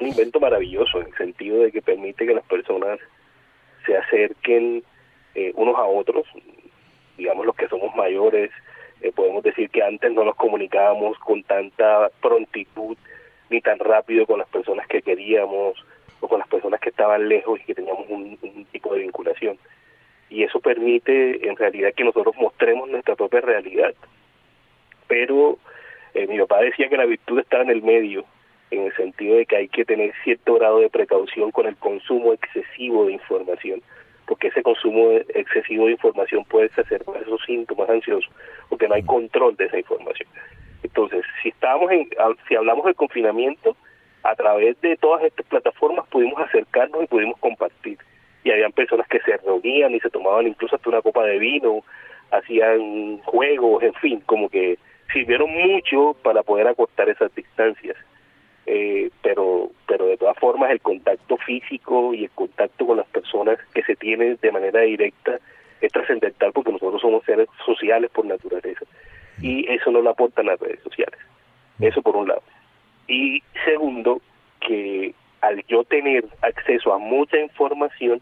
un 0.00 0.06
invento 0.06 0.38
maravilloso 0.40 1.00
en 1.00 1.06
el 1.06 1.14
sentido 1.14 1.62
de 1.62 1.72
que 1.72 1.80
permite 1.80 2.26
que 2.26 2.34
las 2.34 2.44
personas 2.44 2.98
se 3.86 3.96
acerquen 3.96 4.84
eh, 5.34 5.52
unos 5.54 5.74
a 5.74 5.84
otros, 5.84 6.26
digamos 7.16 7.46
los 7.46 7.56
que 7.56 7.66
somos 7.68 7.96
mayores, 7.96 8.50
eh, 9.00 9.10
podemos 9.10 9.42
decir 9.42 9.70
que 9.70 9.82
antes 9.82 10.12
no 10.12 10.22
nos 10.22 10.36
comunicábamos 10.36 11.18
con 11.20 11.42
tanta 11.44 12.10
prontitud 12.20 12.98
ni 13.48 13.62
tan 13.62 13.78
rápido 13.78 14.26
con 14.26 14.38
las 14.38 14.48
personas 14.50 14.86
que 14.86 15.00
queríamos 15.00 15.82
o 16.20 16.28
con 16.28 16.40
las 16.40 16.48
personas 16.48 16.78
que 16.78 16.90
estaban 16.90 17.26
lejos 17.26 17.58
y 17.58 17.64
que 17.64 17.74
teníamos 17.74 18.04
un, 18.10 18.36
tipo 18.70 18.92
de 18.92 19.00
vinculación. 19.00 19.56
Y 20.28 20.42
eso 20.42 20.60
permite 20.60 21.48
en 21.48 21.56
realidad 21.56 21.94
que 21.96 22.04
nosotros 22.04 22.36
mostremos 22.36 22.86
nuestra 22.90 23.16
propia 23.16 23.40
realidad. 23.40 23.94
Pero 25.08 25.58
eh, 26.14 26.26
mi 26.26 26.38
papá 26.38 26.60
decía 26.60 26.88
que 26.88 26.96
la 26.96 27.06
virtud 27.06 27.40
está 27.40 27.62
en 27.62 27.70
el 27.70 27.82
medio, 27.82 28.24
en 28.70 28.84
el 28.84 28.96
sentido 28.96 29.36
de 29.36 29.46
que 29.46 29.56
hay 29.56 29.68
que 29.68 29.84
tener 29.84 30.12
cierto 30.22 30.54
grado 30.54 30.80
de 30.80 30.90
precaución 30.90 31.50
con 31.50 31.66
el 31.66 31.76
consumo 31.76 32.32
excesivo 32.32 33.06
de 33.06 33.12
información, 33.12 33.82
porque 34.26 34.48
ese 34.48 34.62
consumo 34.62 35.12
excesivo 35.34 35.86
de 35.86 35.92
información 35.92 36.44
puede 36.44 36.66
exacerbar 36.66 37.22
esos 37.22 37.42
síntomas 37.44 37.88
ansiosos, 37.88 38.30
porque 38.68 38.86
no 38.86 38.94
hay 38.94 39.02
control 39.02 39.56
de 39.56 39.64
esa 39.64 39.78
información. 39.78 40.28
Entonces, 40.82 41.24
si 41.42 41.48
estamos 41.48 41.90
en, 41.90 42.08
si 42.46 42.54
hablamos 42.54 42.84
del 42.84 42.94
confinamiento, 42.94 43.76
a 44.22 44.34
través 44.34 44.80
de 44.80 44.96
todas 44.96 45.22
estas 45.24 45.46
plataformas 45.46 46.06
pudimos 46.08 46.38
acercarnos 46.40 47.04
y 47.04 47.06
pudimos 47.06 47.38
compartir. 47.38 47.98
Y 48.44 48.50
habían 48.50 48.72
personas 48.72 49.08
que 49.08 49.20
se 49.20 49.36
reunían 49.38 49.94
y 49.94 50.00
se 50.00 50.10
tomaban 50.10 50.46
incluso 50.46 50.76
hasta 50.76 50.88
una 50.88 51.02
copa 51.02 51.24
de 51.24 51.38
vino, 51.38 51.82
hacían 52.30 53.18
juegos, 53.18 53.82
en 53.82 53.94
fin, 53.94 54.20
como 54.26 54.48
que 54.48 54.78
sirvieron 55.12 55.50
mucho 55.50 56.14
para 56.22 56.42
poder 56.42 56.68
acortar 56.68 57.08
esas 57.08 57.34
distancias. 57.34 57.96
Eh, 58.66 59.10
pero 59.22 59.70
pero 59.86 60.06
de 60.06 60.18
todas 60.18 60.36
formas 60.38 60.70
el 60.70 60.80
contacto 60.82 61.38
físico 61.38 62.12
y 62.12 62.24
el 62.24 62.30
contacto 62.30 62.86
con 62.86 62.98
las 62.98 63.06
personas 63.06 63.58
que 63.72 63.82
se 63.82 63.96
tienen 63.96 64.38
de 64.42 64.52
manera 64.52 64.80
directa 64.82 65.38
es 65.80 65.90
trascendental 65.90 66.52
porque 66.52 66.72
nosotros 66.72 67.00
somos 67.00 67.24
seres 67.24 67.48
sociales 67.64 68.10
por 68.10 68.26
naturaleza 68.26 68.84
y 69.40 69.66
eso 69.72 69.90
no 69.90 70.02
lo 70.02 70.10
aportan 70.10 70.46
las 70.46 70.60
redes 70.60 70.82
sociales. 70.82 71.18
Eso 71.80 72.02
por 72.02 72.16
un 72.16 72.28
lado. 72.28 72.42
Y 73.06 73.42
segundo, 73.64 74.20
que 74.60 75.14
al 75.40 75.64
yo 75.66 75.84
tener 75.84 76.26
acceso 76.42 76.92
a 76.92 76.98
mucha 76.98 77.38
información, 77.38 78.20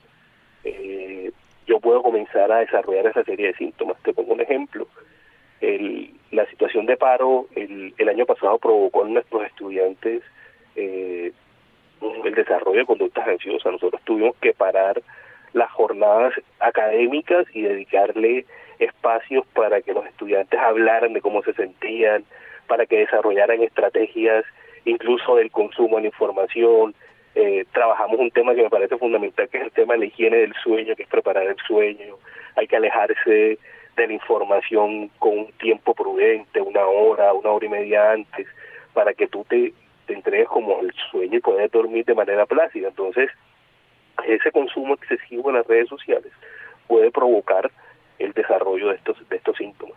eh, 0.64 1.32
yo 1.66 1.80
puedo 1.80 2.03
comenzar 2.03 2.53
a 2.53 2.59
desarrollar 2.59 3.07
esa 3.07 3.24
serie 3.24 3.49
de 3.49 3.55
síntomas. 3.55 4.01
Te 4.03 4.12
pongo 4.12 4.34
un 4.34 4.41
ejemplo. 4.41 4.87
El, 5.61 6.11
la 6.31 6.47
situación 6.47 6.87
de 6.87 6.97
paro 6.97 7.47
el, 7.55 7.95
el 7.97 8.09
año 8.09 8.27
pasado 8.27 8.59
provocó 8.59 9.07
en 9.07 9.15
nuestros 9.15 9.45
estudiantes 9.45 10.23
eh, 10.75 11.33
el 12.25 12.35
desarrollo 12.35 12.81
de 12.81 12.87
conductas 12.87 13.27
ansiosas. 13.27 13.73
Nosotros 13.73 14.01
tuvimos 14.05 14.37
que 14.37 14.53
parar 14.53 15.01
las 15.53 15.71
jornadas 15.71 16.35
académicas 16.61 17.47
y 17.55 17.63
dedicarle 17.63 18.45
espacios 18.79 19.47
para 19.55 19.81
que 19.81 19.95
los 19.95 20.05
estudiantes 20.07 20.61
hablaran 20.61 21.15
de 21.15 21.23
cómo 21.23 21.43
se 21.43 21.55
sentían, 21.55 22.25
para 22.67 22.85
que 22.85 22.99
desarrollaran 22.99 23.63
estrategias 23.63 24.45
incluso 24.85 25.37
del 25.37 25.51
consumo 25.51 25.97
de 25.97 26.03
la 26.03 26.09
información. 26.09 26.95
Eh, 27.35 27.65
trabajamos 27.73 28.19
un 28.19 28.31
tema 28.31 28.55
que 28.55 28.63
me 28.63 28.71
parece 28.71 28.97
fundamental, 28.99 29.49
que 29.49 29.59
es 29.59 29.65
el 29.65 29.73
tema 29.73 29.95
de 29.95 30.01
la 30.01 30.07
higiene 30.07 30.37
del 30.39 30.55
sueño, 30.63 30.95
que 30.95 31.05
es 31.05 31.09
preparar 31.09 31.47
el 31.47 31.57
sueño. 31.67 32.17
Hay 32.57 32.67
que 32.67 32.77
alejarse 32.77 33.59
de 33.97 34.07
la 34.07 34.13
información 34.13 35.09
con 35.19 35.39
un 35.39 35.53
tiempo 35.53 35.95
prudente, 35.95 36.61
una 36.61 36.87
hora, 36.87 37.33
una 37.33 37.51
hora 37.51 37.67
y 37.67 37.71
media 37.71 38.13
antes, 38.13 38.47
para 38.93 39.15
que 39.15 39.27
tú 39.27 39.45
te, 39.49 39.73
te 40.07 40.15
entregues 40.15 40.49
como 40.49 40.81
el 40.81 40.93
sueño 41.11 41.39
y 41.39 41.41
puedas 41.41 41.71
dormir 41.71 42.05
de 42.05 42.15
manera 42.15 42.47
plácida. 42.47 42.89
Entonces, 42.89 43.31
ese 44.27 44.51
consumo 44.53 44.95
excesivo 44.95 45.51
en 45.51 45.57
las 45.57 45.67
redes 45.67 45.89
sociales 45.89 46.33
puede 46.87 47.11
provocar 47.11 47.71
el 48.19 48.33
desarrollo 48.33 48.89
de 48.89 48.97
estos, 48.97 49.17
de 49.29 49.37
estos 49.37 49.57
síntomas. 49.57 49.97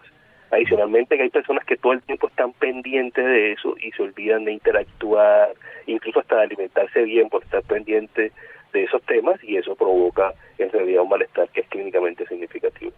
Adicionalmente 0.51 1.21
hay 1.21 1.29
personas 1.29 1.63
que 1.65 1.77
todo 1.77 1.93
el 1.93 2.01
tiempo 2.01 2.27
están 2.27 2.53
pendientes 2.53 3.23
de 3.23 3.51
eso 3.51 3.75
y 3.79 3.91
se 3.91 4.01
olvidan 4.01 4.45
de 4.45 4.53
interactuar, 4.53 5.53
incluso 5.85 6.19
hasta 6.19 6.37
de 6.37 6.43
alimentarse 6.43 7.03
bien 7.03 7.29
por 7.29 7.43
estar 7.43 7.61
pendientes 7.63 8.33
de 8.73 8.83
esos 8.83 9.01
temas 9.03 9.43
y 9.43 9.57
eso 9.57 9.75
provoca 9.75 10.33
en 10.57 10.71
realidad 10.71 11.03
un 11.03 11.09
malestar 11.09 11.49
que 11.49 11.61
es 11.61 11.67
clínicamente 11.67 12.25
significativo. 12.25 12.91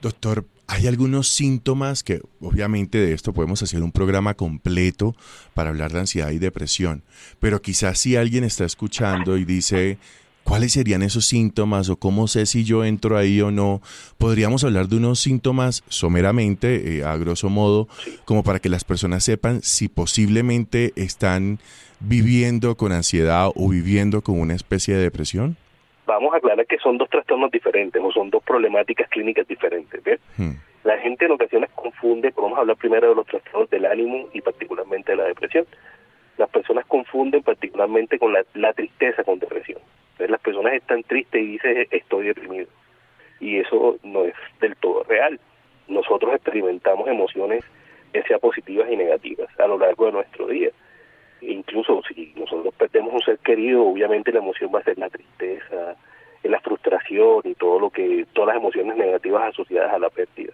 Doctor, 0.00 0.46
hay 0.66 0.86
algunos 0.86 1.28
síntomas 1.28 2.02
que 2.02 2.22
obviamente 2.40 2.98
de 2.98 3.12
esto 3.12 3.32
podemos 3.32 3.62
hacer 3.62 3.82
un 3.82 3.92
programa 3.92 4.34
completo 4.34 5.14
para 5.52 5.70
hablar 5.70 5.92
de 5.92 6.00
ansiedad 6.00 6.30
y 6.30 6.38
depresión, 6.38 7.02
pero 7.38 7.60
quizás 7.60 7.98
si 7.98 8.16
alguien 8.16 8.44
está 8.44 8.64
escuchando 8.64 9.36
y 9.36 9.44
dice, 9.44 9.98
¿Cuáles 10.44 10.72
serían 10.72 11.02
esos 11.02 11.26
síntomas 11.26 11.90
o 11.90 11.96
cómo 11.96 12.26
sé 12.26 12.44
si 12.46 12.64
yo 12.64 12.84
entro 12.84 13.16
ahí 13.16 13.40
o 13.40 13.50
no? 13.50 13.80
Podríamos 14.18 14.64
hablar 14.64 14.88
de 14.88 14.96
unos 14.96 15.20
síntomas 15.20 15.84
someramente, 15.88 16.98
eh, 16.98 17.04
a 17.04 17.16
grosso 17.16 17.50
modo, 17.50 17.88
como 18.24 18.42
para 18.42 18.58
que 18.58 18.68
las 18.68 18.82
personas 18.82 19.22
sepan 19.22 19.60
si 19.62 19.88
posiblemente 19.88 20.92
están 20.96 21.60
viviendo 22.00 22.76
con 22.76 22.90
ansiedad 22.90 23.50
o 23.54 23.68
viviendo 23.68 24.22
con 24.22 24.40
una 24.40 24.54
especie 24.54 24.94
de 24.94 25.02
depresión. 25.02 25.56
Vamos 26.10 26.34
a 26.34 26.38
aclarar 26.38 26.66
que 26.66 26.78
son 26.78 26.98
dos 26.98 27.08
trastornos 27.08 27.50
diferentes 27.50 28.02
o 28.02 28.10
son 28.10 28.30
dos 28.30 28.42
problemáticas 28.42 29.08
clínicas 29.10 29.46
diferentes. 29.46 30.20
Hmm. 30.36 30.54
La 30.82 30.98
gente 30.98 31.26
en 31.26 31.32
ocasiones 31.32 31.70
confunde, 31.74 32.32
vamos 32.36 32.58
a 32.58 32.62
hablar 32.62 32.76
primero 32.76 33.10
de 33.10 33.14
los 33.14 33.26
trastornos 33.26 33.70
del 33.70 33.86
ánimo 33.86 34.28
y 34.32 34.40
particularmente 34.40 35.12
de 35.12 35.18
la 35.18 35.24
depresión. 35.24 35.66
Las 36.36 36.48
personas 36.50 36.84
confunden 36.86 37.42
particularmente 37.42 38.18
con 38.18 38.32
la 38.32 38.72
tristeza 38.72 39.22
con 39.22 39.38
depresión 39.38 39.78
las 40.28 40.40
personas 40.40 40.74
están 40.74 41.02
tristes 41.04 41.42
y 41.42 41.46
dicen 41.52 41.86
estoy 41.90 42.26
deprimido. 42.26 42.66
Y 43.40 43.58
eso 43.58 43.98
no 44.02 44.24
es 44.24 44.34
del 44.60 44.76
todo 44.76 45.02
real. 45.04 45.40
Nosotros 45.88 46.34
experimentamos 46.34 47.08
emociones, 47.08 47.64
ya 48.12 48.22
sea 48.24 48.38
positivas 48.38 48.90
y 48.90 48.96
negativas, 48.96 49.48
a 49.58 49.66
lo 49.66 49.78
largo 49.78 50.06
de 50.06 50.12
nuestro 50.12 50.46
día. 50.46 50.70
Incluso 51.42 52.02
si 52.08 52.32
nosotros 52.36 52.74
perdemos 52.74 53.14
un 53.14 53.22
ser 53.22 53.38
querido, 53.38 53.84
obviamente 53.86 54.32
la 54.32 54.40
emoción 54.40 54.70
va 54.74 54.80
a 54.80 54.84
ser 54.84 54.98
la 54.98 55.10
tristeza, 55.10 55.96
la 56.42 56.60
frustración 56.60 57.42
y 57.44 57.54
todo 57.54 57.78
lo 57.78 57.90
que, 57.90 58.26
todas 58.32 58.54
las 58.54 58.62
emociones 58.62 58.96
negativas 58.96 59.52
asociadas 59.52 59.92
a 59.92 59.98
la 59.98 60.10
pérdida. 60.10 60.52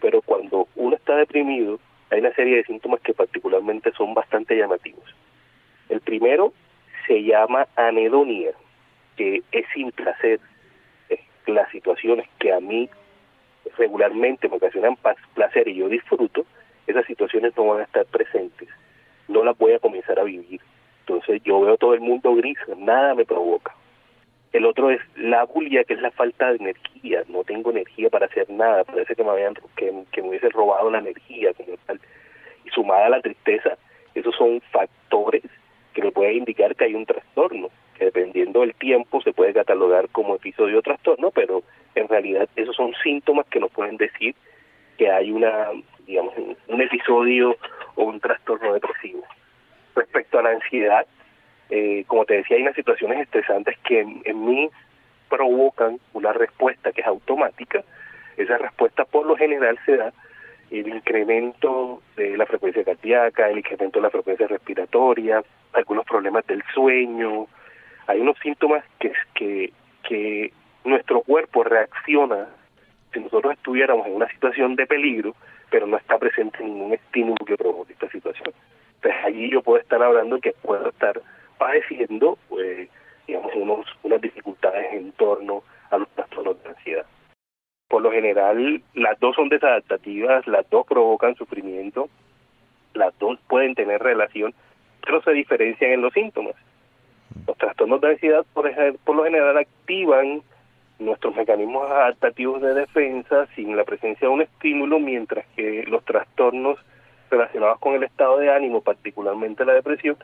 Pero 0.00 0.22
cuando 0.22 0.68
uno 0.76 0.96
está 0.96 1.16
deprimido, 1.16 1.78
hay 2.10 2.20
una 2.20 2.34
serie 2.34 2.56
de 2.56 2.64
síntomas 2.64 3.00
que 3.00 3.14
particularmente 3.14 3.92
son 3.92 4.14
bastante 4.14 4.56
llamativos. 4.56 5.04
El 5.88 6.00
primero 6.00 6.52
se 7.06 7.22
llama 7.22 7.66
anedonia 7.76 8.52
que 9.16 9.42
es 9.52 9.64
sin 9.72 9.92
placer 9.92 10.40
las 11.46 11.70
situaciones 11.70 12.26
que 12.38 12.52
a 12.52 12.60
mí 12.60 12.88
regularmente 13.76 14.48
me 14.48 14.56
ocasionan 14.56 14.96
placer 15.34 15.68
y 15.68 15.76
yo 15.76 15.88
disfruto, 15.88 16.46
esas 16.86 17.06
situaciones 17.06 17.56
no 17.56 17.66
van 17.66 17.80
a 17.80 17.84
estar 17.84 18.04
presentes, 18.06 18.68
no 19.28 19.44
las 19.44 19.56
voy 19.58 19.72
a 19.72 19.78
comenzar 19.78 20.18
a 20.18 20.24
vivir. 20.24 20.60
Entonces 21.00 21.42
yo 21.44 21.60
veo 21.60 21.76
todo 21.76 21.94
el 21.94 22.00
mundo 22.00 22.34
gris, 22.34 22.58
nada 22.76 23.14
me 23.14 23.24
provoca. 23.24 23.74
El 24.52 24.66
otro 24.66 24.90
es 24.90 25.00
la 25.16 25.44
bulia, 25.44 25.84
que 25.84 25.94
es 25.94 26.00
la 26.00 26.12
falta 26.12 26.50
de 26.50 26.56
energía, 26.56 27.24
no 27.28 27.42
tengo 27.42 27.72
energía 27.72 28.08
para 28.08 28.26
hacer 28.26 28.48
nada, 28.48 28.84
parece 28.84 29.16
que 29.16 29.24
me 29.24 29.30
habían 29.30 29.54
que, 29.76 29.90
me 30.22 30.28
hubiese 30.28 30.48
robado 30.48 30.90
la 30.90 31.00
energía 31.00 31.52
como 31.54 31.76
tal. 31.86 32.00
Y 32.64 32.70
sumada 32.70 33.06
a 33.06 33.10
la 33.10 33.20
tristeza, 33.20 33.76
Esos 34.14 34.34
son 34.36 34.60
factores 34.70 35.42
que 35.92 36.02
me 36.02 36.12
pueden 36.12 36.36
indicar 36.36 36.76
que 36.76 36.84
hay 36.84 36.94
un 36.94 37.04
trastorno, 37.04 37.68
que 37.98 38.06
dependiendo 38.06 38.60
del 38.60 38.74
tiempo 38.76 39.20
se 39.22 39.32
puede 39.32 39.52
catalogar 39.52 40.08
como 40.10 40.36
episodio 40.36 40.78
o 40.78 40.82
trastorno, 40.82 41.32
pero 41.32 41.64
en 41.96 42.08
realidad 42.08 42.48
esos 42.54 42.76
son 42.76 42.94
síntomas 43.02 43.46
que 43.46 43.60
nos 43.60 43.72
pueden 43.72 43.96
decir 43.96 44.36
que 44.96 45.10
hay 45.10 45.32
una, 45.32 45.70
digamos, 46.06 46.32
un 46.68 46.80
episodio 46.80 47.56
o 47.96 48.04
un 48.04 48.20
trastorno 48.20 48.72
depresivo. 48.72 49.22
Respecto 49.94 50.38
a 50.38 50.42
la 50.42 50.50
ansiedad, 50.50 51.06
eh, 51.70 52.04
como 52.06 52.24
te 52.24 52.34
decía, 52.34 52.56
hay 52.56 52.62
unas 52.62 52.74
situaciones 52.74 53.20
estresantes 53.20 53.78
que 53.80 54.00
en, 54.00 54.44
mí 54.44 54.70
provocan 55.28 55.98
una 56.12 56.32
respuesta 56.32 56.92
que 56.92 57.00
es 57.00 57.06
automática. 57.06 57.82
Esa 58.36 58.58
respuesta 58.58 59.04
por 59.04 59.26
lo 59.26 59.36
general 59.36 59.78
se 59.86 59.96
da 59.96 60.12
el 60.70 60.88
incremento 60.88 62.02
de 62.16 62.36
la 62.36 62.46
frecuencia 62.46 62.84
cardíaca, 62.84 63.48
el 63.48 63.58
incremento 63.58 63.98
de 63.98 64.02
la 64.02 64.10
frecuencia 64.10 64.46
respiratoria, 64.46 65.42
algunos 65.72 66.04
problemas 66.04 66.46
del 66.46 66.62
sueño. 66.74 67.46
Hay 68.06 68.20
unos 68.20 68.38
síntomas 68.38 68.84
que, 68.98 69.12
que, 69.34 69.72
que 70.02 70.52
nuestro 70.84 71.22
cuerpo 71.22 71.64
reacciona 71.64 72.48
si 73.12 73.20
nosotros 73.20 73.54
estuviéramos 73.54 74.06
en 74.06 74.14
una 74.14 74.28
situación 74.28 74.74
de 74.74 74.86
peligro, 74.86 75.34
pero 75.74 75.88
no 75.88 75.96
está 75.96 76.16
presente 76.18 76.62
ningún 76.62 76.92
estímulo 76.92 77.44
que 77.44 77.56
provoque 77.56 77.94
esta 77.94 78.08
situación. 78.08 78.54
Entonces 78.94 79.24
allí 79.24 79.50
yo 79.50 79.60
puedo 79.60 79.80
estar 79.80 80.00
hablando 80.00 80.38
que 80.38 80.52
puedo 80.52 80.88
estar 80.88 81.20
padeciendo, 81.58 82.38
pues, 82.48 82.88
digamos, 83.26 83.52
unos, 83.56 83.84
unas 84.04 84.20
dificultades 84.20 84.92
en 84.92 85.10
torno 85.10 85.64
a 85.90 85.98
los 85.98 86.08
trastornos 86.10 86.62
de 86.62 86.68
ansiedad. 86.68 87.06
Por 87.88 88.02
lo 88.02 88.12
general, 88.12 88.82
las 88.94 89.18
dos 89.18 89.34
son 89.34 89.48
desadaptativas, 89.48 90.46
las 90.46 90.70
dos 90.70 90.86
provocan 90.86 91.34
sufrimiento, 91.34 92.08
las 92.92 93.18
dos 93.18 93.40
pueden 93.48 93.74
tener 93.74 94.00
relación, 94.00 94.54
pero 95.04 95.22
se 95.22 95.32
diferencian 95.32 95.90
en 95.90 96.02
los 96.02 96.12
síntomas. 96.12 96.54
Los 97.48 97.58
trastornos 97.58 98.00
de 98.00 98.10
ansiedad, 98.10 98.46
por, 98.54 98.70
por 98.98 99.16
lo 99.16 99.24
general, 99.24 99.58
activan 99.58 100.40
nuestros 101.04 101.34
mecanismos 101.36 101.90
adaptativos 101.90 102.60
de 102.62 102.74
defensa 102.74 103.46
sin 103.54 103.76
la 103.76 103.84
presencia 103.84 104.28
de 104.28 104.34
un 104.34 104.42
estímulo, 104.42 104.98
mientras 104.98 105.46
que 105.56 105.84
los 105.86 106.04
trastornos 106.04 106.78
relacionados 107.30 107.78
con 107.78 107.94
el 107.94 108.04
estado 108.04 108.38
de 108.38 108.50
ánimo, 108.50 108.80
particularmente 108.80 109.64
la 109.64 109.74
depresión, 109.74 110.16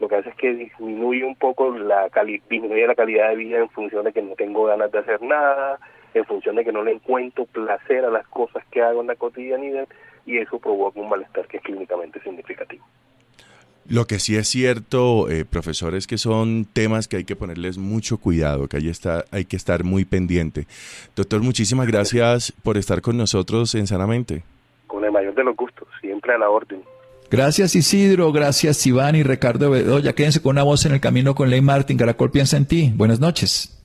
lo 0.00 0.08
que 0.08 0.16
hace 0.16 0.30
es 0.30 0.34
que 0.36 0.54
disminuye 0.54 1.24
un 1.24 1.36
poco 1.36 1.70
la 1.76 2.08
disminuye 2.24 2.86
la 2.86 2.94
calidad 2.94 3.30
de 3.30 3.36
vida 3.36 3.58
en 3.58 3.68
función 3.70 4.04
de 4.04 4.12
que 4.12 4.22
no 4.22 4.34
tengo 4.34 4.64
ganas 4.64 4.90
de 4.90 4.98
hacer 4.98 5.22
nada, 5.22 5.78
en 6.14 6.24
función 6.24 6.56
de 6.56 6.64
que 6.64 6.72
no 6.72 6.82
le 6.82 6.92
encuentro 6.92 7.46
placer 7.46 8.04
a 8.04 8.10
las 8.10 8.26
cosas 8.28 8.64
que 8.70 8.82
hago 8.82 9.00
en 9.00 9.06
la 9.06 9.16
cotidianidad 9.16 9.86
y 10.26 10.38
eso 10.38 10.58
provoca 10.58 11.00
un 11.00 11.08
malestar 11.08 11.46
que 11.46 11.58
es 11.58 11.62
clínicamente 11.62 12.20
significativo. 12.20 12.84
Lo 13.88 14.06
que 14.06 14.18
sí 14.18 14.36
es 14.36 14.48
cierto, 14.48 15.28
eh, 15.28 15.44
profesor, 15.44 15.94
es 15.94 16.06
que 16.06 16.18
son 16.18 16.66
temas 16.72 17.08
que 17.08 17.16
hay 17.18 17.24
que 17.24 17.36
ponerles 17.36 17.78
mucho 17.78 18.18
cuidado, 18.18 18.68
que 18.68 18.76
hay, 18.76 18.88
está, 18.88 19.24
hay 19.30 19.44
que 19.44 19.56
estar 19.56 19.82
muy 19.84 20.04
pendiente. 20.04 20.66
Doctor, 21.16 21.42
muchísimas 21.42 21.86
gracias 21.86 22.52
por 22.62 22.76
estar 22.76 23.02
con 23.02 23.16
nosotros 23.16 23.74
en 23.74 23.86
Sanamente. 23.86 24.44
Con 24.86 25.04
el 25.04 25.10
mayor 25.10 25.34
de 25.34 25.44
los 25.44 25.56
gustos, 25.56 25.88
siempre 26.00 26.34
a 26.34 26.38
la 26.38 26.48
orden. 26.48 26.82
Gracias 27.30 27.74
Isidro, 27.74 28.30
gracias 28.30 28.86
Iván 28.86 29.16
y 29.16 29.22
Ricardo 29.22 29.70
Bedoya. 29.70 30.14
Quédense 30.14 30.42
con 30.42 30.50
una 30.50 30.62
voz 30.64 30.84
en 30.84 30.92
el 30.92 31.00
camino 31.00 31.34
con 31.34 31.48
Ley 31.48 31.62
Martín. 31.62 31.96
Caracol 31.96 32.30
piensa 32.30 32.58
en 32.58 32.66
ti. 32.66 32.92
Buenas 32.94 33.20
noches. 33.20 33.81